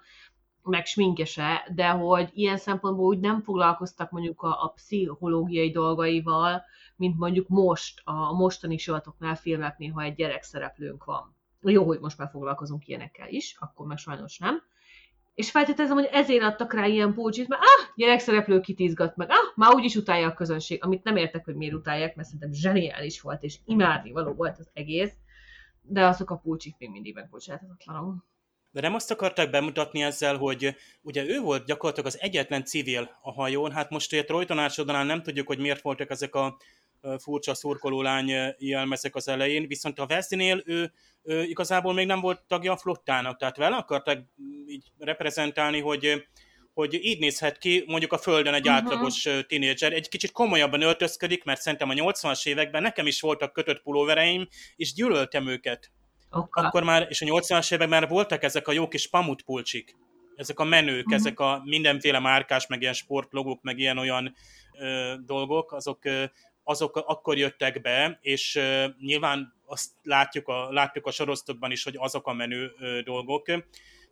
meg 0.64 0.86
sminkese, 0.86 1.68
de 1.76 1.88
hogy 1.88 2.30
ilyen 2.34 2.58
szempontból 2.58 3.06
úgy 3.06 3.20
nem 3.20 3.42
foglalkoztak 3.42 4.12
mondjuk 4.12 4.42
a, 4.42 4.64
a 4.64 4.68
pszichológiai 4.68 5.72
dolgaival, 5.72 6.64
mint 6.96 7.18
mondjuk 7.18 7.48
most, 7.48 8.02
a 8.04 8.34
mostani 8.34 8.78
sorotoknál, 8.78 9.36
filmeknél, 9.36 9.92
ha 9.92 10.02
egy 10.02 10.16
gyerek 10.16 10.44
szereplőnk 10.44 11.04
van. 11.04 11.36
Jó, 11.62 11.86
hogy 11.86 12.00
most 12.00 12.18
már 12.18 12.30
foglalkozunk 12.30 12.88
ilyenekkel 12.88 13.30
is, 13.30 13.56
akkor 13.60 13.88
meg 13.88 13.98
sajnos 13.98 14.38
nem. 14.38 14.62
és 15.34 15.52
feltételezem, 15.52 15.98
hogy 15.98 16.10
ezért 16.12 16.44
adtak 16.44 16.74
rá 16.74 16.86
ilyen 16.86 17.14
pulcsit, 17.14 17.48
mert 17.48 17.62
ah, 17.62 17.96
gyerekszereplő 17.96 18.60
kitizgat 18.60 19.16
meg, 19.16 19.30
ah, 19.30 19.56
már 19.56 19.74
úgyis 19.74 19.96
utálja 19.96 20.28
a 20.28 20.34
közönség, 20.34 20.84
amit 20.84 21.04
nem 21.04 21.16
értek, 21.16 21.46
hogy 21.46 21.56
miért 21.56 21.74
utálják, 21.74 22.16
mert 22.16 22.28
szerintem 22.28 22.54
zseniális 22.54 23.22
volt, 23.22 23.44
és 23.44 23.58
imádni 23.66 24.12
való 24.12 24.34
volt 24.34 24.60
az 24.60 24.70
egész, 24.74 25.12
de 25.88 26.06
azok 26.06 26.30
a 26.30 26.36
pulcsik 26.36 26.76
még 26.78 26.90
mindig 26.90 27.14
megbocsáthatatlanok. 27.14 28.26
De 28.72 28.82
nem 28.82 28.94
azt 28.94 29.12
akarták 29.12 29.50
bemutatni 29.50 30.04
ezzel, 30.04 30.38
hogy 30.38 30.76
ugye 31.02 31.26
ő 31.26 31.40
volt 31.40 31.66
gyakorlatilag 31.66 32.10
az 32.10 32.20
egyetlen 32.22 32.64
civil 32.64 33.18
a 33.22 33.32
hajón, 33.32 33.72
hát 33.72 33.90
most 33.90 34.14
ugye 34.14 34.24
Troy 34.24 34.46
tanácsodonál 34.46 35.06
nem 35.06 35.24
tudjuk, 35.24 35.48
hogy 35.48 35.60
miért 35.60 35.82
voltak 35.82 36.10
ezek 36.10 36.36
a 36.36 36.58
furcsa 37.18 37.54
szurkolólány 37.54 38.32
jelmezek 38.58 39.16
az 39.16 39.28
elején, 39.28 39.68
viszont 39.68 40.00
a 40.00 40.06
Vezdinél 40.06 40.62
ő, 40.66 40.92
ő 41.24 41.44
igazából 41.44 41.94
még 41.94 42.08
nem 42.08 42.20
volt 42.20 42.42
tagja 42.48 42.72
a 42.72 42.78
flottának, 42.78 43.38
tehát 43.38 43.58
vele 43.58 43.76
akarták 43.76 44.26
így 44.68 44.92
reprezentálni, 44.98 45.80
hogy 45.80 46.28
hogy 46.76 47.06
így 47.06 47.20
nézhet 47.20 47.58
ki 47.58 47.84
mondjuk 47.88 48.14
a 48.14 48.18
Földön 48.18 48.54
egy 48.54 48.68
uh-huh. 48.68 48.84
átlagos 48.84 49.28
tínédzser. 49.48 49.94
Egy 49.94 50.10
kicsit 50.10 50.32
komolyabban 50.32 50.82
öltözködik, 50.82 51.44
mert 51.44 51.62
szerintem 51.62 51.90
a 51.90 51.94
80-as 51.94 52.48
években 52.48 52.82
nekem 52.82 53.08
is 53.08 53.22
voltak 53.22 53.54
kötött 53.54 53.82
pulóvereim, 53.82 54.48
és 54.76 54.94
gyűlöltem 54.94 55.48
őket. 55.48 55.92
Okay. 56.32 56.66
Akkor 56.66 56.84
már, 56.84 57.06
és 57.10 57.22
a 57.22 57.26
80-as 57.26 57.66
években 57.66 58.00
már 58.00 58.10
voltak 58.10 58.44
ezek 58.44 58.68
a 58.68 58.72
jó 58.72 58.88
kis 58.88 59.10
pamutpulcsik. 59.10 59.96
Ezek 60.36 60.60
a 60.60 60.64
menők, 60.64 60.98
uh-huh. 60.98 61.14
ezek 61.14 61.40
a 61.40 61.62
mindenféle 61.64 62.20
márkás, 62.20 62.68
meg 62.68 62.82
ilyen 62.82 62.94
sportlogók, 62.94 63.62
meg 63.62 63.80
ilyen 63.80 63.98
olyan 63.98 64.36
ö, 64.80 65.14
dolgok, 65.26 65.72
azok 65.72 66.06
ö, 66.06 66.24
azok 66.68 66.96
akkor 66.96 67.38
jöttek 67.38 67.82
be, 67.82 68.20
és 68.22 68.56
uh, 68.56 68.86
nyilván 69.00 69.54
azt 69.66 69.92
látjuk 70.04 70.48
a, 70.48 70.72
látjuk 70.72 71.06
a 71.06 71.12
sorosztokban 71.12 71.72
is, 71.72 71.84
hogy 71.84 71.96
azok 71.98 72.28
a 72.28 72.34
menő 72.34 72.72
uh, 72.80 73.00
dolgok, 73.00 73.48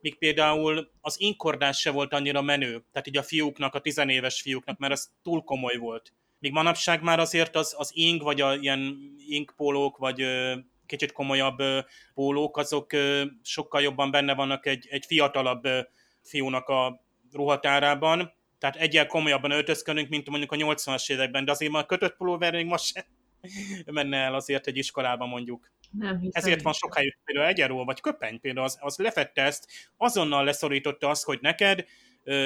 míg 0.04 0.18
például 0.18 0.92
az 1.02 1.20
inkordás 1.20 1.78
se 1.80 1.92
volt 1.92 2.14
annyira 2.14 2.42
menő, 2.42 2.84
tehát 2.92 3.08
így 3.08 3.18
a 3.18 3.24
fiúknak, 3.24 3.76
a 3.76 3.80
tizenéves 3.80 4.42
fiúknak, 4.42 4.78
mert 4.78 4.94
az 4.94 5.12
túl 5.22 5.44
komoly 5.44 5.76
volt. 5.76 6.14
Míg 6.40 6.52
manapság 6.52 7.02
már 7.02 7.20
azért 7.20 7.56
az, 7.56 7.76
az 7.78 7.92
ing, 7.94 8.22
vagy 8.22 8.42
a 8.42 8.56
ilyen 8.56 8.98
inkpólók, 9.28 9.98
vagy 9.98 10.24
uh, 10.24 10.54
kicsit 10.86 11.12
komolyabb 11.12 11.60
uh, 11.60 11.80
pólók, 12.14 12.58
azok 12.58 12.94
uh, 12.94 13.22
sokkal 13.42 13.82
jobban 13.82 14.12
benne 14.12 14.36
vannak 14.36 14.66
egy, 14.66 14.88
egy 14.90 15.06
fiatalabb 15.06 15.66
uh, 15.66 15.80
fiúnak 16.22 16.68
a 16.68 17.06
ruhatárában, 17.32 18.34
tehát 18.60 18.76
egyel 18.76 19.08
komolyabban 19.08 19.52
öltözködünk, 19.52 20.10
mint 20.10 20.30
mondjuk 20.30 20.52
a 20.52 20.56
80-as 20.56 21.12
években, 21.12 21.46
de 21.46 21.52
azért 21.52 21.72
már 21.72 21.86
kötött 21.86 22.16
pulóver 22.16 22.54
még 22.54 22.66
most 22.66 22.94
se 22.94 23.06
menne 23.92 24.18
el 24.18 24.36
azért 24.36 24.68
egy 24.68 24.78
iskolába 24.78 25.26
mondjuk. 25.26 25.72
Nem 25.98 26.18
hiszem 26.18 26.44
Ezért 26.44 26.62
van 26.62 26.74
sok 26.74 26.96
helyük, 26.96 27.18
például 27.26 27.48
egyenról, 27.48 27.86
vagy 27.86 28.02
köpeny 28.02 28.40
például, 28.40 28.66
az, 28.66 28.78
az 28.82 28.98
lefette 28.98 29.42
ezt, 29.42 29.68
azonnal 29.98 30.44
leszorította 30.44 31.10
azt, 31.10 31.24
hogy 31.24 31.40
neked 31.42 31.86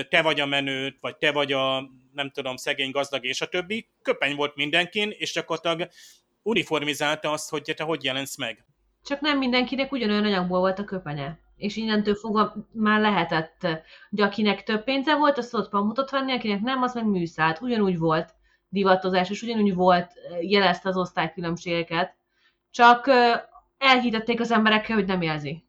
te 0.09 0.21
vagy 0.21 0.39
a 0.39 0.45
menő, 0.45 0.95
vagy 1.01 1.17
te 1.17 1.31
vagy 1.31 1.51
a, 1.51 1.89
nem 2.13 2.29
tudom, 2.29 2.55
szegény, 2.55 2.91
gazdag 2.91 3.25
és 3.25 3.41
a 3.41 3.47
többi. 3.47 3.89
Köpeny 4.01 4.35
volt 4.35 4.55
mindenkin, 4.55 5.13
és 5.17 5.33
gyakorlatilag 5.33 5.89
uniformizálta 6.41 7.31
azt, 7.31 7.49
hogy 7.49 7.73
te 7.75 7.83
hogy 7.83 8.03
jelensz 8.03 8.37
meg. 8.37 8.65
Csak 9.03 9.19
nem 9.19 9.37
mindenkinek 9.37 9.91
ugyanolyan 9.91 10.25
anyagból 10.25 10.59
volt 10.59 10.79
a 10.79 10.83
köpenye 10.83 11.45
és 11.57 11.75
innentől 11.75 12.15
fogva 12.15 12.55
már 12.71 13.01
lehetett, 13.01 13.67
hogy 14.09 14.21
akinek 14.21 14.63
több 14.63 14.83
pénze 14.83 15.15
volt, 15.15 15.37
azt 15.37 15.53
ott 15.53 15.69
pamutot 15.69 16.09
venni, 16.09 16.31
akinek 16.31 16.61
nem, 16.61 16.81
az 16.81 16.93
meg 16.93 17.05
műszállt. 17.05 17.61
Ugyanúgy 17.61 17.97
volt 17.97 18.35
divatozás, 18.69 19.29
és 19.29 19.41
ugyanúgy 19.41 19.73
volt, 19.73 20.11
jelezte 20.41 20.89
az 20.89 20.97
osztálykülönbségeket, 20.97 22.16
csak 22.78 23.09
elhitették 23.78 24.39
az 24.39 24.51
emberekkel, 24.51 24.95
hogy 24.95 25.05
nem 25.05 25.21
jelzi. 25.21 25.63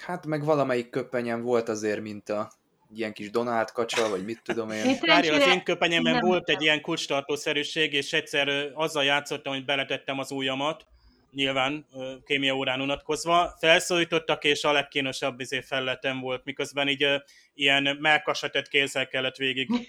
Hát 0.00 0.26
meg 0.26 0.44
valamelyik 0.44 0.90
köpenyen 0.90 1.42
volt 1.42 1.68
azért, 1.68 2.00
mint 2.00 2.28
a 2.28 2.50
ilyen 2.94 3.12
kis 3.12 3.30
Donald 3.30 3.70
kacsa, 3.70 4.08
vagy 4.08 4.24
mit 4.24 4.40
tudom 4.42 4.70
én. 4.70 4.96
Várja, 5.06 5.34
az 5.34 5.46
én 5.46 5.62
köpenyemben 5.62 6.20
volt 6.20 6.48
egy 6.48 6.62
ilyen 6.62 6.80
kulcstartószerűség, 6.80 7.92
és 7.92 8.12
egyszer 8.12 8.70
azzal 8.74 9.04
játszottam, 9.04 9.52
hogy 9.52 9.64
beletettem 9.64 10.18
az 10.18 10.30
ujjamat, 10.30 10.86
nyilván 11.30 11.86
kémia 12.24 12.54
órán 12.54 12.80
unatkozva, 12.80 13.54
felszólítottak, 13.58 14.44
és 14.44 14.64
a 14.64 14.72
legkínosabb 14.72 15.40
izé 15.40 15.60
felletem 15.60 16.20
volt, 16.20 16.44
miközben 16.44 16.88
így 16.88 17.06
ilyen 17.54 17.96
melkasetett 18.00 18.68
kézzel 18.68 19.08
kellett 19.08 19.36
végig. 19.36 19.68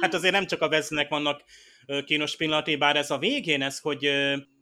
Hát 0.00 0.14
azért 0.14 0.32
nem 0.32 0.46
csak 0.46 0.60
a 0.60 0.68
veznek 0.68 1.08
vannak 1.08 1.42
kínos 2.04 2.36
pillanatai, 2.36 2.76
bár 2.76 2.96
ez 2.96 3.10
a 3.10 3.18
végén, 3.18 3.62
ez, 3.62 3.78
hogy 3.78 4.10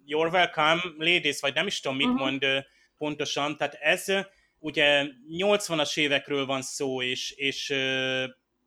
you're 0.08 0.32
welcome, 0.32 0.80
ladies, 0.98 1.40
vagy 1.40 1.54
nem 1.54 1.66
is 1.66 1.80
tudom, 1.80 1.96
mit 1.96 2.06
uh-huh. 2.06 2.20
mond 2.20 2.46
pontosan, 2.96 3.56
tehát 3.56 3.74
ez 3.74 4.04
ugye 4.58 5.06
80-as 5.38 5.98
évekről 5.98 6.46
van 6.46 6.62
szó, 6.62 7.02
és, 7.02 7.30
és 7.30 7.70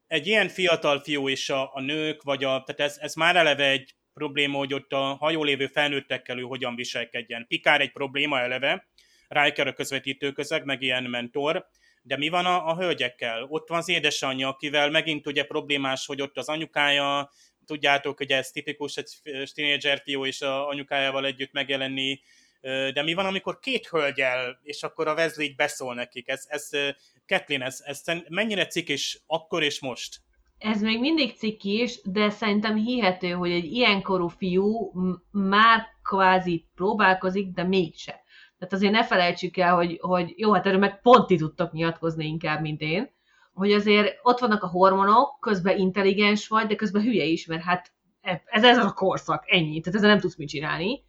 egy 0.07 0.27
ilyen 0.27 0.47
fiatal 0.47 0.99
fiú 0.99 1.29
és 1.29 1.49
a, 1.49 1.71
a 1.73 1.81
nők, 1.81 2.23
vagy 2.23 2.43
a, 2.43 2.63
tehát 2.65 2.91
ez, 2.91 2.97
ez 2.97 3.13
már 3.13 3.35
eleve 3.35 3.69
egy 3.69 3.95
probléma, 4.13 4.57
hogy 4.57 4.73
ott 4.73 4.93
a 4.93 5.15
hajó 5.19 5.43
lévő 5.43 5.67
felnőttekkel 5.67 6.39
ő 6.39 6.41
hogyan 6.41 6.75
viselkedjen. 6.75 7.45
Pikár 7.47 7.81
egy 7.81 7.91
probléma 7.91 8.39
eleve, 8.39 8.87
Riker 9.27 9.67
a 9.67 9.73
közvetítő 9.73 10.31
közeg, 10.31 10.65
meg 10.65 10.81
ilyen 10.81 11.03
mentor, 11.03 11.67
de 12.01 12.17
mi 12.17 12.29
van 12.29 12.45
a, 12.45 12.67
a 12.67 12.75
hölgyekkel? 12.75 13.43
Ott 13.49 13.67
van 13.67 13.77
az 13.77 13.89
édesanyja, 13.89 14.47
akivel 14.47 14.89
megint 14.89 15.27
ugye 15.27 15.43
problémás, 15.43 16.05
hogy 16.05 16.21
ott 16.21 16.37
az 16.37 16.49
anyukája, 16.49 17.31
tudjátok, 17.71 18.17
hogy 18.17 18.31
ez 18.31 18.51
tipikus 18.51 18.97
egy 18.97 19.09
tínédzser 19.53 20.01
fiú 20.03 20.25
és 20.25 20.41
a 20.41 20.67
anyukájával 20.67 21.25
együtt 21.25 21.51
megjelenni, 21.51 22.21
de 22.93 23.03
mi 23.03 23.13
van, 23.13 23.25
amikor 23.25 23.59
két 23.59 23.87
hölgyel, 23.87 24.59
és 24.63 24.83
akkor 24.83 25.07
a 25.07 25.13
Wesley 25.13 25.45
így 25.45 25.55
beszól 25.55 25.93
nekik? 25.93 26.27
Ez, 26.27 26.45
ez 26.47 26.69
Kathleen, 27.27 27.61
ez, 27.61 27.81
ez 27.83 28.01
mennyire 28.27 28.65
cikis 28.65 29.21
akkor 29.25 29.63
és 29.63 29.79
most? 29.79 30.19
ez 30.61 30.81
még 30.81 30.99
mindig 30.99 31.37
cikis, 31.37 32.01
de 32.03 32.29
szerintem 32.29 32.75
hihető, 32.75 33.31
hogy 33.31 33.51
egy 33.51 33.65
ilyenkorú 33.65 34.27
fiú 34.27 34.91
már 35.31 35.85
kvázi 36.03 36.67
próbálkozik, 36.75 37.53
de 37.53 37.63
mégse. 37.63 38.21
Tehát 38.57 38.73
azért 38.73 38.91
ne 38.91 39.05
felejtsük 39.05 39.57
el, 39.57 39.75
hogy, 39.75 39.97
hogy 40.01 40.33
jó, 40.35 40.53
hát 40.53 40.65
erről 40.65 40.79
meg 40.79 41.01
pont 41.01 41.27
ti 41.27 41.35
tudtok 41.35 41.71
nyilatkozni 41.71 42.25
inkább, 42.25 42.61
mint 42.61 42.81
én, 42.81 43.09
hogy 43.53 43.71
azért 43.71 44.19
ott 44.21 44.39
vannak 44.39 44.63
a 44.63 44.67
hormonok, 44.67 45.39
közben 45.39 45.77
intelligens 45.77 46.47
vagy, 46.47 46.67
de 46.67 46.75
közben 46.75 47.01
hülye 47.01 47.23
is, 47.23 47.45
mert 47.45 47.63
hát 47.63 47.91
ez, 48.45 48.63
ez 48.63 48.77
a 48.77 48.93
korszak, 48.93 49.43
ennyi, 49.47 49.79
tehát 49.79 49.97
ezzel 49.97 50.09
nem 50.09 50.19
tudsz 50.19 50.37
mit 50.37 50.49
csinálni. 50.49 51.03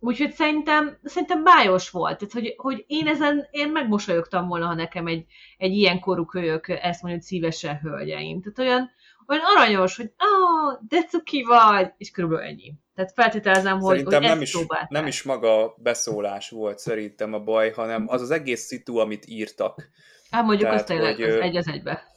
Úgyhogy 0.00 0.32
szerintem, 0.32 0.98
szerintem 1.02 1.44
bájos 1.44 1.90
volt. 1.90 2.18
Tehát, 2.18 2.32
hogy, 2.32 2.54
hogy 2.56 2.84
én 2.86 3.06
ezen 3.06 3.46
én 3.50 3.70
megmosolyogtam 3.70 4.48
volna, 4.48 4.66
ha 4.66 4.74
nekem 4.74 5.06
egy, 5.06 5.24
egy 5.56 5.72
ilyen 5.72 6.00
korú 6.00 6.24
kölyök 6.24 6.68
ezt 6.68 7.02
mondja, 7.02 7.20
hogy 7.20 7.22
szívesen 7.22 7.78
hölgyeim. 7.78 8.42
Tehát 8.42 8.58
olyan, 8.58 8.90
olyan 9.26 9.44
aranyos, 9.56 9.96
hogy 9.96 10.12
ah, 10.16 10.78
de 10.88 11.02
cuki 11.02 11.42
vagy, 11.42 11.92
és 11.96 12.10
körülbelül 12.10 12.44
ennyi. 12.44 12.74
Tehát 12.94 13.12
feltételezem, 13.12 13.78
hogy, 13.78 13.96
szerintem 13.96 14.20
hogy 14.20 14.30
nem 14.30 14.40
is, 14.40 14.56
nem 14.88 15.06
is 15.06 15.22
maga 15.22 15.74
beszólás 15.78 16.50
volt 16.50 16.78
szerintem 16.78 17.32
a 17.32 17.40
baj, 17.40 17.70
hanem 17.70 18.04
az 18.08 18.22
az 18.22 18.30
egész 18.30 18.60
szitu, 18.60 18.96
amit 18.96 19.26
írtak. 19.26 19.88
Hát 20.30 20.44
mondjuk 20.44 20.68
Tehát, 20.68 20.78
azt 20.78 20.86
tényleg, 20.86 21.14
hogy, 21.14 21.24
az 21.24 21.40
egy 21.40 21.56
az 21.56 21.68
egybe. 21.68 22.12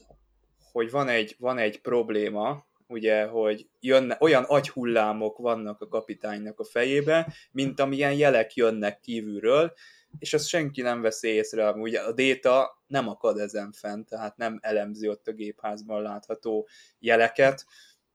Hogy 0.72 0.91
van 0.91 1.07
egy, 1.07 1.36
van 1.39 1.57
egy 1.57 1.82
probléma, 1.82 2.66
ugye, 2.88 3.26
hogy 3.26 3.68
jönne, 3.80 4.18
olyan 4.20 4.43
agyhullámok 4.43 5.38
vannak 5.38 5.82
a 5.82 5.88
kapitánynak 5.88 6.59
a 6.59 6.64
fejébe, 6.64 7.34
mint 7.51 7.80
amilyen 7.80 8.14
jelek 8.14 8.53
jönnek 8.53 8.99
kívülről, 8.99 9.74
és 10.20 10.34
azt 10.34 10.47
senki 10.47 10.82
nem 10.82 11.01
veszi 11.01 11.28
észre, 11.28 11.72
ugye 11.72 11.99
a 11.99 12.12
déta 12.12 12.84
nem 12.88 13.07
akad 13.07 13.39
ezen 13.39 13.72
fent, 13.72 14.09
tehát 14.09 14.38
nem 14.38 14.59
elemzi 14.62 15.07
ott 15.07 15.28
a 15.28 15.32
gépházban 15.32 16.01
látható 16.01 16.68
jeleket. 16.99 17.66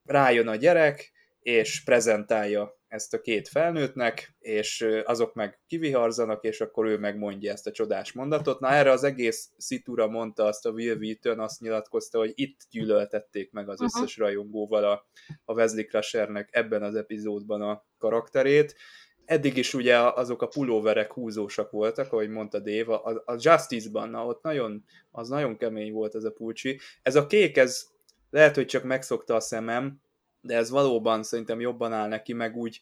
Rájön 0.04 0.48
a 0.48 0.56
gyerek, 0.56 1.12
és 1.40 1.84
prezentálja 1.84 2.75
ezt 2.88 3.14
a 3.14 3.20
két 3.20 3.48
felnőttnek, 3.48 4.34
és 4.38 4.86
azok 5.04 5.34
meg 5.34 5.60
kiviharzanak, 5.66 6.44
és 6.44 6.60
akkor 6.60 6.86
ő 6.86 6.98
megmondja 6.98 7.52
ezt 7.52 7.66
a 7.66 7.70
csodás 7.70 8.12
mondatot. 8.12 8.60
Na 8.60 8.68
erre 8.68 8.90
az 8.90 9.04
egész 9.04 9.50
szitúra 9.56 10.06
mondta 10.06 10.44
azt 10.44 10.66
a 10.66 10.70
Will 10.70 10.96
Wheaton, 10.96 11.40
azt 11.40 11.60
nyilatkozta, 11.60 12.18
hogy 12.18 12.32
itt 12.34 12.60
gyűlöltették 12.70 13.52
meg 13.52 13.68
az 13.68 13.80
összes 13.80 14.16
rajongóval 14.16 14.84
a, 14.84 15.06
a 15.44 15.52
Wesley 15.52 15.84
Crushernek 15.84 16.48
ebben 16.52 16.82
az 16.82 16.94
epizódban 16.94 17.62
a 17.62 17.84
karakterét. 17.98 18.76
Eddig 19.24 19.56
is 19.56 19.74
ugye 19.74 19.98
azok 19.98 20.42
a 20.42 20.46
pulóverek 20.46 21.12
húzósak 21.12 21.70
voltak, 21.70 22.12
ahogy 22.12 22.28
mondta 22.28 22.60
Dave, 22.60 22.94
a, 22.94 23.22
a 23.24 23.36
Justice-ban, 23.38 24.08
na, 24.08 24.26
ott 24.26 24.42
nagyon, 24.42 24.84
az 25.10 25.28
nagyon 25.28 25.56
kemény 25.56 25.92
volt 25.92 26.14
ez 26.14 26.24
a 26.24 26.30
pulcsi. 26.30 26.80
Ez 27.02 27.16
a 27.16 27.26
kék, 27.26 27.56
ez 27.56 27.86
lehet, 28.30 28.54
hogy 28.54 28.66
csak 28.66 28.82
megszokta 28.82 29.34
a 29.34 29.40
szemem, 29.40 30.00
de 30.46 30.56
ez 30.56 30.70
valóban 30.70 31.22
szerintem 31.22 31.60
jobban 31.60 31.92
áll 31.92 32.08
neki, 32.08 32.32
meg 32.32 32.56
úgy 32.56 32.80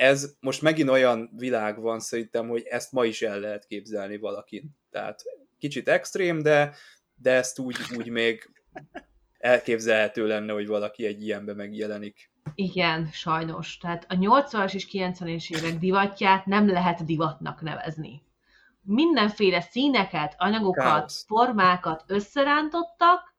ez 0.00 0.36
most 0.40 0.62
megint 0.62 0.88
olyan 0.88 1.30
világ 1.36 1.80
van 1.80 2.00
szerintem, 2.00 2.48
hogy 2.48 2.62
ezt 2.62 2.92
ma 2.92 3.04
is 3.04 3.22
el 3.22 3.40
lehet 3.40 3.66
képzelni 3.66 4.18
valakin. 4.18 4.76
Tehát 4.90 5.22
kicsit 5.58 5.88
extrém, 5.88 6.42
de, 6.42 6.74
de 7.14 7.32
ezt 7.32 7.58
úgy, 7.58 7.76
úgy 7.96 8.08
még 8.08 8.50
elképzelhető 9.38 10.26
lenne, 10.26 10.52
hogy 10.52 10.66
valaki 10.66 11.06
egy 11.06 11.22
ilyenbe 11.22 11.54
megjelenik. 11.54 12.30
Igen, 12.54 13.08
sajnos. 13.12 13.78
Tehát 13.78 14.06
a 14.08 14.14
80-as 14.14 14.74
és 14.74 14.86
90-es 14.92 15.56
évek 15.56 15.78
divatját 15.78 16.46
nem 16.46 16.68
lehet 16.68 17.04
divatnak 17.04 17.60
nevezni. 17.60 18.22
mindenféle 18.82 19.60
színeket, 19.60 20.34
anyagokat, 20.38 20.84
Káosz. 20.84 21.24
formákat 21.26 22.04
összerántottak, 22.06 23.34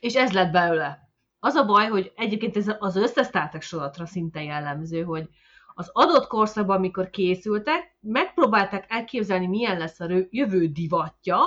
és 0.00 0.14
ez 0.14 0.32
lett 0.32 0.52
belőle. 0.52 1.05
Az 1.46 1.54
a 1.54 1.64
baj, 1.64 1.88
hogy 1.88 2.12
egyébként 2.16 2.56
ez 2.56 2.74
az 2.78 2.96
összes 2.96 3.26
Star 3.26 3.48
Trek 3.90 4.06
szinte 4.08 4.42
jellemző, 4.42 5.02
hogy 5.02 5.28
az 5.74 5.90
adott 5.92 6.26
korszakban, 6.26 6.76
amikor 6.76 7.10
készültek, 7.10 7.96
megpróbálták 8.00 8.84
elképzelni, 8.88 9.46
milyen 9.46 9.78
lesz 9.78 10.00
a 10.00 10.08
jövő 10.30 10.66
divatja, 10.66 11.38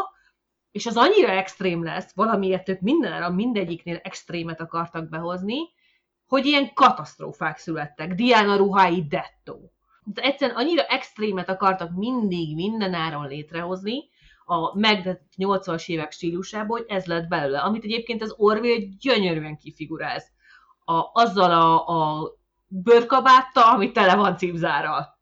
és 0.72 0.86
az 0.86 0.98
annyira 0.98 1.30
extrém 1.30 1.84
lesz, 1.84 2.14
valamiért 2.16 2.70
ők 2.70 2.80
mindenre, 2.80 3.30
mindegyiknél 3.30 4.00
extrémet 4.04 4.62
akartak 4.62 5.10
behozni, 5.10 5.58
hogy 6.28 6.46
ilyen 6.46 6.74
katasztrófák 6.74 7.58
születtek. 7.58 8.14
Diana 8.14 8.56
ruhái 8.56 9.08
dettó. 9.08 9.72
De 10.04 10.22
egyszerűen 10.22 10.58
annyira 10.58 10.84
extrémet 10.84 11.50
akartak 11.50 11.96
mindig, 11.96 12.56
mindenáron 12.56 13.28
létrehozni, 13.28 14.10
a 14.50 14.78
meg 14.78 15.22
80-as 15.38 15.90
évek 15.90 16.12
stílusából, 16.12 16.78
hogy 16.78 16.86
ez 16.90 17.06
lett 17.06 17.28
belőle. 17.28 17.60
Amit 17.60 17.84
egyébként 17.84 18.22
az 18.22 18.34
Orville 18.38 18.86
gyönyörűen 19.00 19.58
kifiguráz. 19.58 20.32
A, 20.86 21.10
azzal 21.14 21.52
a, 21.52 21.88
a 21.88 22.32
bőrkabáttal, 22.68 23.64
ami 23.64 23.92
tele 23.92 24.16
van 24.16 24.38
cipzárral. 24.38 25.18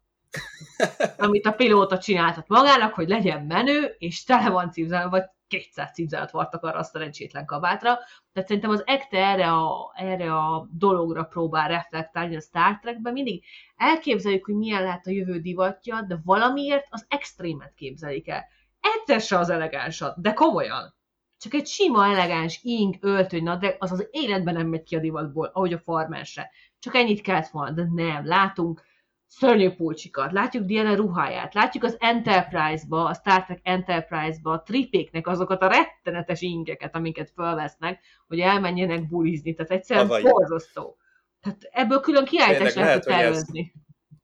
Amit 1.18 1.46
a 1.46 1.52
pilóta 1.52 1.98
csináltat 1.98 2.48
magának, 2.48 2.94
hogy 2.94 3.08
legyen 3.08 3.46
menő, 3.46 3.96
és 3.98 4.24
tele 4.24 4.50
van 4.50 4.72
cipzárral, 4.72 5.10
vagy 5.10 5.24
200 5.48 5.92
cipzárat 5.94 6.32
vartak 6.32 6.64
arra 6.64 6.80
a 6.80 6.84
szerencsétlen 6.84 7.46
kabátra. 7.46 7.98
Tehát 8.34 8.48
szerintem 8.48 8.72
az 8.72 8.84
ekte 8.86 9.18
erre 9.18 9.52
a, 9.52 9.92
erre 9.96 10.34
a 10.36 10.68
dologra 10.72 11.24
próbál 11.24 11.68
reflektálni 11.68 12.36
a 12.36 12.42
Star 12.42 12.80
Trekben. 12.80 13.14
Mindig 13.14 13.44
elképzeljük, 13.76 14.46
hogy 14.46 14.56
milyen 14.56 14.84
lehet 14.84 15.08
a 15.08 15.12
jövő 15.12 15.40
divatja, 15.40 16.02
de 16.02 16.20
valamiért 16.24 16.88
az 16.90 17.06
extrémet 17.10 17.74
képzelik 17.76 18.28
el. 18.28 18.46
Egyszer 18.80 19.22
se 19.22 19.38
az 19.38 19.50
elegánsat, 19.50 20.22
de 20.22 20.34
komolyan. 20.34 20.96
Csak 21.40 21.54
egy 21.54 21.68
sima, 21.68 22.06
elegáns 22.06 22.60
ing, 22.64 22.96
öltöny, 23.00 23.44
nadrág, 23.44 23.76
az 23.80 23.92
az 23.92 24.08
életben 24.12 24.54
nem 24.54 24.68
megy 24.68 24.84
ki 24.84 24.96
a 24.96 25.00
divatból, 25.00 25.50
ahogy 25.54 25.74
a 25.74 25.80
farmer 25.80 26.26
se. 26.26 26.50
Csak 26.80 26.96
ennyit 26.96 27.22
kellett 27.22 27.48
volna, 27.48 27.72
de 27.72 27.88
nem. 27.94 28.26
Látunk 28.26 28.82
szörnyű 29.26 29.70
pulcsikat, 29.70 30.32
látjuk 30.32 30.64
Diana 30.66 30.96
ruháját, 30.96 31.54
látjuk 31.54 31.84
az 31.84 31.96
Enterprise-ba, 32.00 33.06
a 33.06 33.14
Star 33.14 33.44
Trek 33.44 33.60
Enterprise-ba 33.64 34.52
a 34.52 34.62
tripéknek 34.62 35.28
azokat 35.28 35.62
a 35.62 35.68
rettenetes 35.68 36.42
ingeket, 36.42 36.96
amiket 36.96 37.32
felvesznek, 37.36 38.04
hogy 38.28 38.40
elmenjenek 38.40 39.08
bulizni, 39.08 39.54
tehát 39.54 39.72
egyszerűen 39.72 40.08
borzasztó. 40.22 40.98
Tehát 41.42 41.62
ebből 41.72 42.00
külön 42.00 42.26
kiállítást 42.26 42.76
lehet 42.76 42.76
lehet, 42.76 43.04
hogy 43.04 43.14
ez- 43.14 43.20
tervezni. 43.20 43.74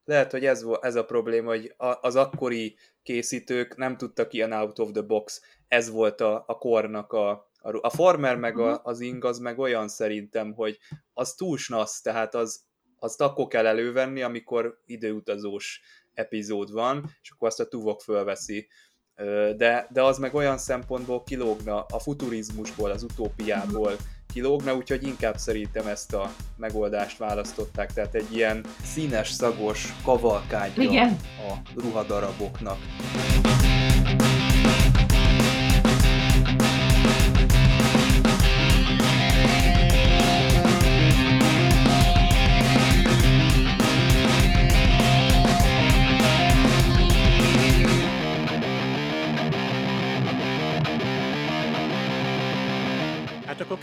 Lehet, 0.04 0.30
hogy 0.30 0.44
ez, 0.44 0.64
ez 0.80 0.94
a 0.94 1.04
probléma, 1.04 1.48
hogy 1.48 1.74
a, 1.76 1.98
az 2.00 2.16
akkori 2.16 2.76
készítők 3.02 3.76
nem 3.76 3.96
tudtak 3.96 4.32
ilyen 4.32 4.52
out 4.52 4.78
of 4.78 4.90
the 4.90 5.02
box. 5.02 5.42
Ez 5.68 5.90
volt 5.90 6.20
a, 6.20 6.44
a 6.46 6.58
kornak 6.58 7.12
a, 7.12 7.30
a, 7.60 7.78
a 7.80 7.90
farmer 7.90 8.36
meg 8.36 8.58
a, 8.58 8.80
az 8.84 9.00
ing 9.00 9.24
az 9.24 9.38
meg 9.38 9.58
olyan 9.58 9.88
szerintem, 9.88 10.52
hogy 10.52 10.78
az 11.12 11.34
túl 11.34 11.58
snasz, 11.58 12.00
tehát 12.00 12.34
az, 12.34 12.60
azt 12.98 13.20
akkor 13.20 13.46
kell 13.46 13.66
elővenni, 13.66 14.22
amikor 14.22 14.80
időutazós 14.86 15.80
epizód 16.14 16.72
van, 16.72 17.10
és 17.22 17.30
akkor 17.30 17.48
azt 17.48 17.60
a 17.60 17.68
tuvok 17.68 18.00
fölveszi. 18.00 18.68
De, 19.56 19.88
de 19.92 20.02
az 20.02 20.18
meg 20.18 20.34
olyan 20.34 20.58
szempontból 20.58 21.22
kilógna 21.22 21.84
a 21.84 21.98
futurizmusból, 21.98 22.90
az 22.90 23.02
utópiából 23.02 23.96
kilógna, 24.34 24.74
úgyhogy 24.74 25.06
inkább 25.06 25.36
szerintem 25.36 25.86
ezt 25.86 26.14
a 26.14 26.32
megoldást 26.56 27.18
választották, 27.18 27.92
tehát 27.92 28.14
egy 28.14 28.36
ilyen 28.36 28.64
színes, 28.82 29.30
szagos 29.30 29.94
kavalkádja 30.04 30.82
Igen. 30.82 31.16
a 31.48 31.80
ruhadaraboknak. 31.80 32.78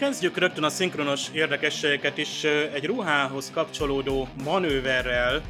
Kezdjük 0.02 0.38
rögtön 0.38 0.64
a 0.64 0.70
szinkronos 0.70 1.30
érdekességeket 1.34 2.18
is 2.18 2.44
egy 2.44 2.86
ruhához 2.86 3.52
kapcsolódó 3.52 4.28
manőverrel, 4.44 5.42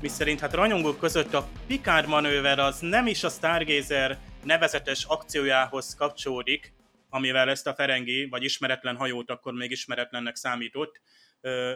miszerint 0.00 0.40
hát 0.40 0.52
rajongók 0.52 0.98
között 0.98 1.34
a 1.34 1.48
Picard 1.66 2.08
manőver 2.08 2.58
az 2.58 2.78
nem 2.80 3.06
is 3.06 3.24
a 3.24 3.28
Stargazer 3.28 4.18
nevezetes 4.44 5.04
akciójához 5.04 5.94
kapcsolódik, 5.94 6.72
amivel 7.08 7.50
ezt 7.50 7.66
a 7.66 7.74
Ferengi, 7.74 8.28
vagy 8.28 8.44
ismeretlen 8.44 8.96
hajót 8.96 9.30
akkor 9.30 9.52
még 9.52 9.70
ismeretlennek 9.70 10.36
számított, 10.36 11.00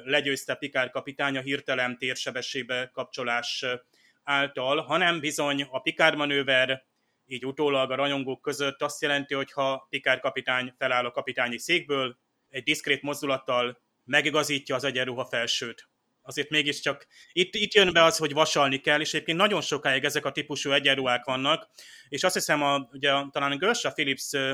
legyőzte 0.04 0.54
Picard 0.54 0.90
kapitánya 0.90 1.40
hirtelen 1.40 1.98
térsebességbe 1.98 2.90
kapcsolás 2.92 3.64
által, 4.22 4.80
hanem 4.80 5.20
bizony 5.20 5.66
a 5.70 5.80
Picard 5.80 6.16
manőver 6.16 6.84
így 7.26 7.46
utólag 7.46 7.90
a 7.90 7.94
rajongók 7.94 8.40
között 8.40 8.82
azt 8.82 9.02
jelenti, 9.02 9.34
hogy 9.34 9.52
ha 9.52 9.86
Picard 9.90 10.20
kapitány 10.20 10.74
feláll 10.78 11.04
a 11.04 11.10
kapitányi 11.10 11.58
székből, 11.58 12.18
egy 12.48 12.62
diszkrét 12.62 13.02
mozdulattal 13.02 13.80
megigazítja 14.04 14.74
az 14.74 14.84
egyenruha 14.84 15.24
felsőt. 15.24 15.88
Azért 16.22 16.50
mégiscsak 16.50 17.06
itt, 17.32 17.54
itt 17.54 17.74
jön 17.74 17.92
be 17.92 18.02
az, 18.02 18.16
hogy 18.16 18.32
vasalni 18.32 18.80
kell, 18.80 19.00
és 19.00 19.14
egyébként 19.14 19.38
nagyon 19.38 19.60
sokáig 19.60 20.04
ezek 20.04 20.24
a 20.24 20.32
típusú 20.32 20.70
egyenruhák 20.70 21.24
vannak, 21.24 21.68
és 22.08 22.24
azt 22.24 22.34
hiszem, 22.34 22.62
a, 22.62 22.88
ugye 22.92 23.12
talán 23.30 23.58
Gersha 23.58 23.92
Phillips 23.92 24.32
ö, 24.32 24.52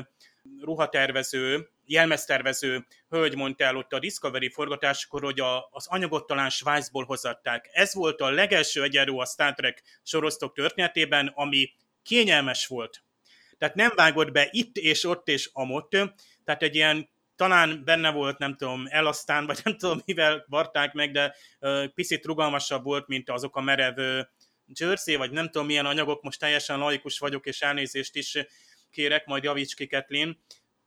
ruhatervező, 0.61 1.69
jelmeztervező 1.85 2.85
hölgy 3.09 3.35
mondta 3.35 3.63
el 3.63 3.77
ott 3.77 3.93
a 3.93 3.99
Discovery 3.99 4.49
forgatáskor, 4.49 5.21
hogy 5.23 5.39
a, 5.39 5.67
az 5.71 5.87
anyagot 5.87 6.27
talán 6.27 6.49
Svájcból 6.49 7.05
hozatták. 7.05 7.69
Ez 7.71 7.93
volt 7.93 8.21
a 8.21 8.29
legelső 8.29 8.83
egyenruha 8.83 9.21
a 9.21 9.25
Star 9.25 9.53
Trek 9.53 9.83
sorosztok 10.03 10.53
történetében, 10.53 11.27
ami 11.35 11.71
kényelmes 12.03 12.67
volt. 12.67 13.03
Tehát 13.57 13.75
nem 13.75 13.91
vágott 13.95 14.31
be 14.31 14.47
itt 14.51 14.75
és 14.75 15.03
ott 15.05 15.27
és 15.27 15.49
amott, 15.53 15.89
tehát 16.43 16.63
egy 16.63 16.75
ilyen 16.75 17.09
talán 17.35 17.81
benne 17.85 18.11
volt, 18.11 18.37
nem 18.37 18.55
tudom, 18.55 18.85
elasztán, 18.89 19.45
vagy 19.45 19.59
nem 19.63 19.77
tudom, 19.77 20.01
mivel 20.05 20.45
varták 20.47 20.93
meg, 20.93 21.11
de 21.11 21.35
ö, 21.59 21.85
picit 21.93 22.25
rugalmasabb 22.25 22.83
volt, 22.83 23.07
mint 23.07 23.29
azok 23.29 23.55
a 23.55 23.61
merev 23.61 23.97
ö, 23.97 24.21
jersey, 24.65 25.15
vagy 25.15 25.31
nem 25.31 25.49
tudom 25.49 25.67
milyen 25.67 25.85
anyagok, 25.85 26.21
most 26.21 26.39
teljesen 26.39 26.79
laikus 26.79 27.19
vagyok, 27.19 27.45
és 27.45 27.61
elnézést 27.61 28.15
is 28.15 28.37
kérek, 28.91 29.25
majd 29.25 29.43
javíts 29.43 29.75
ki, 29.75 29.87
Kathleen, 29.87 30.39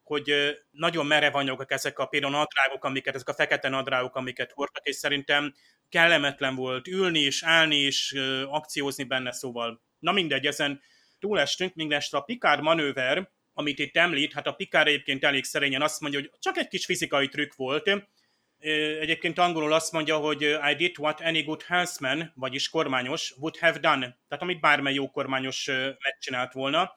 hogy 0.02 0.30
ö, 0.30 0.50
nagyon 0.70 1.06
merev 1.06 1.34
anyagok 1.34 1.70
ezek 1.70 1.98
a 1.98 2.06
például 2.06 2.32
nadrágok, 2.32 2.84
amiket, 2.84 3.14
ezek 3.14 3.28
a 3.28 3.34
fekete 3.34 3.68
nadrágok, 3.68 4.16
amiket 4.16 4.52
hordtak, 4.52 4.86
és 4.86 4.96
szerintem 4.96 5.54
kellemetlen 5.88 6.54
volt 6.54 6.88
ülni 6.88 7.20
is, 7.20 7.42
állni 7.42 7.76
is, 7.76 8.12
ö, 8.12 8.42
akciózni 8.42 9.04
benne, 9.04 9.32
szóval. 9.32 9.82
Na 9.98 10.12
mindegy, 10.12 10.46
ezen 10.46 10.80
túlestünk, 11.18 11.74
mindestre 11.74 12.18
a 12.18 12.22
Picard 12.22 12.62
manőver, 12.62 13.30
amit 13.52 13.78
itt 13.78 13.96
említ, 13.96 14.32
hát 14.32 14.46
a 14.46 14.52
Picard 14.52 14.86
egyébként 14.86 15.24
elég 15.24 15.44
szerényen 15.44 15.82
azt 15.82 16.00
mondja, 16.00 16.20
hogy 16.20 16.30
csak 16.38 16.56
egy 16.56 16.68
kis 16.68 16.84
fizikai 16.84 17.28
trükk 17.28 17.54
volt. 17.54 17.90
Egyébként 19.00 19.38
angolul 19.38 19.72
azt 19.72 19.92
mondja, 19.92 20.16
hogy 20.16 20.42
I 20.42 20.74
did 20.76 20.98
what 20.98 21.20
any 21.20 21.44
good 21.44 21.62
helmsman, 21.62 22.32
vagyis 22.34 22.68
kormányos, 22.68 23.34
would 23.38 23.58
have 23.58 23.78
done. 23.78 24.18
Tehát 24.28 24.42
amit 24.42 24.60
bármely 24.60 24.94
jó 24.94 25.10
kormányos 25.10 25.66
megcsinált 25.98 26.52
volna. 26.52 26.96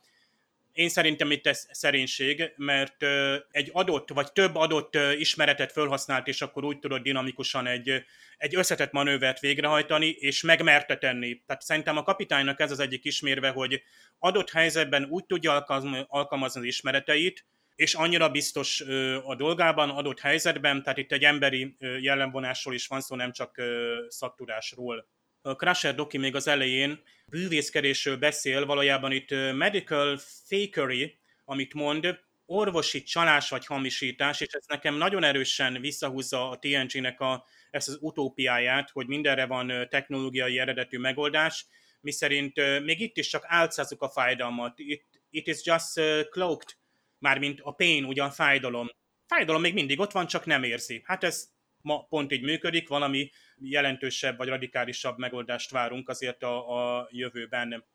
Én 0.74 0.90
szerintem 0.90 1.32
itt 1.32 1.48
ez 1.48 1.68
szerénység, 1.72 2.54
mert 2.56 3.06
egy 3.52 3.70
adott, 3.74 4.10
vagy 4.10 4.32
több 4.32 4.56
adott 4.56 4.98
ismeretet 5.18 5.72
felhasznált, 5.72 6.28
és 6.28 6.42
akkor 6.42 6.64
úgy 6.64 6.80
tudod 6.80 7.02
dinamikusan 7.02 7.68
egy, 7.68 8.04
egy 8.38 8.56
összetett 8.56 8.92
manővert 8.92 9.40
végrehajtani, 9.40 10.08
és 10.08 10.42
megmerte 10.42 10.98
tenni. 10.98 11.42
Tehát 11.46 11.62
szerintem 11.62 11.98
a 11.98 12.04
kapitánynak 12.04 12.60
ez 12.60 12.72
az 12.72 12.80
egyik 12.80 13.06
ismérve, 13.06 13.50
hogy 13.50 13.82
adott 14.20 14.52
helyzetben 14.52 15.08
úgy 15.10 15.26
tudja 15.26 15.66
alkalmazni, 16.08 16.60
az 16.60 16.66
ismereteit, 16.66 17.46
és 17.76 17.94
annyira 17.94 18.30
biztos 18.30 18.82
a 19.24 19.36
dolgában, 19.36 19.90
adott 19.90 20.20
helyzetben, 20.20 20.84
tehát 20.84 20.98
itt 20.98 21.12
egy 21.12 21.24
emberi 21.24 21.76
jellemvonásról 22.00 22.74
is 22.74 22.88
van 22.88 23.02
szó, 23.02 23.16
nem 23.16 23.32
csak 23.32 23.62
szaktudásról. 24.08 25.08
A 25.50 25.56
Crusher 25.56 25.96
Doki 25.96 26.18
még 26.18 26.36
az 26.36 26.48
elején 26.48 27.02
bűvészkedésről 27.26 28.18
beszél, 28.18 28.66
valójában 28.66 29.12
itt 29.12 29.30
medical 29.54 30.18
fakery, 30.48 31.20
amit 31.46 31.74
mond, 31.74 32.20
orvosi 32.46 33.04
csalás 33.04 33.50
vagy 33.50 33.66
hamisítás, 33.66 34.42
és 34.42 34.48
ez 34.52 34.64
nekem 34.68 34.96
nagyon 34.96 35.24
erősen 35.24 35.82
visszahúzza 35.82 36.50
a 36.50 36.60
TNG-nek 36.60 37.20
a, 37.20 37.46
ezt 37.70 37.88
az 37.88 37.98
utópiáját, 38.02 38.90
hogy 38.90 39.08
mindenre 39.08 39.46
van 39.46 39.88
technológiai 39.90 40.60
eredetű 40.60 40.98
megoldás, 40.98 41.66
miszerint 42.02 42.82
még 42.84 43.00
itt 43.00 43.18
is 43.18 43.28
csak 43.28 43.44
álcázzuk 43.48 44.02
a 44.02 44.10
fájdalmat. 44.10 44.80
It, 44.80 45.06
it 45.30 45.48
is 45.48 45.66
just 45.66 45.94
cloaked, 46.30 46.70
mármint 47.18 47.60
a 47.62 47.72
pain, 47.72 48.06
ugyan 48.06 48.32
fájdalom. 48.32 48.90
Fájdalom 49.28 49.62
még 49.62 49.74
mindig 49.74 50.00
ott 50.00 50.12
van, 50.12 50.28
csak 50.28 50.46
nem 50.46 50.64
érzi. 50.64 51.02
Hát 51.06 51.24
ez 51.24 51.50
ma 51.82 52.04
pont 52.04 52.32
így 52.32 52.42
működik, 52.42 52.88
valami 52.88 53.30
jelentősebb 53.62 54.38
vagy 54.38 54.48
radikálisabb 54.48 55.18
megoldást 55.18 55.72
várunk 55.72 56.10
azért 56.10 56.44
a, 56.44 56.98
a 56.98 57.08
jövőben. 57.12 57.86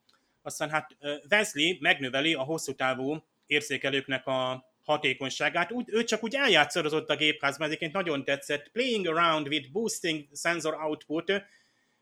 aztán 0.43 0.71
hát 0.71 0.97
Wesley 1.31 1.77
megnöveli 1.81 2.35
a 2.35 2.43
hosszú 2.43 2.75
távú 2.75 3.25
érzékelőknek 3.47 4.27
a 4.27 4.73
hatékonyságát. 4.85 5.73
Úgy, 5.73 5.85
ő 5.87 6.05
csak 6.05 6.25
úgy 6.25 6.35
eljátszadozott 6.35 7.11
a 7.11 7.17
gépházban, 7.17 7.67
egyébként 7.67 7.93
nagyon 7.93 8.25
tetszett. 8.25 8.69
Playing 8.69 9.07
around 9.07 9.49
with 9.49 9.71
boosting 9.71 10.29
sensor 10.35 10.75
output. 10.75 11.33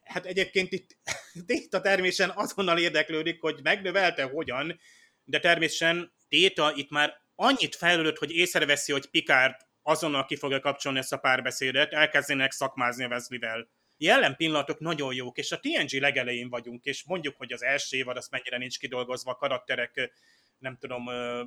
Hát 0.03 0.27
egyébként 0.27 0.73
itt 0.73 0.97
Data 1.47 1.81
természetesen 1.81 2.37
azonnal 2.45 2.79
érdeklődik, 2.79 3.41
hogy 3.41 3.61
megnövelte 3.63 4.23
hogyan, 4.23 4.81
de 5.25 5.39
természetesen 5.39 6.13
Data 6.29 6.73
itt 6.77 6.91
már 6.91 7.21
annyit 7.35 7.77
fejlődött, 7.77 8.19
hogy 8.19 8.31
észreveszi, 8.31 8.93
hogy 8.93 9.07
Picard 9.07 9.55
azonnal 9.83 10.25
ki 10.25 10.37
fogja 10.37 10.61
kapcsolni 10.61 10.99
ezt 10.99 11.13
a 11.13 11.17
párbeszédet, 11.17 11.93
elkezdenek 11.93 12.53
szakmázni 12.53 13.05
a 13.05 13.09
Wesley-vel. 13.09 13.69
Jelen 13.97 14.37
pillanatok 14.37 14.79
nagyon 14.79 15.15
jók, 15.15 15.39
és 15.39 15.53
a 15.53 15.61
TNG 15.61 16.01
legelején 16.01 16.49
vagyunk, 16.49 16.85
és 16.85 17.05
mondjuk, 17.05 17.37
hogy 17.37 17.53
az 17.53 17.63
első 17.63 17.97
évad 17.97 18.17
az 18.17 18.29
mennyire 18.29 18.59
nincs 18.59 18.79
kidolgozva, 18.79 19.31
a 19.31 19.37
karakterek 19.37 20.13
nem 20.59 20.77
tudom, 20.81 21.05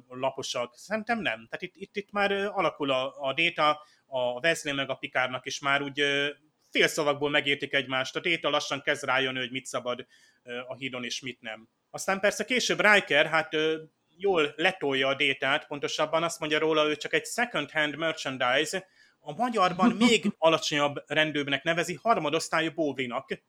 laposak. 0.08 0.74
Szerintem 0.78 1.20
nem. 1.20 1.48
Tehát 1.50 1.62
itt, 1.62 1.74
itt, 1.76 1.96
itt 1.96 2.12
már 2.12 2.32
alakul 2.32 2.92
a, 2.92 3.14
a 3.20 3.34
Data, 3.34 3.82
a 4.06 4.40
Wesley 4.40 4.76
meg 4.76 4.90
a 4.90 4.96
Pikárnak 4.96 5.46
is 5.46 5.60
már 5.60 5.82
úgy 5.82 6.04
fél 6.70 6.88
szavakból 6.88 7.30
megértik 7.30 7.74
egymást. 7.74 8.16
A 8.16 8.20
Data 8.20 8.50
lassan 8.50 8.82
kezd 8.82 9.04
rájönni, 9.04 9.40
hogy 9.40 9.52
mit 9.52 9.66
szabad 9.66 10.06
a 10.68 10.76
hídon 10.76 11.04
és 11.04 11.22
mit 11.22 11.42
nem. 11.42 11.70
Aztán 11.90 12.20
persze 12.20 12.46
később 12.46 12.82
Riker, 12.82 13.26
hát 13.26 13.56
jól 14.18 14.54
letolja 14.56 15.08
a 15.08 15.16
détát, 15.16 15.68
pontosabban 15.68 16.24
azt 16.24 16.40
mondja 16.40 16.60
róla, 16.60 16.88
ő 16.88 16.96
csak 16.96 17.14
egy 17.14 17.26
second-hand 17.26 17.96
merchandise, 17.96 18.88
a 19.20 19.34
magyarban 19.34 19.92
még 20.08 20.26
alacsonyabb 20.38 21.04
rendőrnek 21.08 21.64
nevezi, 21.64 22.00
harmadosztályú 22.02 22.72
bóvinak. 22.72 23.42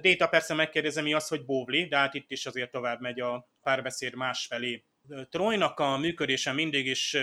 Déta 0.00 0.26
persze 0.26 0.54
megkérdezi, 0.54 1.00
mi 1.00 1.12
az, 1.12 1.28
hogy 1.28 1.44
bóvli, 1.44 1.84
de 1.84 1.96
hát 1.96 2.14
itt 2.14 2.30
is 2.30 2.46
azért 2.46 2.70
tovább 2.70 3.00
megy 3.00 3.20
a 3.20 3.48
párbeszéd 3.62 4.14
másfelé. 4.14 4.84
Trojnak 5.30 5.80
a 5.80 5.96
működése 5.96 6.52
mindig 6.52 6.86
is 6.86 7.16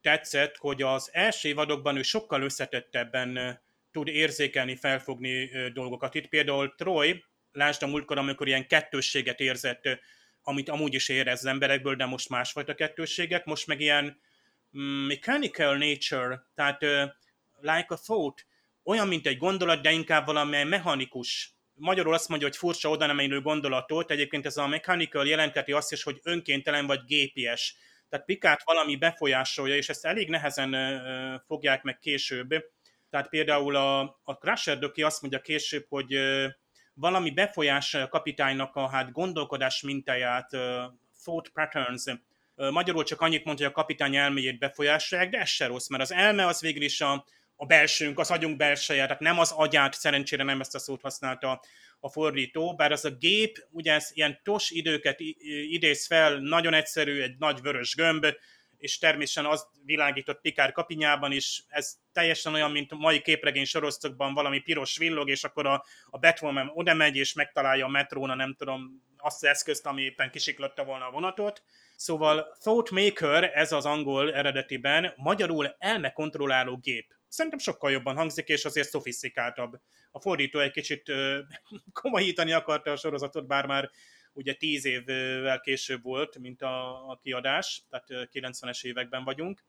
tetszett, 0.00 0.56
hogy 0.56 0.82
az 0.82 1.10
első 1.12 1.48
évadokban 1.48 1.96
ő 1.96 2.02
sokkal 2.02 2.42
összetettebben 2.42 3.60
tud 3.90 4.08
érzékelni, 4.08 4.76
felfogni 4.76 5.50
dolgokat. 5.72 6.14
Itt 6.14 6.28
például 6.28 6.74
Troy, 6.74 7.24
lásd 7.52 7.82
a 7.82 7.86
múltkor, 7.86 8.18
amikor 8.18 8.46
ilyen 8.46 8.66
kettősséget 8.66 9.40
érzett, 9.40 10.00
amit 10.48 10.68
amúgy 10.68 10.94
is 10.94 11.08
érez 11.08 11.38
az 11.38 11.44
emberekből, 11.44 11.94
de 11.94 12.04
most 12.04 12.28
másfajta 12.28 12.74
kettősségek, 12.74 13.44
most 13.44 13.66
meg 13.66 13.80
ilyen 13.80 14.20
mm, 14.78 15.06
mechanical 15.06 15.76
nature, 15.76 16.42
tehát 16.54 16.80
like 17.60 17.86
a 17.88 17.98
thought, 18.04 18.46
olyan, 18.84 19.08
mint 19.08 19.26
egy 19.26 19.36
gondolat, 19.36 19.82
de 19.82 19.90
inkább 19.90 20.26
valami 20.26 20.62
mechanikus. 20.62 21.52
Magyarul 21.74 22.14
azt 22.14 22.28
mondja, 22.28 22.46
hogy 22.46 22.56
furcsa 22.56 22.88
oda 22.88 23.06
nem 23.06 23.42
gondolatot, 23.42 24.10
egyébként 24.10 24.46
ez 24.46 24.56
a 24.56 24.66
mechanical 24.66 25.26
jelenteti 25.26 25.72
azt 25.72 25.92
is, 25.92 26.02
hogy 26.02 26.20
önkéntelen 26.22 26.86
vagy 26.86 27.04
gépies. 27.04 27.76
Tehát 28.08 28.26
Pikát 28.26 28.62
valami 28.64 28.96
befolyásolja, 28.96 29.76
és 29.76 29.88
ezt 29.88 30.04
elég 30.04 30.28
nehezen 30.28 30.76
fogják 31.46 31.82
meg 31.82 31.98
később. 31.98 32.48
Tehát 33.10 33.28
például 33.28 33.76
a, 33.76 34.00
a 34.22 34.32
Crusher 34.32 34.78
Döki 34.78 35.02
azt 35.02 35.20
mondja 35.20 35.40
később, 35.40 35.86
hogy 35.88 36.18
valami 37.00 37.30
befolyás 37.30 37.96
kapitánynak 38.08 38.76
a 38.76 38.88
hát 38.88 39.12
gondolkodás 39.12 39.82
mintáját, 39.82 40.50
thought 41.24 41.48
patterns, 41.48 42.04
magyarul 42.54 43.04
csak 43.04 43.20
annyit 43.20 43.44
mondja, 43.44 43.64
hogy 43.64 43.74
a 43.74 43.80
kapitány 43.80 44.16
elméjét 44.16 44.58
befolyásolják, 44.58 45.30
de 45.30 45.38
ez 45.38 45.48
se 45.48 45.66
rossz, 45.66 45.88
mert 45.88 46.02
az 46.02 46.12
elme 46.12 46.46
az 46.46 46.60
végül 46.60 46.82
is 46.82 47.00
a, 47.00 47.24
a 47.56 47.66
belsőnk, 47.66 48.18
az 48.18 48.30
agyunk 48.30 48.56
belseje, 48.56 49.02
tehát 49.02 49.20
nem 49.20 49.38
az 49.38 49.50
agyát, 49.50 49.94
szerencsére 49.94 50.42
nem 50.42 50.60
ezt 50.60 50.74
a 50.74 50.78
szót 50.78 51.00
használta 51.00 51.60
a 52.00 52.08
fordító, 52.08 52.74
bár 52.74 52.92
az 52.92 53.04
a 53.04 53.10
gép, 53.10 53.66
ugye 53.70 53.92
ez 53.92 54.10
ilyen 54.12 54.40
tos 54.42 54.70
időket 54.70 55.20
idéz 55.68 56.06
fel, 56.06 56.38
nagyon 56.38 56.74
egyszerű, 56.74 57.20
egy 57.20 57.34
nagy 57.38 57.60
vörös 57.60 57.94
gömb, 57.94 58.26
és 58.78 58.98
természetesen 58.98 59.50
az 59.50 59.66
világított 59.84 60.40
Pikár 60.40 60.72
kapinyában 60.72 61.32
is, 61.32 61.64
ez 61.68 61.94
teljesen 62.12 62.54
olyan, 62.54 62.70
mint 62.70 62.92
a 62.92 62.96
mai 62.96 63.20
képregény 63.20 63.64
sorozatokban 63.64 64.34
valami 64.34 64.58
piros 64.60 64.96
villog, 64.96 65.28
és 65.28 65.44
akkor 65.44 65.66
a, 65.66 65.84
a 66.10 66.18
Batwoman 66.18 66.70
oda 66.74 66.94
megy, 66.94 67.16
és 67.16 67.32
megtalálja 67.32 67.84
a 67.84 67.88
metróna, 67.88 68.34
nem 68.34 68.54
tudom, 68.54 69.02
azt 69.16 69.42
az 69.42 69.48
eszközt, 69.48 69.86
ami 69.86 70.02
éppen 70.02 70.30
kisiklotta 70.30 70.84
volna 70.84 71.06
a 71.06 71.10
vonatot. 71.10 71.62
Szóval 71.96 72.56
Thought 72.60 72.90
Maker, 72.90 73.50
ez 73.54 73.72
az 73.72 73.84
angol 73.84 74.34
eredetiben, 74.34 75.12
magyarul 75.16 75.76
elmekontrolláló 75.78 76.76
gép. 76.76 77.14
Szerintem 77.28 77.58
sokkal 77.60 77.90
jobban 77.90 78.16
hangzik, 78.16 78.48
és 78.48 78.64
azért 78.64 78.88
szofisztikáltabb. 78.88 79.72
A 80.10 80.20
fordító 80.20 80.58
egy 80.58 80.70
kicsit 80.70 81.08
ö, 81.08 81.38
komolyítani 82.02 82.52
akarta 82.52 82.90
a 82.90 82.96
sorozatot, 82.96 83.46
bár 83.46 83.66
már 83.66 83.90
ugye 84.38 84.54
tíz 84.54 84.84
évvel 84.84 85.60
később 85.60 86.02
volt, 86.02 86.38
mint 86.38 86.62
a, 86.62 87.08
a 87.10 87.18
kiadás, 87.22 87.82
tehát 87.90 88.28
90-es 88.32 88.84
években 88.84 89.24
vagyunk. 89.24 89.64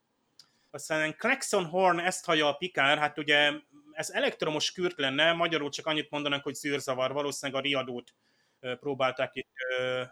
Aztán 0.71 1.15
Claxon 1.17 1.65
Horn 1.65 1.99
ezt 1.99 2.25
hallja 2.25 2.47
a 2.47 2.53
Pikár, 2.53 2.97
hát 2.97 3.17
ugye 3.17 3.51
ez 3.91 4.09
elektromos 4.09 4.71
kürt 4.71 4.99
lenne, 4.99 5.33
magyarul 5.33 5.69
csak 5.69 5.85
annyit 5.85 6.09
mondanak, 6.09 6.43
hogy 6.43 6.53
zűrzavar, 6.53 7.13
valószínűleg 7.13 7.61
a 7.61 7.63
riadót 7.63 8.13
próbálták 8.79 9.35
itt 9.35 9.51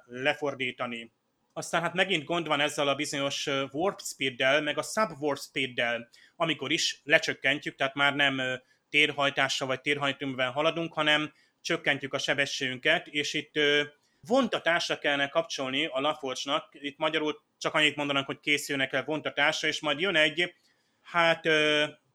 lefordítani. 0.05 1.12
Aztán 1.53 1.82
hát 1.82 1.93
megint 1.93 2.24
gond 2.24 2.47
van 2.47 2.60
ezzel 2.60 2.88
a 2.88 2.95
bizonyos 2.95 3.47
warp 3.72 3.99
speed-del, 4.01 4.62
meg 4.62 4.78
a 4.78 4.82
sub-warp 4.82 5.39
speed-del, 5.39 6.10
amikor 6.36 6.72
is 6.72 7.01
lecsökkentjük, 7.03 7.76
tehát 7.76 7.95
már 7.95 8.16
nem 8.16 8.41
térhajtással 8.89 9.68
vagy 9.68 9.82
térhajtóművel 9.82 10.51
haladunk, 10.51 10.93
hanem 10.93 11.34
csökkentjük 11.62 12.14
a 12.14 12.18
sebességünket, 12.18 13.08
és 13.08 13.34
itt 13.34 13.60
vontatásra 14.28 14.97
kellene 14.97 15.28
kapcsolni 15.28 15.86
a 15.86 15.99
laforcsnak, 15.99 16.69
itt 16.71 16.97
magyarul 16.97 17.41
csak 17.57 17.73
annyit 17.73 17.95
mondanak, 17.95 18.25
hogy 18.25 18.39
készülnek 18.39 18.93
el 18.93 19.03
vontatásra, 19.03 19.67
és 19.67 19.82
majd 19.82 19.99
jön 19.99 20.15
egy, 20.15 20.53
hát 21.01 21.47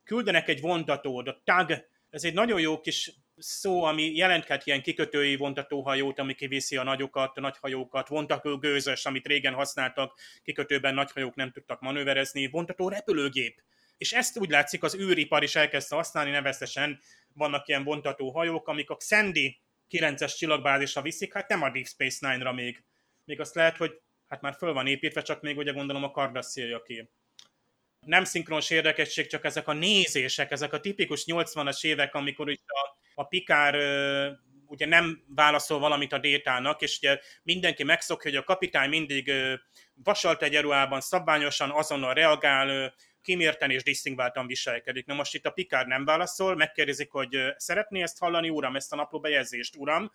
küldenek 0.05 0.49
egy 0.49 0.61
vontatót, 0.61 1.29
a 1.29 1.41
tag, 1.45 1.91
ez 2.11 2.25
egy 2.25 2.35
nagyon 2.35 2.61
jó 2.61 2.81
kis 2.81 3.13
szó, 3.37 3.83
ami 3.83 4.15
jelenthet 4.15 4.67
ilyen 4.67 4.83
kikötői 4.83 5.37
vontatóhajót, 5.37 6.19
ami 6.19 6.35
kiviszi 6.35 6.77
a 6.77 6.83
nagyokat, 6.83 7.37
a 7.37 7.41
nagyhajókat, 7.41 8.09
vontató 8.09 8.59
gőzös, 8.59 9.07
amit 9.07 9.27
régen 9.27 9.55
használtak, 9.55 10.19
kikötőben 10.43 10.95
nagyhajók 10.95 11.35
nem 11.35 11.51
tudtak 11.51 11.81
manőverezni, 11.81 12.49
vontató 12.49 12.89
repülőgép. 12.89 13.63
És 13.99 14.13
ezt 14.13 14.39
úgy 14.39 14.51
látszik, 14.51 14.83
az 14.83 14.95
űripar 14.95 15.43
is 15.43 15.57
elkezdte 15.57 15.95
használni, 15.95 16.31
nevezesen 16.31 17.01
vannak 17.35 17.69
ilyen 17.69 17.85
vontató 17.85 18.31
hajók, 18.31 18.69
amik 18.69 18.91
a 18.91 18.97
Sandy 19.01 19.61
9-es 19.93 20.37
csillagbázisra 20.37 21.03
viszik, 21.03 21.33
hát 21.33 21.49
nem 21.49 21.63
a 21.63 21.71
Deep 21.71 21.87
Space 21.87 22.29
Nine-ra 22.29 22.53
még. 22.53 22.85
Még 23.25 23.41
azt 23.41 23.55
lehet, 23.55 23.77
hogy 23.77 24.01
hát 24.29 24.41
már 24.41 24.55
föl 24.55 24.73
van 24.73 24.87
építve, 24.87 25.23
csak 25.23 25.41
még 25.41 25.57
ugye 25.57 25.73
gondolom 25.73 26.05
a 26.05 26.11
Cardassiel 26.11 26.83
ki. 26.83 27.11
Nem 28.07 28.25
szinkronos 28.25 28.71
érdekesség, 28.71 29.27
csak 29.27 29.45
ezek 29.45 29.69
a 29.69 29.73
nézések, 29.73 30.51
ezek 30.51 30.73
a 30.73 30.81
tipikus 30.81 31.25
80-as 31.27 31.85
évek, 31.85 32.15
amikor 32.15 32.47
ugye 32.47 32.57
a, 32.67 32.97
a 33.15 33.25
Pikár 33.25 33.75
ugye 34.73 34.87
nem 34.87 35.25
válaszol 35.35 35.79
valamit 35.79 36.13
a 36.13 36.19
détának, 36.19 36.83
és 36.83 36.97
ugye 36.97 37.19
mindenki 37.43 37.85
megszokja, 37.85 38.31
hogy 38.31 38.39
a 38.39 38.45
kapitány 38.45 38.89
mindig 38.89 39.33
vasalt 39.95 40.43
egy 40.43 40.55
erőában 40.55 41.01
szabványosan, 41.01 41.71
azonnal 41.71 42.15
reagál, 42.15 42.95
kimérten 43.23 43.71
és 43.71 43.83
disztingváltan 43.83 44.47
viselkedik. 44.47 45.07
Na 45.07 45.15
most 45.15 45.35
itt 45.35 45.47
a 45.47 45.51
Picard 45.51 45.87
nem 45.87 46.05
válaszol, 46.05 46.57
megkérdezik, 46.57 47.11
hogy 47.11 47.37
szeretné 47.57 48.03
ezt 48.03 48.19
hallani, 48.19 48.49
uram, 48.49 48.77
ezt 48.77 48.93
a 48.93 48.97
napló 48.97 49.27
uram, 49.79 50.13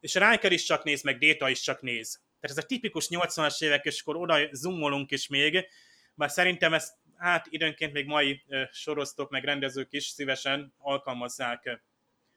és 0.00 0.14
Riker 0.14 0.52
is 0.52 0.64
csak 0.64 0.84
néz, 0.84 1.02
meg 1.02 1.18
Data 1.18 1.48
is 1.48 1.60
csak 1.60 1.82
néz. 1.82 2.20
Tehát 2.40 2.56
ez 2.58 2.64
a 2.64 2.66
tipikus 2.66 3.06
80-as 3.10 3.62
évek, 3.62 3.84
és 3.84 4.00
akkor 4.00 4.16
oda 4.16 4.48
zoomolunk 4.52 5.10
is 5.10 5.28
még, 5.28 5.68
bár 6.14 6.30
szerintem 6.30 6.74
ezt 6.74 6.92
hát 7.16 7.46
időnként 7.50 7.92
még 7.92 8.06
mai 8.06 8.42
sorosztok, 8.72 9.30
meg 9.30 9.44
rendezők 9.44 9.92
is 9.92 10.04
szívesen 10.04 10.74
alkalmazzák. 10.78 11.80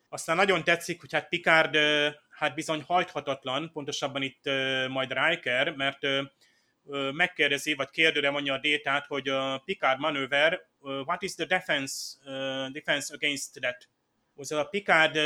Aztán 0.09 0.35
nagyon 0.35 0.63
tetszik, 0.63 0.99
hogy 1.01 1.13
hát 1.13 1.29
Picard 1.29 1.75
hát 2.29 2.55
bizony 2.55 2.81
hajthatatlan, 2.81 3.71
pontosabban 3.73 4.21
itt 4.21 4.43
majd 4.87 5.13
Riker, 5.13 5.75
mert 5.75 5.99
megkérdezi, 7.11 7.73
vagy 7.73 7.89
kérdőre 7.89 8.29
mondja 8.29 8.53
a 8.53 8.59
détát, 8.59 9.05
hogy 9.05 9.29
a 9.29 9.57
Picard 9.57 9.99
manőver, 9.99 10.67
what 10.79 11.21
is 11.21 11.35
the 11.35 11.45
defense, 11.45 12.17
defense 12.71 13.13
against 13.13 13.51
that? 13.51 13.89
Az 14.35 14.51
a 14.51 14.63
Picard 14.63 15.17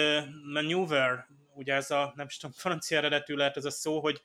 maneuver, 0.54 1.28
ugye 1.54 1.74
ez 1.74 1.92
a, 1.92 2.14
nem 2.16 2.26
is 2.26 2.38
tudom, 2.38 2.56
francia 2.58 2.98
eredetű 2.98 3.36
lehet 3.36 3.58
ez 3.58 3.66
a 3.66 3.70
szó, 3.70 4.00
hogy 4.00 4.22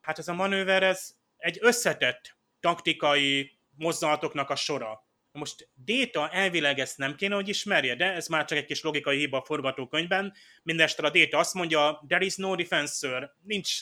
hát 0.00 0.18
ez 0.18 0.28
a 0.28 0.34
manőver, 0.34 0.82
ez 0.82 1.14
egy 1.36 1.58
összetett 1.60 2.36
taktikai 2.60 3.58
mozdulatoknak 3.76 4.50
a 4.50 4.56
sora. 4.56 5.04
Most 5.32 5.68
Déta 5.74 6.30
elvileg 6.30 6.78
ezt 6.78 6.98
nem 6.98 7.14
kéne, 7.14 7.34
hogy 7.34 7.48
ismerje, 7.48 7.94
de 7.94 8.12
ez 8.12 8.26
már 8.26 8.44
csak 8.44 8.58
egy 8.58 8.64
kis 8.64 8.82
logikai 8.82 9.18
hiba 9.18 9.38
a 9.38 9.44
forgatókönyvben. 9.44 10.34
Mindestre 10.62 11.06
a 11.06 11.10
Déta 11.10 11.38
azt 11.38 11.54
mondja, 11.54 12.04
there 12.08 12.24
is 12.24 12.36
no 12.36 12.54
defense, 12.54 13.06
sir. 13.06 13.30
Nincs, 13.42 13.80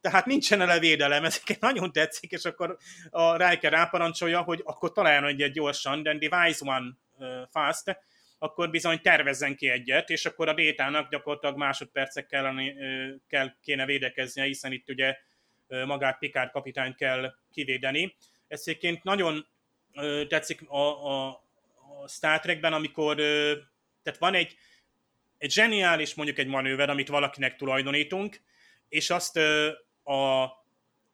tehát 0.00 0.26
nincsen 0.26 0.60
ele 0.60 0.78
védelem, 0.78 1.24
ezeket 1.24 1.60
nagyon 1.60 1.92
tetszik, 1.92 2.30
és 2.30 2.44
akkor 2.44 2.76
a 3.10 3.48
Riker 3.48 3.72
ráparancsolja, 3.72 4.42
hogy 4.42 4.60
akkor 4.64 4.92
találjon 4.92 5.26
egyet 5.26 5.52
gyorsan, 5.52 6.02
then 6.02 6.18
device 6.18 6.64
one 6.66 6.96
fast. 7.50 7.98
akkor 8.38 8.70
bizony 8.70 9.00
tervezzen 9.00 9.56
ki 9.56 9.68
egyet, 9.68 10.10
és 10.10 10.26
akkor 10.26 10.48
a 10.48 10.54
Détának 10.54 11.10
gyakorlatilag 11.10 11.56
másodpercek 11.56 12.26
kellene, 12.26 12.62
kell, 13.28 13.52
kéne 13.62 13.84
védekeznie, 13.86 14.44
hiszen 14.44 14.72
itt 14.72 14.88
ugye 14.88 15.16
magát 15.68 16.18
Pikár 16.18 16.50
kapitányt 16.50 16.96
kell 16.96 17.34
kivédeni. 17.52 18.16
Ez 18.48 18.62
egyébként 18.64 19.02
nagyon 19.02 19.46
tetszik 20.28 20.68
a, 20.68 21.08
a, 21.08 21.28
a 22.02 22.08
Star 22.08 22.40
Trekben, 22.40 22.72
amikor 22.72 23.16
tehát 24.02 24.18
van 24.18 24.34
egy, 24.34 24.56
egy 25.38 25.50
zseniális 25.50 26.14
mondjuk 26.14 26.38
egy 26.38 26.46
manőver, 26.46 26.90
amit 26.90 27.08
valakinek 27.08 27.56
tulajdonítunk, 27.56 28.40
és 28.88 29.10
azt 29.10 29.36
a 30.04 30.48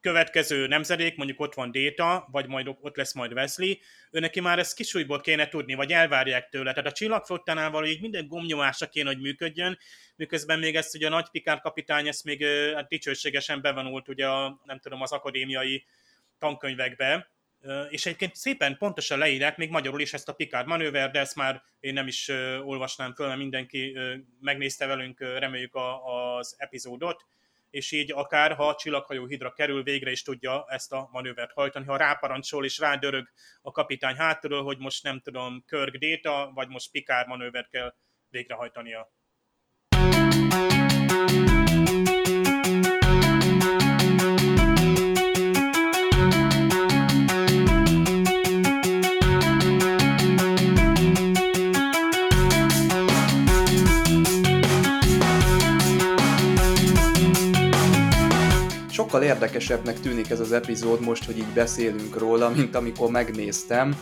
következő 0.00 0.66
nemzedék, 0.66 1.16
mondjuk 1.16 1.40
ott 1.40 1.54
van 1.54 1.70
Data, 1.72 2.28
vagy 2.30 2.46
majd 2.46 2.76
ott 2.80 2.96
lesz 2.96 3.12
majd 3.12 3.32
Wesley, 3.32 3.74
ő 4.10 4.18
neki 4.18 4.40
már 4.40 4.58
ezt 4.58 4.74
kisújból 4.74 5.20
kéne 5.20 5.48
tudni, 5.48 5.74
vagy 5.74 5.92
elvárják 5.92 6.48
tőle. 6.48 6.72
Tehát 6.72 6.90
a 6.90 6.92
csillagflottánál 6.92 7.70
való 7.70 7.86
így 7.86 8.00
minden 8.00 8.26
gomnyomásra 8.26 8.88
kéne, 8.88 9.08
hogy 9.08 9.20
működjön, 9.20 9.78
miközben 10.16 10.58
még 10.58 10.76
ezt 10.76 10.94
ugye 10.94 11.06
a 11.06 11.10
nagy 11.10 11.28
Pikár 11.30 11.60
kapitány 11.60 12.08
ezt 12.08 12.24
még 12.24 12.44
hát 12.74 12.88
dicsőségesen 12.88 13.60
bevonult 13.60 14.08
ugye 14.08 14.28
a, 14.28 14.60
nem 14.64 14.78
tudom, 14.78 15.02
az 15.02 15.12
akadémiai 15.12 15.84
tankönyvekbe, 16.38 17.30
és 17.88 18.06
egyébként 18.06 18.36
szépen 18.36 18.76
pontosan 18.76 19.18
leírják 19.18 19.56
még 19.56 19.70
magyarul 19.70 20.00
is 20.00 20.12
ezt 20.12 20.28
a 20.28 20.32
Picard 20.32 20.66
manőver, 20.66 21.10
de 21.10 21.18
ezt 21.18 21.36
már 21.36 21.62
én 21.80 21.92
nem 21.92 22.06
is 22.06 22.28
olvasnám 22.64 23.14
föl, 23.14 23.26
mert 23.26 23.38
mindenki 23.38 23.96
megnézte 24.40 24.86
velünk, 24.86 25.20
reméljük 25.20 25.78
az 26.38 26.54
epizódot, 26.58 27.26
és 27.70 27.92
így 27.92 28.12
akár, 28.12 28.54
ha 28.54 28.68
a 28.68 28.74
csillaghajó 28.74 29.28
kerül, 29.54 29.82
végre 29.82 30.10
is 30.10 30.22
tudja 30.22 30.64
ezt 30.68 30.92
a 30.92 31.08
manővert 31.12 31.52
hajtani. 31.52 31.86
Ha 31.86 31.96
ráparancsol 31.96 32.64
és 32.64 32.78
rádörög 32.78 33.30
a 33.62 33.70
kapitány 33.70 34.16
hátulról, 34.16 34.62
hogy 34.62 34.78
most 34.78 35.02
nem 35.02 35.20
tudom, 35.20 35.64
Körg 35.66 35.98
Déta, 35.98 36.50
vagy 36.54 36.68
most 36.68 36.90
Picard 36.90 37.28
manővert 37.28 37.68
kell 37.68 37.94
végrehajtania. 38.28 39.10
Sokkal 59.10 59.28
érdekesebbnek 59.28 60.00
tűnik 60.00 60.30
ez 60.30 60.40
az 60.40 60.52
epizód 60.52 61.00
most, 61.00 61.24
hogy 61.24 61.38
így 61.38 61.52
beszélünk 61.54 62.18
róla, 62.18 62.48
mint 62.48 62.74
amikor 62.74 63.10
megnéztem. 63.10 63.96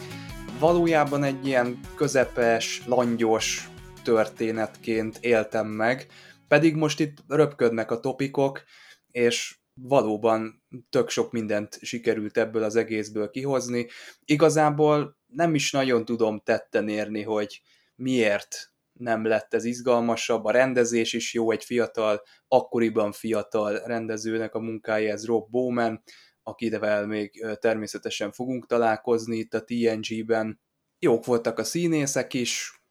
Valójában 0.58 1.22
egy 1.22 1.46
ilyen 1.46 1.80
közepes, 1.94 2.82
langyos 2.86 3.68
történetként 4.02 5.18
éltem 5.20 5.66
meg, 5.66 6.06
pedig 6.48 6.74
most 6.74 7.00
itt 7.00 7.16
röpködnek 7.28 7.90
a 7.90 8.00
topikok, 8.00 8.62
és 9.10 9.58
valóban 9.74 10.64
tök 10.90 11.08
sok 11.08 11.32
mindent 11.32 11.78
sikerült 11.80 12.36
ebből 12.36 12.62
az 12.62 12.76
egészből 12.76 13.30
kihozni. 13.30 13.86
Igazából 14.24 15.16
nem 15.26 15.54
is 15.54 15.70
nagyon 15.70 16.04
tudom 16.04 16.40
tetten 16.44 16.88
érni, 16.88 17.22
hogy 17.22 17.62
miért 17.94 18.72
nem 18.98 19.24
lett 19.24 19.54
ez 19.54 19.64
izgalmasabb, 19.64 20.44
a 20.44 20.50
rendezés 20.50 21.12
is 21.12 21.34
jó, 21.34 21.50
egy 21.50 21.64
fiatal, 21.64 22.22
akkoriban 22.48 23.12
fiatal 23.12 23.78
rendezőnek 23.78 24.54
a 24.54 24.60
munkája, 24.60 25.12
ez 25.12 25.26
Rob 25.26 25.50
Bowman, 25.50 26.02
akivel 26.42 27.06
még 27.06 27.44
természetesen 27.60 28.32
fogunk 28.32 28.66
találkozni 28.66 29.36
itt 29.36 29.54
a 29.54 29.64
TNG-ben. 29.64 30.60
Jók 30.98 31.24
voltak 31.24 31.58
a 31.58 31.64
színészek 31.64 32.34
is, 32.34 32.82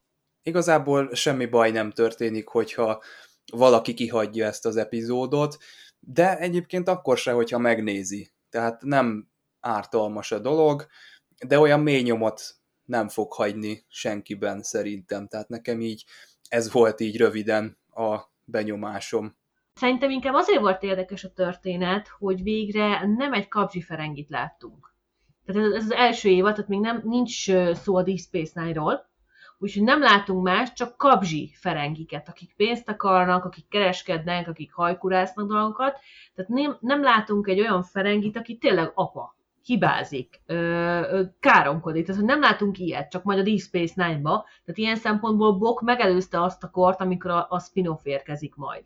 igazából 0.43 1.15
semmi 1.15 1.45
baj 1.45 1.71
nem 1.71 1.91
történik, 1.91 2.47
hogyha 2.47 3.03
valaki 3.51 3.93
kihagyja 3.93 4.45
ezt 4.45 4.65
az 4.65 4.77
epizódot, 4.77 5.57
de 5.99 6.37
egyébként 6.37 6.87
akkor 6.87 7.17
se, 7.17 7.31
hogyha 7.31 7.57
megnézi. 7.57 8.31
Tehát 8.49 8.81
nem 8.81 9.29
ártalmas 9.59 10.31
a 10.31 10.39
dolog, 10.39 10.87
de 11.47 11.59
olyan 11.59 11.79
mély 11.79 12.01
nyomot 12.01 12.56
nem 12.87 13.07
fog 13.07 13.33
hagyni 13.33 13.85
senkiben 13.87 14.61
szerintem. 14.61 15.27
Tehát 15.27 15.49
nekem 15.49 15.81
így 15.81 16.05
ez 16.49 16.71
volt 16.71 16.99
így 16.99 17.17
röviden 17.17 17.77
a 17.95 18.19
benyomásom. 18.45 19.35
Szerintem 19.73 20.09
inkább 20.09 20.33
azért 20.33 20.59
volt 20.59 20.83
érdekes 20.83 21.23
a 21.23 21.33
történet, 21.33 22.07
hogy 22.07 22.43
végre 22.43 23.05
nem 23.17 23.33
egy 23.33 23.47
kapzsi 23.47 23.81
ferengit 23.81 24.29
láttunk. 24.29 24.93
Tehát 25.45 25.73
ez 25.73 25.83
az 25.83 25.91
első 25.91 26.29
évad, 26.29 26.53
tehát 26.53 26.69
még 26.69 26.79
nem, 26.79 27.01
nincs 27.03 27.51
szó 27.73 27.95
a 27.95 28.03
Deep 28.03 28.17
Space 28.17 28.61
Nine-ról, 28.61 29.09
úgyhogy 29.57 29.83
nem 29.83 30.01
látunk 30.01 30.43
más, 30.43 30.73
csak 30.73 30.97
kapzsi 30.97 31.51
ferengiket, 31.59 32.29
akik 32.29 32.53
pénzt 32.55 32.89
akarnak, 32.89 33.45
akik 33.45 33.67
kereskednek, 33.67 34.47
akik 34.47 34.73
hajkurásznak 34.73 35.47
dolgokat. 35.47 35.99
Tehát 36.35 36.51
nem, 36.51 36.77
nem 36.79 37.03
látunk 37.03 37.47
egy 37.47 37.59
olyan 37.59 37.83
ferengit, 37.83 38.37
aki 38.37 38.57
tényleg 38.57 38.91
apa 38.93 39.36
hibázik, 39.67 40.41
káromkodik. 41.39 42.05
Tehát, 42.05 42.21
hogy 42.21 42.29
nem 42.29 42.41
látunk 42.41 42.77
ilyet, 42.77 43.09
csak 43.09 43.23
majd 43.23 43.39
a 43.39 43.43
Deep 43.43 43.59
Space 43.59 43.93
Nine-ba. 43.95 44.45
Tehát 44.65 44.79
ilyen 44.79 44.95
szempontból 44.95 45.57
Bok 45.57 45.81
megelőzte 45.81 46.41
azt 46.41 46.63
a 46.63 46.69
kort, 46.69 47.01
amikor 47.01 47.31
a, 47.31 47.47
a 47.49 47.59
spin-off 47.59 47.99
érkezik 48.03 48.55
majd. 48.55 48.83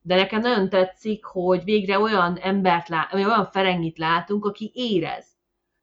De 0.00 0.14
nekem 0.14 0.40
nagyon 0.40 0.68
tetszik, 0.68 1.24
hogy 1.24 1.64
végre 1.64 1.98
olyan 1.98 2.36
embert 2.36 2.88
lát, 2.88 3.14
olyan 3.14 3.46
Ferengit 3.46 3.98
látunk, 3.98 4.44
aki 4.44 4.70
érez, 4.74 5.26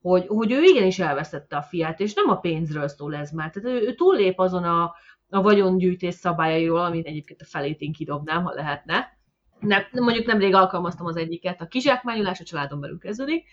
hogy, 0.01 0.25
hogy 0.27 0.51
ő 0.51 0.63
igenis 0.63 0.99
elvesztette 0.99 1.57
a 1.57 1.61
fiát, 1.61 1.99
és 1.99 2.13
nem 2.13 2.29
a 2.29 2.39
pénzről 2.39 2.87
szól 2.87 3.15
ez 3.15 3.31
már. 3.31 3.49
Tehát 3.49 3.81
ő, 3.81 3.87
ő 3.87 3.95
túllép 3.95 4.39
azon 4.39 4.63
a, 4.63 4.93
a 5.29 5.41
vagyongyűjtés 5.41 6.13
szabályairól, 6.13 6.83
amit 6.83 7.05
egyébként 7.05 7.41
a 7.41 7.45
felét 7.45 7.79
én 7.79 7.93
kidobnám, 7.93 8.43
ha 8.43 8.53
lehetne. 8.53 9.17
Nem, 9.59 9.83
mondjuk 9.91 10.25
nemrég 10.25 10.53
alkalmaztam 10.53 11.05
az 11.05 11.15
egyiket, 11.15 11.61
a 11.61 11.67
kizsákmányolás 11.67 12.39
a 12.39 12.43
családon 12.43 12.79
belül 12.79 12.99
kezdődik, 12.99 13.47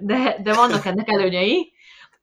de, 0.00 0.38
de 0.42 0.54
vannak 0.54 0.84
ennek 0.84 1.10
előnyei. 1.10 1.72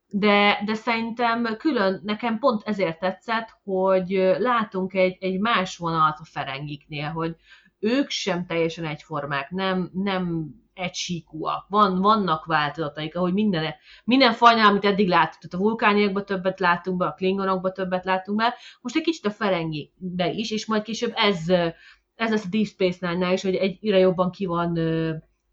De, 0.09 0.61
de 0.65 0.73
szerintem 0.73 1.55
külön, 1.57 2.01
nekem 2.03 2.39
pont 2.39 2.61
ezért 2.65 2.99
tetszett, 2.99 3.49
hogy 3.63 4.35
látunk 4.37 4.93
egy, 4.93 5.17
egy 5.19 5.39
más 5.39 5.77
vonalat 5.77 6.17
a 6.19 6.25
Ferengiknél, 6.25 7.09
hogy 7.09 7.35
ők 7.79 8.09
sem 8.09 8.45
teljesen 8.45 8.85
egyformák, 8.85 9.49
nem, 9.49 9.89
nem 9.93 10.53
egysíkúak. 10.73 11.65
Van, 11.69 12.01
vannak 12.01 12.45
változataik, 12.45 13.15
ahogy 13.15 13.33
minden, 13.33 13.73
minden 14.03 14.33
fajnál, 14.33 14.69
amit 14.69 14.85
eddig 14.85 15.07
láttuk, 15.07 15.39
tehát 15.39 15.65
a 15.65 15.67
vulkániakban 15.67 16.25
többet 16.25 16.59
láttunk 16.59 16.97
be, 16.97 17.05
a 17.05 17.13
klingonokban 17.13 17.73
többet 17.73 18.05
láttunk 18.05 18.37
be, 18.37 18.55
most 18.81 18.95
egy 18.95 19.01
kicsit 19.01 19.25
a 19.25 19.31
Ferengibe 19.31 20.31
is, 20.31 20.51
és 20.51 20.65
majd 20.65 20.83
később 20.83 21.11
ez, 21.15 21.49
ez 22.15 22.29
lesz 22.29 22.45
a 22.45 22.49
Deep 22.49 22.65
Space 22.65 23.07
Nine-nál 23.07 23.33
is, 23.33 23.41
hogy 23.41 23.55
egyre 23.55 23.97
jobban 23.97 24.31
ki 24.31 24.45
van 24.45 24.79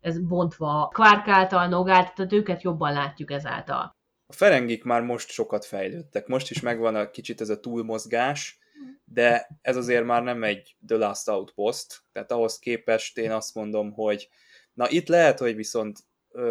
ez 0.03 0.19
bontva 0.19 0.91
Quark 0.95 1.29
által, 1.29 1.67
Nog 1.67 1.87
tehát 1.87 2.33
őket 2.33 2.63
jobban 2.63 2.93
látjuk 2.93 3.31
ezáltal. 3.31 3.97
A 4.27 4.33
Ferengik 4.33 4.85
már 4.85 5.03
most 5.03 5.29
sokat 5.29 5.65
fejlődtek, 5.65 6.27
most 6.27 6.51
is 6.51 6.61
megvan 6.61 6.95
a 6.95 7.11
kicsit 7.11 7.41
ez 7.41 7.49
a 7.49 7.61
túlmozgás, 7.61 8.59
de 9.05 9.49
ez 9.63 9.77
azért 9.77 10.05
már 10.05 10.23
nem 10.23 10.45
egy 10.45 10.77
The 10.87 10.97
Last 10.97 11.29
Outpost, 11.29 12.03
tehát 12.13 12.33
ahhoz 12.33 12.59
képest 12.59 13.19
én 13.19 13.31
azt 13.31 13.55
mondom, 13.55 13.93
hogy 13.93 14.29
na 14.73 14.89
itt 14.89 15.09
lehet, 15.09 15.39
hogy 15.39 15.57
viszont 15.57 15.99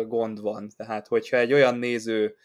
gond 0.07 0.41
van, 0.41 0.69
tehát 0.75 1.07
hogyha 1.07 1.37
egy 1.37 1.53
olyan 1.53 1.77
néző 1.77 2.35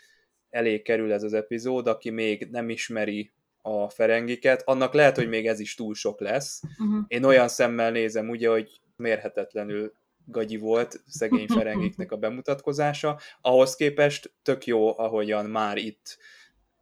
elé 0.50 0.82
kerül 0.82 1.12
ez 1.12 1.22
az 1.22 1.32
epizód, 1.32 1.86
aki 1.86 2.10
még 2.10 2.48
nem 2.50 2.68
ismeri 2.68 3.32
a 3.62 3.88
ferengiket, 3.88 4.62
annak 4.64 4.92
lehet, 4.92 5.16
hogy 5.16 5.28
még 5.28 5.46
ez 5.46 5.60
is 5.60 5.74
túl 5.74 5.94
sok 5.94 6.20
lesz. 6.20 6.62
Uh-huh. 6.78 7.04
Én 7.08 7.24
olyan 7.24 7.48
szemmel 7.48 7.90
nézem, 7.90 8.28
ugye, 8.28 8.48
hogy 8.48 8.80
mérhetetlenül 8.96 9.92
gagyi 10.26 10.56
volt 10.56 11.02
szegény 11.06 11.46
Ferengiknek 11.46 12.12
a 12.12 12.16
bemutatkozása. 12.16 13.20
Ahhoz 13.40 13.76
képest 13.76 14.32
tök 14.42 14.66
jó, 14.66 14.98
ahogyan 14.98 15.46
már 15.46 15.76
itt 15.76 16.18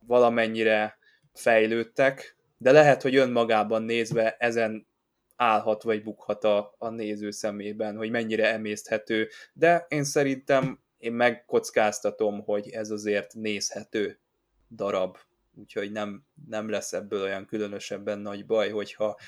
valamennyire 0.07 0.99
fejlődtek, 1.33 2.37
de 2.59 2.73
lehet, 2.73 3.03
hogy 3.03 3.17
önmagában 3.17 3.83
nézve 3.83 4.37
ezen 4.39 4.87
állhat 5.37 5.83
vagy 5.83 6.03
bukhat 6.03 6.45
a, 6.45 6.75
a 6.79 6.89
néző 6.89 7.31
szemében, 7.31 7.97
hogy 7.97 8.11
mennyire 8.11 8.53
emészthető, 8.53 9.29
de 9.53 9.87
én 9.89 10.05
szerintem 10.05 10.81
én 10.99 11.13
megkockáztatom, 11.13 12.43
hogy 12.43 12.69
ez 12.69 12.91
azért 12.91 13.35
nézhető 13.35 14.19
darab, 14.71 15.17
úgyhogy 15.55 15.93
nem, 15.93 16.25
nem 16.49 16.71
lesz 16.71 16.93
ebből 16.93 17.23
olyan 17.23 17.47
különösebben 17.47 18.19
nagy 18.19 18.47
baj, 18.47 18.71
hogyha 18.71 19.19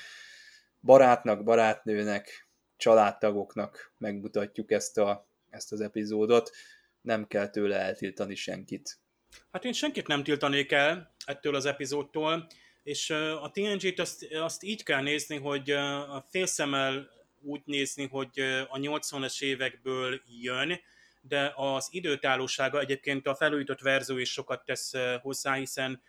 barátnak, 0.81 1.43
barátnőnek 1.43 2.46
családtagoknak 2.77 3.93
megmutatjuk 3.97 4.71
ezt, 4.71 4.97
a, 4.97 5.27
ezt 5.49 5.71
az 5.71 5.81
epizódot, 5.81 6.51
nem 7.01 7.27
kell 7.27 7.49
tőle 7.49 7.77
eltiltani 7.77 8.35
senkit. 8.35 8.99
Hát 9.51 9.65
én 9.65 9.73
senkit 9.73 10.07
nem 10.07 10.23
tiltanék 10.23 10.71
el 10.71 11.15
ettől 11.25 11.55
az 11.55 11.65
epizódtól, 11.65 12.47
és 12.83 13.09
a 13.09 13.51
TNG-t 13.53 13.99
azt, 13.99 14.27
azt 14.33 14.63
így 14.63 14.83
kell 14.83 15.01
nézni, 15.01 15.37
hogy 15.37 15.71
a 15.71 16.25
félszemmel 16.29 17.09
úgy 17.41 17.61
nézni, 17.65 18.07
hogy 18.07 18.39
a 18.69 18.77
80-as 18.77 19.41
évekből 19.41 20.21
jön, 20.41 20.79
de 21.21 21.53
az 21.55 21.87
időtállósága 21.91 22.79
egyébként 22.79 23.27
a 23.27 23.35
felújított 23.35 23.79
verzió 23.79 24.17
is 24.17 24.31
sokat 24.31 24.65
tesz 24.65 24.93
hozzá, 25.21 25.53
hiszen 25.53 26.01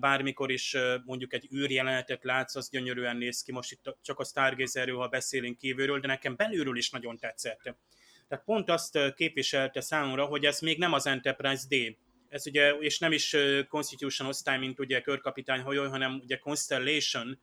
bármikor 0.00 0.50
is 0.50 0.76
mondjuk 1.04 1.32
egy 1.32 1.48
űrjelenetet 1.54 2.24
látsz, 2.24 2.56
az 2.56 2.70
gyönyörűen 2.70 3.16
néz 3.16 3.42
ki, 3.42 3.52
most 3.52 3.72
itt 3.72 3.96
csak 4.02 4.18
a 4.18 4.24
Stargazerről, 4.24 4.98
ha 4.98 5.08
beszélünk 5.08 5.58
kívülről, 5.58 6.00
de 6.00 6.06
nekem 6.06 6.36
belülről 6.36 6.76
is 6.76 6.90
nagyon 6.90 7.18
tetszett. 7.18 7.74
Tehát 8.28 8.44
pont 8.44 8.70
azt 8.70 8.98
képviselte 9.14 9.80
számomra, 9.80 10.24
hogy 10.24 10.44
ez 10.44 10.60
még 10.60 10.78
nem 10.78 10.92
az 10.92 11.06
Enterprise 11.06 11.64
D. 11.68 11.96
Ez 12.28 12.46
ugye, 12.46 12.70
és 12.70 12.98
nem 12.98 13.12
is 13.12 13.36
Constitution 13.68 14.28
osztály, 14.28 14.58
mint 14.58 14.78
ugye 14.78 15.00
körkapitány 15.00 15.60
hajó, 15.60 15.88
hanem 15.88 16.20
ugye 16.22 16.36
Constellation 16.36 17.40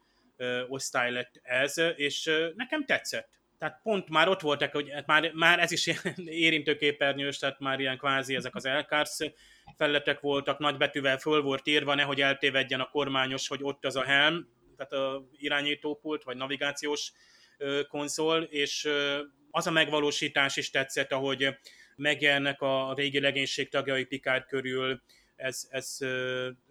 osztály 0.67 1.11
lett 1.11 1.39
ez, 1.43 1.73
és 1.95 2.31
nekem 2.55 2.85
tetszett. 2.85 3.29
Tehát 3.57 3.79
pont 3.83 4.09
már 4.09 4.27
ott 4.27 4.41
voltak, 4.41 4.71
hogy 4.71 4.91
már, 5.05 5.31
már 5.33 5.59
ez 5.59 5.71
is 5.71 5.89
érintőképernyős, 6.45 7.37
tehát 7.37 7.59
már 7.59 7.79
ilyen 7.79 7.97
kvázi 7.97 8.35
ezek 8.35 8.55
az 8.55 8.65
elkársz 8.65 9.19
felletek 9.75 10.19
voltak, 10.19 10.59
nagybetűvel 10.59 11.17
föl 11.17 11.41
volt 11.41 11.67
írva, 11.67 11.95
nehogy 11.95 12.21
eltévedjen 12.21 12.79
a 12.79 12.89
kormányos, 12.89 13.47
hogy 13.47 13.59
ott 13.63 13.85
az 13.85 13.95
a 13.95 14.03
helm, 14.03 14.47
tehát 14.77 14.93
a 14.93 15.27
irányítópult, 15.31 16.23
vagy 16.23 16.37
navigációs 16.37 17.11
konzol, 17.87 18.41
és 18.43 18.89
az 19.51 19.67
a 19.67 19.71
megvalósítás 19.71 20.57
is 20.57 20.69
tetszett, 20.69 21.11
ahogy 21.11 21.55
megjelennek 21.95 22.61
a 22.61 22.93
régi 22.95 23.19
legénység 23.19 23.69
tagjai 23.69 24.05
Picard 24.05 24.45
körül, 24.45 25.01
ez, 25.35 25.67
ez 25.69 25.97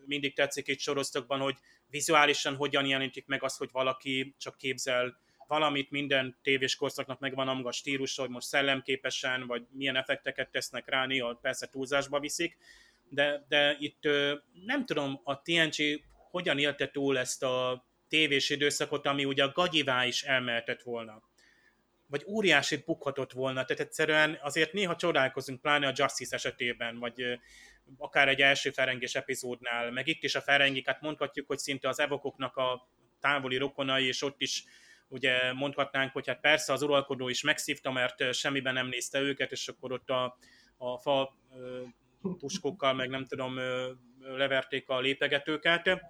mindig 0.06 0.34
tetszik 0.34 0.68
itt 0.68 0.78
sorosztokban, 0.78 1.40
hogy 1.40 1.56
vizuálisan 1.90 2.56
hogyan 2.56 2.86
jelenítik 2.86 3.26
meg 3.26 3.42
azt, 3.42 3.58
hogy 3.58 3.68
valaki 3.72 4.34
csak 4.38 4.56
képzel 4.56 5.18
valamit, 5.46 5.90
minden 5.90 6.36
tévés 6.42 6.76
korszaknak 6.76 7.20
megvan 7.20 7.48
a 7.48 7.54
maga 7.54 7.72
stílus, 7.72 8.16
hogy 8.16 8.28
most 8.28 8.46
szellemképesen, 8.46 9.46
vagy 9.46 9.66
milyen 9.70 9.96
effekteket 9.96 10.50
tesznek 10.50 10.88
rá, 10.88 11.06
néha 11.06 11.34
persze 11.34 11.66
túlzásba 11.66 12.20
viszik, 12.20 12.56
de, 13.08 13.44
de 13.48 13.76
itt 13.78 14.02
nem 14.64 14.84
tudom, 14.84 15.20
a 15.24 15.42
TNG 15.42 16.00
hogyan 16.30 16.58
élte 16.58 16.90
túl 16.90 17.18
ezt 17.18 17.42
a 17.42 17.86
tévés 18.08 18.50
időszakot, 18.50 19.06
ami 19.06 19.24
ugye 19.24 19.44
a 19.44 19.52
gagyivá 19.52 20.06
is 20.06 20.22
elmehetett 20.22 20.82
volna 20.82 21.22
vagy 22.08 22.24
óriásit 22.26 22.84
bukhatott 22.84 23.32
volna. 23.32 23.64
Tehát 23.64 23.82
egyszerűen 23.82 24.38
azért 24.42 24.72
néha 24.72 24.96
csodálkozunk, 24.96 25.60
pláne 25.60 25.86
a 25.86 25.92
Justice 25.94 26.36
esetében, 26.36 26.98
vagy 26.98 27.38
akár 27.98 28.28
egy 28.28 28.40
első 28.40 28.70
Ferengés 28.70 29.14
epizódnál, 29.14 29.90
meg 29.90 30.06
itt 30.06 30.22
is 30.22 30.34
a 30.34 30.40
Ferengik, 30.40 30.86
hát 30.86 31.00
mondhatjuk, 31.00 31.46
hogy 31.46 31.58
szinte 31.58 31.88
az 31.88 32.00
evokoknak 32.00 32.56
a 32.56 32.88
távoli 33.20 33.56
rokonai, 33.56 34.06
és 34.06 34.22
ott 34.22 34.40
is 34.40 34.64
ugye 35.08 35.52
mondhatnánk, 35.52 36.12
hogy 36.12 36.26
hát 36.26 36.40
persze 36.40 36.72
az 36.72 36.82
uralkodó 36.82 37.28
is 37.28 37.42
megszívta, 37.42 37.90
mert 37.90 38.34
semmiben 38.34 38.74
nem 38.74 38.88
nézte 38.88 39.20
őket, 39.20 39.52
és 39.52 39.68
akkor 39.68 39.92
ott 39.92 40.10
a, 40.10 40.38
a 40.76 40.98
fa 40.98 41.36
puskokkal, 42.38 42.94
meg 42.94 43.08
nem 43.08 43.24
tudom, 43.24 43.58
leverték 44.36 44.88
a 44.88 45.00
lépegetőket 45.00 46.00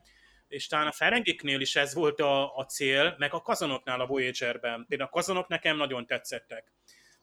és 0.49 0.67
talán 0.67 0.87
a 0.87 0.93
Ferengiknél 0.93 1.61
is 1.61 1.77
ez 1.77 1.95
volt 1.95 2.21
a, 2.21 2.57
a 2.57 2.65
cél, 2.65 3.15
meg 3.19 3.35
a 3.35 3.41
kazanoknál 3.41 4.01
a 4.01 4.07
Voyager-ben. 4.07 4.85
Például 4.89 5.11
a 5.13 5.15
kazanok 5.15 5.49
nekem 5.49 5.77
nagyon 5.77 6.07
tetszettek. 6.07 6.73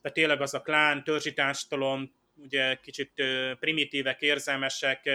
Tehát 0.02 0.18
tényleg 0.18 0.42
az 0.42 0.54
a 0.54 0.62
klán, 0.62 1.04
törzsi 1.04 1.34
társadalom, 1.34 2.14
ugye 2.36 2.76
kicsit 2.76 3.12
primitívek, 3.60 4.22
érzelmesek, 4.22 5.10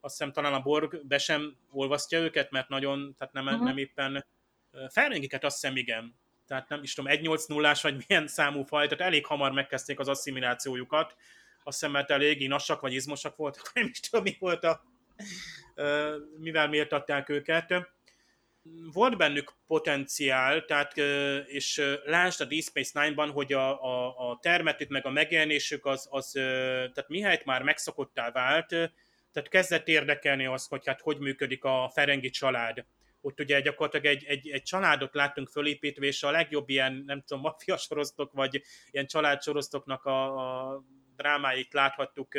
azt 0.00 0.18
hiszem 0.18 0.32
talán 0.32 0.54
a 0.54 0.60
Borg 0.60 1.06
be 1.06 1.18
sem 1.18 1.56
olvasztja 1.70 2.18
őket, 2.18 2.50
mert 2.50 2.68
nagyon, 2.68 3.14
tehát 3.18 3.32
nem, 3.32 3.46
uh-huh. 3.46 3.64
nem 3.64 3.76
éppen 3.76 4.24
Ferengiket 4.88 5.44
azt 5.44 5.60
hiszem 5.60 5.76
igen. 5.76 6.14
Tehát 6.46 6.68
nem 6.68 6.82
is 6.82 6.94
tudom, 6.94 7.12
1-8-0-ás 7.14 7.82
vagy 7.82 8.04
milyen 8.06 8.26
számú 8.26 8.62
faj, 8.62 8.88
tehát 8.88 9.04
elég 9.04 9.26
hamar 9.26 9.52
megkezdték 9.52 9.98
az 9.98 10.08
asszimilációjukat. 10.08 11.16
Azt 11.64 11.78
hiszem, 11.78 11.90
mert 11.90 12.10
elég 12.10 12.40
inassak 12.40 12.80
vagy 12.80 12.92
izmosak 12.92 13.36
voltak, 13.36 13.70
nem 13.74 13.88
is 13.90 14.00
tudom, 14.00 14.24
mi 14.24 14.36
volt 14.38 14.64
a 14.64 14.82
mivel 16.38 16.68
méltatták 16.68 17.28
őket. 17.28 17.74
Volt 18.92 19.16
bennük 19.16 19.52
potenciál, 19.66 20.64
tehát, 20.64 20.96
és 21.46 21.82
lásd 22.04 22.40
a 22.40 22.44
Deep 22.44 22.62
Space 22.62 23.00
Nine-ban, 23.00 23.30
hogy 23.30 23.52
a, 23.52 23.82
a, 23.82 24.30
a 24.30 24.38
termetük 24.42 24.88
meg 24.88 25.06
a 25.06 25.10
megjelenésük 25.10 25.86
az, 25.86 26.06
az 26.10 26.30
tehát 26.32 27.08
mihelyt 27.08 27.44
már 27.44 27.62
megszokottá 27.62 28.30
vált, 28.30 28.68
tehát 29.32 29.48
kezdett 29.48 29.88
érdekelni 29.88 30.46
az, 30.46 30.66
hogy 30.66 30.86
hát 30.86 31.00
hogy 31.00 31.18
működik 31.18 31.64
a 31.64 31.90
Ferengi 31.94 32.30
család. 32.30 32.84
Ott 33.20 33.40
ugye 33.40 33.60
gyakorlatilag 33.60 34.16
egy, 34.16 34.24
egy, 34.24 34.48
egy 34.48 34.62
családot 34.62 35.14
láttunk 35.14 35.48
fölépítve, 35.48 36.06
és 36.06 36.22
a 36.22 36.30
legjobb 36.30 36.68
ilyen, 36.68 37.02
nem 37.06 37.22
tudom, 37.26 37.42
mafia 37.42 37.76
sorosztok, 37.76 38.32
vagy 38.32 38.62
ilyen 38.90 39.06
családsorosztoknak 39.06 40.04
a, 40.04 40.24
a 40.70 40.82
drámáit 41.22 41.72
láthattuk 41.72 42.34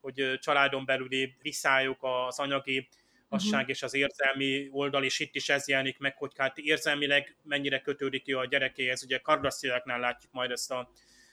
hogy 0.00 0.38
családon 0.38 0.84
belüli 0.84 1.36
viszályok, 1.42 1.98
az 2.02 2.38
anyagi 2.38 2.88
asság 3.28 3.52
uh-huh. 3.52 3.68
és 3.68 3.82
az 3.82 3.94
érzelmi 3.94 4.68
oldal, 4.70 5.04
és 5.04 5.18
itt 5.18 5.34
is 5.34 5.48
ez 5.48 5.68
jelenik 5.68 5.98
meg, 5.98 6.16
hogy 6.16 6.32
hát 6.36 6.58
érzelmileg 6.58 7.36
mennyire 7.42 7.80
kötődik 7.80 8.22
ki 8.22 8.32
a 8.32 8.46
gyerekéhez. 8.46 9.02
Ugye 9.02 9.18
Kardasziáknál 9.18 10.00
látjuk 10.00 10.32
majd 10.32 10.50
ezt 10.50 10.70
a 10.70 10.90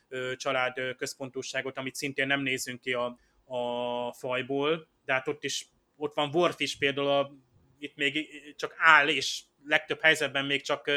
ö, 0.07 0.33
család 0.35 0.95
központúságot, 0.97 1.77
amit 1.77 1.95
szintén 1.95 2.27
nem 2.27 2.41
nézünk 2.41 2.81
ki 2.81 2.93
a, 2.93 3.19
a 3.45 4.13
fajból, 4.13 4.87
de 5.05 5.13
hát 5.13 5.27
ott 5.27 5.43
is, 5.43 5.67
ott 5.95 6.15
van 6.15 6.29
Worf 6.33 6.59
is 6.59 6.77
például, 6.77 7.07
a, 7.07 7.31
itt 7.79 7.95
még 7.95 8.29
csak 8.55 8.75
áll, 8.77 9.07
és 9.07 9.41
legtöbb 9.65 10.01
helyzetben 10.01 10.45
még 10.45 10.61
csak 10.61 10.91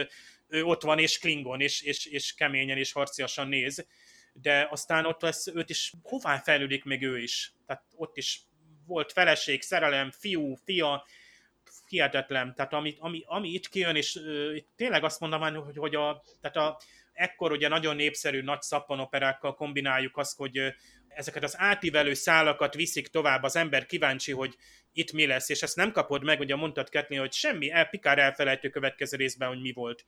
ő 0.49 0.65
ott 0.65 0.83
van, 0.83 0.99
és 0.99 1.19
klingon, 1.19 1.61
és, 1.61 1.83
és, 1.83 2.07
és 2.07 2.35
keményen 2.35 2.79
és 2.79 2.93
harciasan 2.93 3.49
néz 3.49 3.87
de 4.33 4.69
aztán 4.71 5.07
ott 5.07 5.21
lesz, 5.23 5.47
őt 5.47 5.71
is, 5.71 5.93
hová 6.03 6.39
fejlődik 6.39 6.85
még 6.85 7.03
ő 7.03 7.19
is? 7.19 7.53
Tehát 7.67 7.85
ott 7.97 8.17
is 8.17 8.41
volt 8.87 9.13
feleség, 9.13 9.63
szerelem, 9.63 10.11
fiú, 10.11 10.55
fia, 10.65 11.07
hihetetlen. 11.87 12.55
Tehát 12.55 12.73
ami, 12.73 12.97
ami, 12.99 13.23
ami 13.27 13.49
itt 13.49 13.69
kijön, 13.69 13.97
és 13.97 14.15
uh, 14.15 14.57
itt 14.57 14.69
tényleg 14.77 15.05
azt 15.05 15.21
mondom, 15.21 15.41
hogy, 15.41 15.77
hogy 15.77 15.95
a, 15.95 16.23
tehát 16.41 16.57
a, 16.57 16.81
ekkor 17.13 17.53
ugye 17.53 17.69
nagyon 17.69 17.97
népszerű 17.97 18.43
nagy 18.43 18.63
szappanoperákkal 18.63 19.55
kombináljuk 19.55 20.17
azt, 20.17 20.37
hogy 20.37 20.59
uh, 20.59 20.69
ezeket 21.09 21.43
az 21.43 21.55
átívelő 21.59 22.15
szálakat 22.15 22.75
viszik 22.75 23.09
tovább, 23.09 23.43
az 23.43 23.57
ember 23.57 23.87
kíváncsi, 23.87 24.33
hogy 24.33 24.57
itt 24.93 25.13
mi 25.13 25.27
lesz, 25.27 25.49
és 25.49 25.63
ezt 25.63 25.77
nem 25.77 25.93
kapod 25.93 26.25
meg, 26.25 26.41
ugye 26.41 26.57
mondtad 26.57 26.89
Ketni, 26.89 27.17
hogy 27.17 27.33
semmi, 27.33 27.71
el, 27.71 27.87
Pikár 27.87 28.19
elfelejtő 28.19 28.69
következő 28.69 29.17
részben, 29.17 29.49
hogy 29.49 29.61
mi 29.61 29.73
volt 29.73 30.05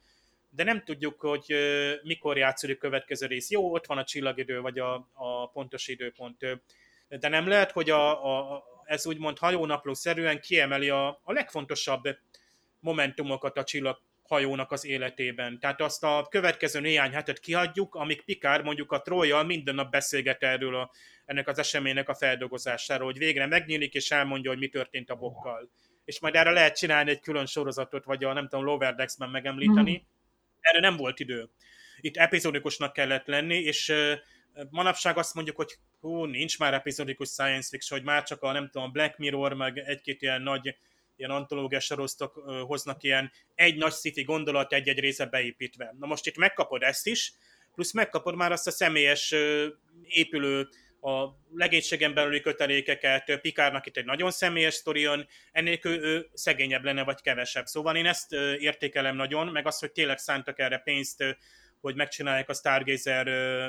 de 0.55 0.65
nem 0.65 0.85
tudjuk, 0.85 1.21
hogy 1.21 1.55
mikor 2.03 2.37
játszódik 2.37 2.79
következő 2.79 3.27
rész. 3.27 3.51
Jó, 3.51 3.73
ott 3.73 3.87
van 3.87 3.99
a 3.99 4.05
csillagidő, 4.05 4.61
vagy 4.61 4.79
a, 4.79 5.09
a 5.13 5.47
pontos 5.47 5.89
időpont, 5.89 6.47
de 7.09 7.29
nem 7.29 7.49
lehet, 7.49 7.71
hogy 7.73 7.91
a, 7.91 8.25
a, 8.55 8.65
ez 8.85 9.07
úgymond 9.07 9.39
hajónapló-szerűen 9.39 10.41
kiemeli 10.41 10.89
a, 10.89 11.09
a 11.09 11.33
legfontosabb 11.33 12.03
momentumokat 12.81 13.59
a 13.59 13.65
csillag 13.65 14.01
hajónak 14.23 14.73
az 14.73 14.87
életében. 14.87 15.59
Tehát 15.59 15.81
azt 15.81 16.05
a 16.05 16.27
következő 16.31 16.81
néhány 16.81 17.13
hetet 17.13 17.41
kihagyjuk, 17.41 17.95
amíg 17.95 18.25
Pikár 18.25 18.63
mondjuk 18.63 18.93
a 18.93 19.03
Trojjal 19.03 19.45
minden 19.45 19.75
nap 19.75 19.91
beszélget 19.91 20.43
erről 20.43 20.77
a, 20.77 20.91
ennek 21.25 21.49
az 21.49 21.59
eseménynek 21.59 22.09
a 22.09 22.15
feldolgozásáról, 22.15 23.07
hogy 23.07 23.19
végre 23.19 23.47
megnyílik 23.47 23.95
és 23.95 24.11
elmondja, 24.11 24.51
hogy 24.51 24.59
mi 24.59 24.69
történt 24.69 25.11
a 25.11 25.15
bokkal. 25.15 25.71
És 26.05 26.21
majd 26.21 26.35
erre 26.35 26.51
lehet 26.51 26.77
csinálni 26.77 27.11
egy 27.11 27.21
külön 27.21 27.47
sorozatot, 27.47 28.05
vagy 28.05 28.25
a 28.25 28.33
nem 28.33 28.49
tudom, 28.49 28.65
Lower 28.65 28.95
Decks-ben 28.95 29.31
megemlíteni, 29.31 29.93
mm 29.93 30.12
erre 30.63 30.81
nem 30.81 30.97
volt 30.97 31.21
idő. 31.21 31.49
Itt 32.01 32.17
epizódikusnak 32.17 32.93
kellett 32.93 33.27
lenni, 33.27 33.57
és 33.57 33.93
manapság 34.71 35.19
azt 35.19 35.35
mondjuk, 35.35 35.57
hogy 35.57 35.79
hú, 36.01 36.25
nincs 36.25 36.59
már 36.59 36.75
epizódikus 36.75 37.29
science 37.29 37.69
fiction, 37.69 37.99
hogy 37.99 38.09
már 38.09 38.23
csak 38.23 38.43
a, 38.43 38.53
nem 38.53 38.69
tudom, 38.71 38.93
Black 38.93 39.19
Mirror, 39.19 39.53
meg 39.53 39.79
egy-két 39.79 40.23
ilyen 40.23 40.43
nagy 40.43 40.77
ilyen 41.17 41.31
antológiás 41.31 41.85
sorosztok 41.85 42.33
hoznak 42.67 43.03
ilyen 43.03 43.33
egy 43.55 43.77
nagy 43.77 43.93
sci 43.93 44.23
gondolat 44.23 44.73
egy-egy 44.73 44.99
része 44.99 45.27
beépítve. 45.27 45.95
Na 45.99 46.07
most 46.07 46.27
itt 46.27 46.37
megkapod 46.37 46.83
ezt 46.83 47.07
is, 47.07 47.33
plusz 47.75 47.93
megkapod 47.93 48.35
már 48.35 48.53
azt 48.53 48.67
a 48.67 48.71
személyes 48.71 49.35
épülő 50.07 50.69
a 51.03 51.37
legénységen 51.55 52.15
belüli 52.15 52.41
kötelékeket, 52.41 53.41
Pikárnak 53.41 53.87
itt 53.87 53.97
egy 53.97 54.05
nagyon 54.05 54.31
személyes 54.31 54.75
sztorion, 54.75 55.27
ennélkül 55.53 56.05
ő 56.05 56.29
szegényebb 56.35 56.85
lenne, 56.85 57.05
vagy 57.05 57.21
kevesebb. 57.21 57.67
Szóval 57.67 57.97
én 57.97 58.07
ezt 58.07 58.33
értékelem 58.59 59.17
nagyon, 59.17 59.47
meg 59.47 59.67
azt, 59.67 59.81
hogy 59.81 59.93
tényleg 59.93 60.19
szántak 60.19 60.59
erre 60.59 60.79
pénzt, 60.79 61.25
hogy 61.81 61.95
megcsinálják 61.95 62.49
a 62.49 62.55
Stargazer 62.55 63.29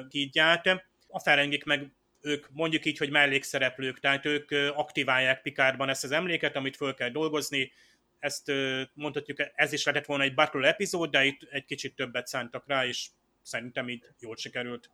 hídját. 0.09 0.67
A 1.07 1.19
Ferengik 1.19 1.63
meg 1.63 1.91
ők 2.21 2.47
mondjuk 2.49 2.85
így, 2.85 2.97
hogy 2.97 3.09
mellékszereplők, 3.09 3.99
tehát 3.99 4.25
ők 4.25 4.51
aktiválják 4.75 5.41
Pikárban 5.41 5.89
ezt 5.89 6.03
az 6.03 6.11
emléket, 6.11 6.55
amit 6.55 6.75
föl 6.75 6.93
kell 6.93 7.09
dolgozni, 7.09 7.71
ezt 8.19 8.51
mondhatjuk, 8.93 9.37
ez 9.55 9.73
is 9.73 9.85
lehetett 9.85 10.07
volna 10.07 10.23
egy 10.23 10.33
Battle 10.33 10.67
epizód, 10.67 11.09
de 11.09 11.23
itt 11.23 11.41
egy 11.49 11.65
kicsit 11.65 11.95
többet 11.95 12.27
szántak 12.27 12.67
rá, 12.67 12.85
és 12.85 13.07
szerintem 13.41 13.89
így 13.89 14.05
jól 14.19 14.35
sikerült. 14.35 14.89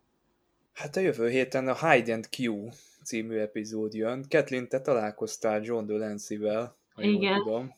Hát 0.80 0.96
a 0.96 1.00
jövő 1.00 1.30
héten 1.30 1.68
a 1.68 1.90
Hide 1.90 2.14
and 2.14 2.28
Q 2.38 2.70
című 3.04 3.38
epizód 3.38 3.94
jön. 3.94 4.26
Kathleen, 4.30 4.68
te 4.68 4.82
találkoztál 4.82 5.62
John 5.62 5.86
Delancey-vel, 5.86 6.76
ha 6.94 7.02
Igen. 7.02 7.34
jól 7.34 7.44
tudom. 7.44 7.76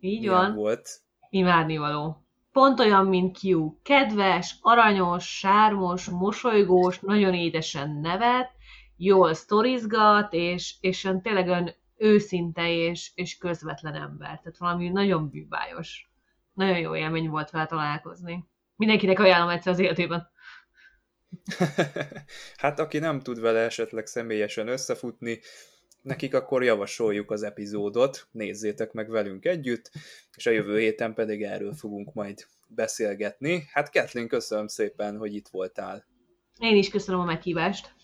Így 0.00 0.20
Milyen 0.20 0.34
van. 0.34 0.54
volt? 0.54 0.88
Imádnivaló. 1.30 2.22
Pont 2.52 2.80
olyan, 2.80 3.06
mint 3.06 3.38
Q. 3.42 3.76
Kedves, 3.82 4.56
aranyos, 4.60 5.38
sármos, 5.38 6.08
mosolygós, 6.08 7.00
nagyon 7.00 7.34
édesen 7.34 7.90
nevet, 8.02 8.50
jól 8.96 9.34
sztorizgat, 9.34 10.32
és, 10.32 10.74
és 10.80 11.08
tényleg 11.22 11.48
ön 11.48 11.74
őszinte 11.96 12.70
és, 12.70 13.10
és 13.14 13.38
közvetlen 13.38 13.94
ember. 13.94 14.40
Tehát 14.40 14.58
valami 14.58 14.88
nagyon 14.88 15.28
bűbájos. 15.30 16.10
Nagyon 16.52 16.78
jó 16.78 16.96
élmény 16.96 17.28
volt 17.28 17.50
vele 17.50 17.66
találkozni. 17.66 18.44
Mindenkinek 18.76 19.18
ajánlom 19.18 19.48
egyszer 19.48 19.72
az 19.72 19.78
életében. 19.78 20.34
hát 22.56 22.78
aki 22.78 22.98
nem 22.98 23.20
tud 23.20 23.40
vele 23.40 23.60
esetleg 23.60 24.06
személyesen 24.06 24.68
összefutni, 24.68 25.40
nekik 26.02 26.34
akkor 26.34 26.62
javasoljuk 26.62 27.30
az 27.30 27.42
epizódot, 27.42 28.26
nézzétek 28.30 28.92
meg 28.92 29.10
velünk 29.10 29.44
együtt, 29.44 29.90
és 30.36 30.46
a 30.46 30.50
jövő 30.50 30.78
héten 30.78 31.14
pedig 31.14 31.42
erről 31.42 31.74
fogunk 31.74 32.14
majd 32.14 32.46
beszélgetni. 32.66 33.68
Hát 33.72 33.92
Kathleen, 33.92 34.28
köszönöm 34.28 34.66
szépen, 34.66 35.16
hogy 35.16 35.34
itt 35.34 35.48
voltál. 35.48 36.06
Én 36.58 36.76
is 36.76 36.88
köszönöm 36.88 37.20
a 37.20 37.24
meghívást. 37.24 37.94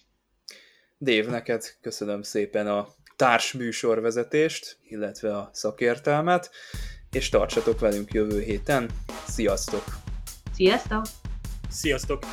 Dév, 0.98 1.26
neked 1.26 1.64
köszönöm 1.80 2.22
szépen 2.22 2.66
a 2.66 2.88
társ 3.16 3.52
műsorvezetést, 3.52 4.78
illetve 4.82 5.36
a 5.36 5.50
szakértelmet, 5.52 6.50
és 7.12 7.28
tartsatok 7.28 7.80
velünk 7.80 8.12
jövő 8.12 8.40
héten. 8.40 8.90
Sziasztok! 9.26 9.84
Sziasztok! 10.52 11.04
Sziasztok! 11.70 12.24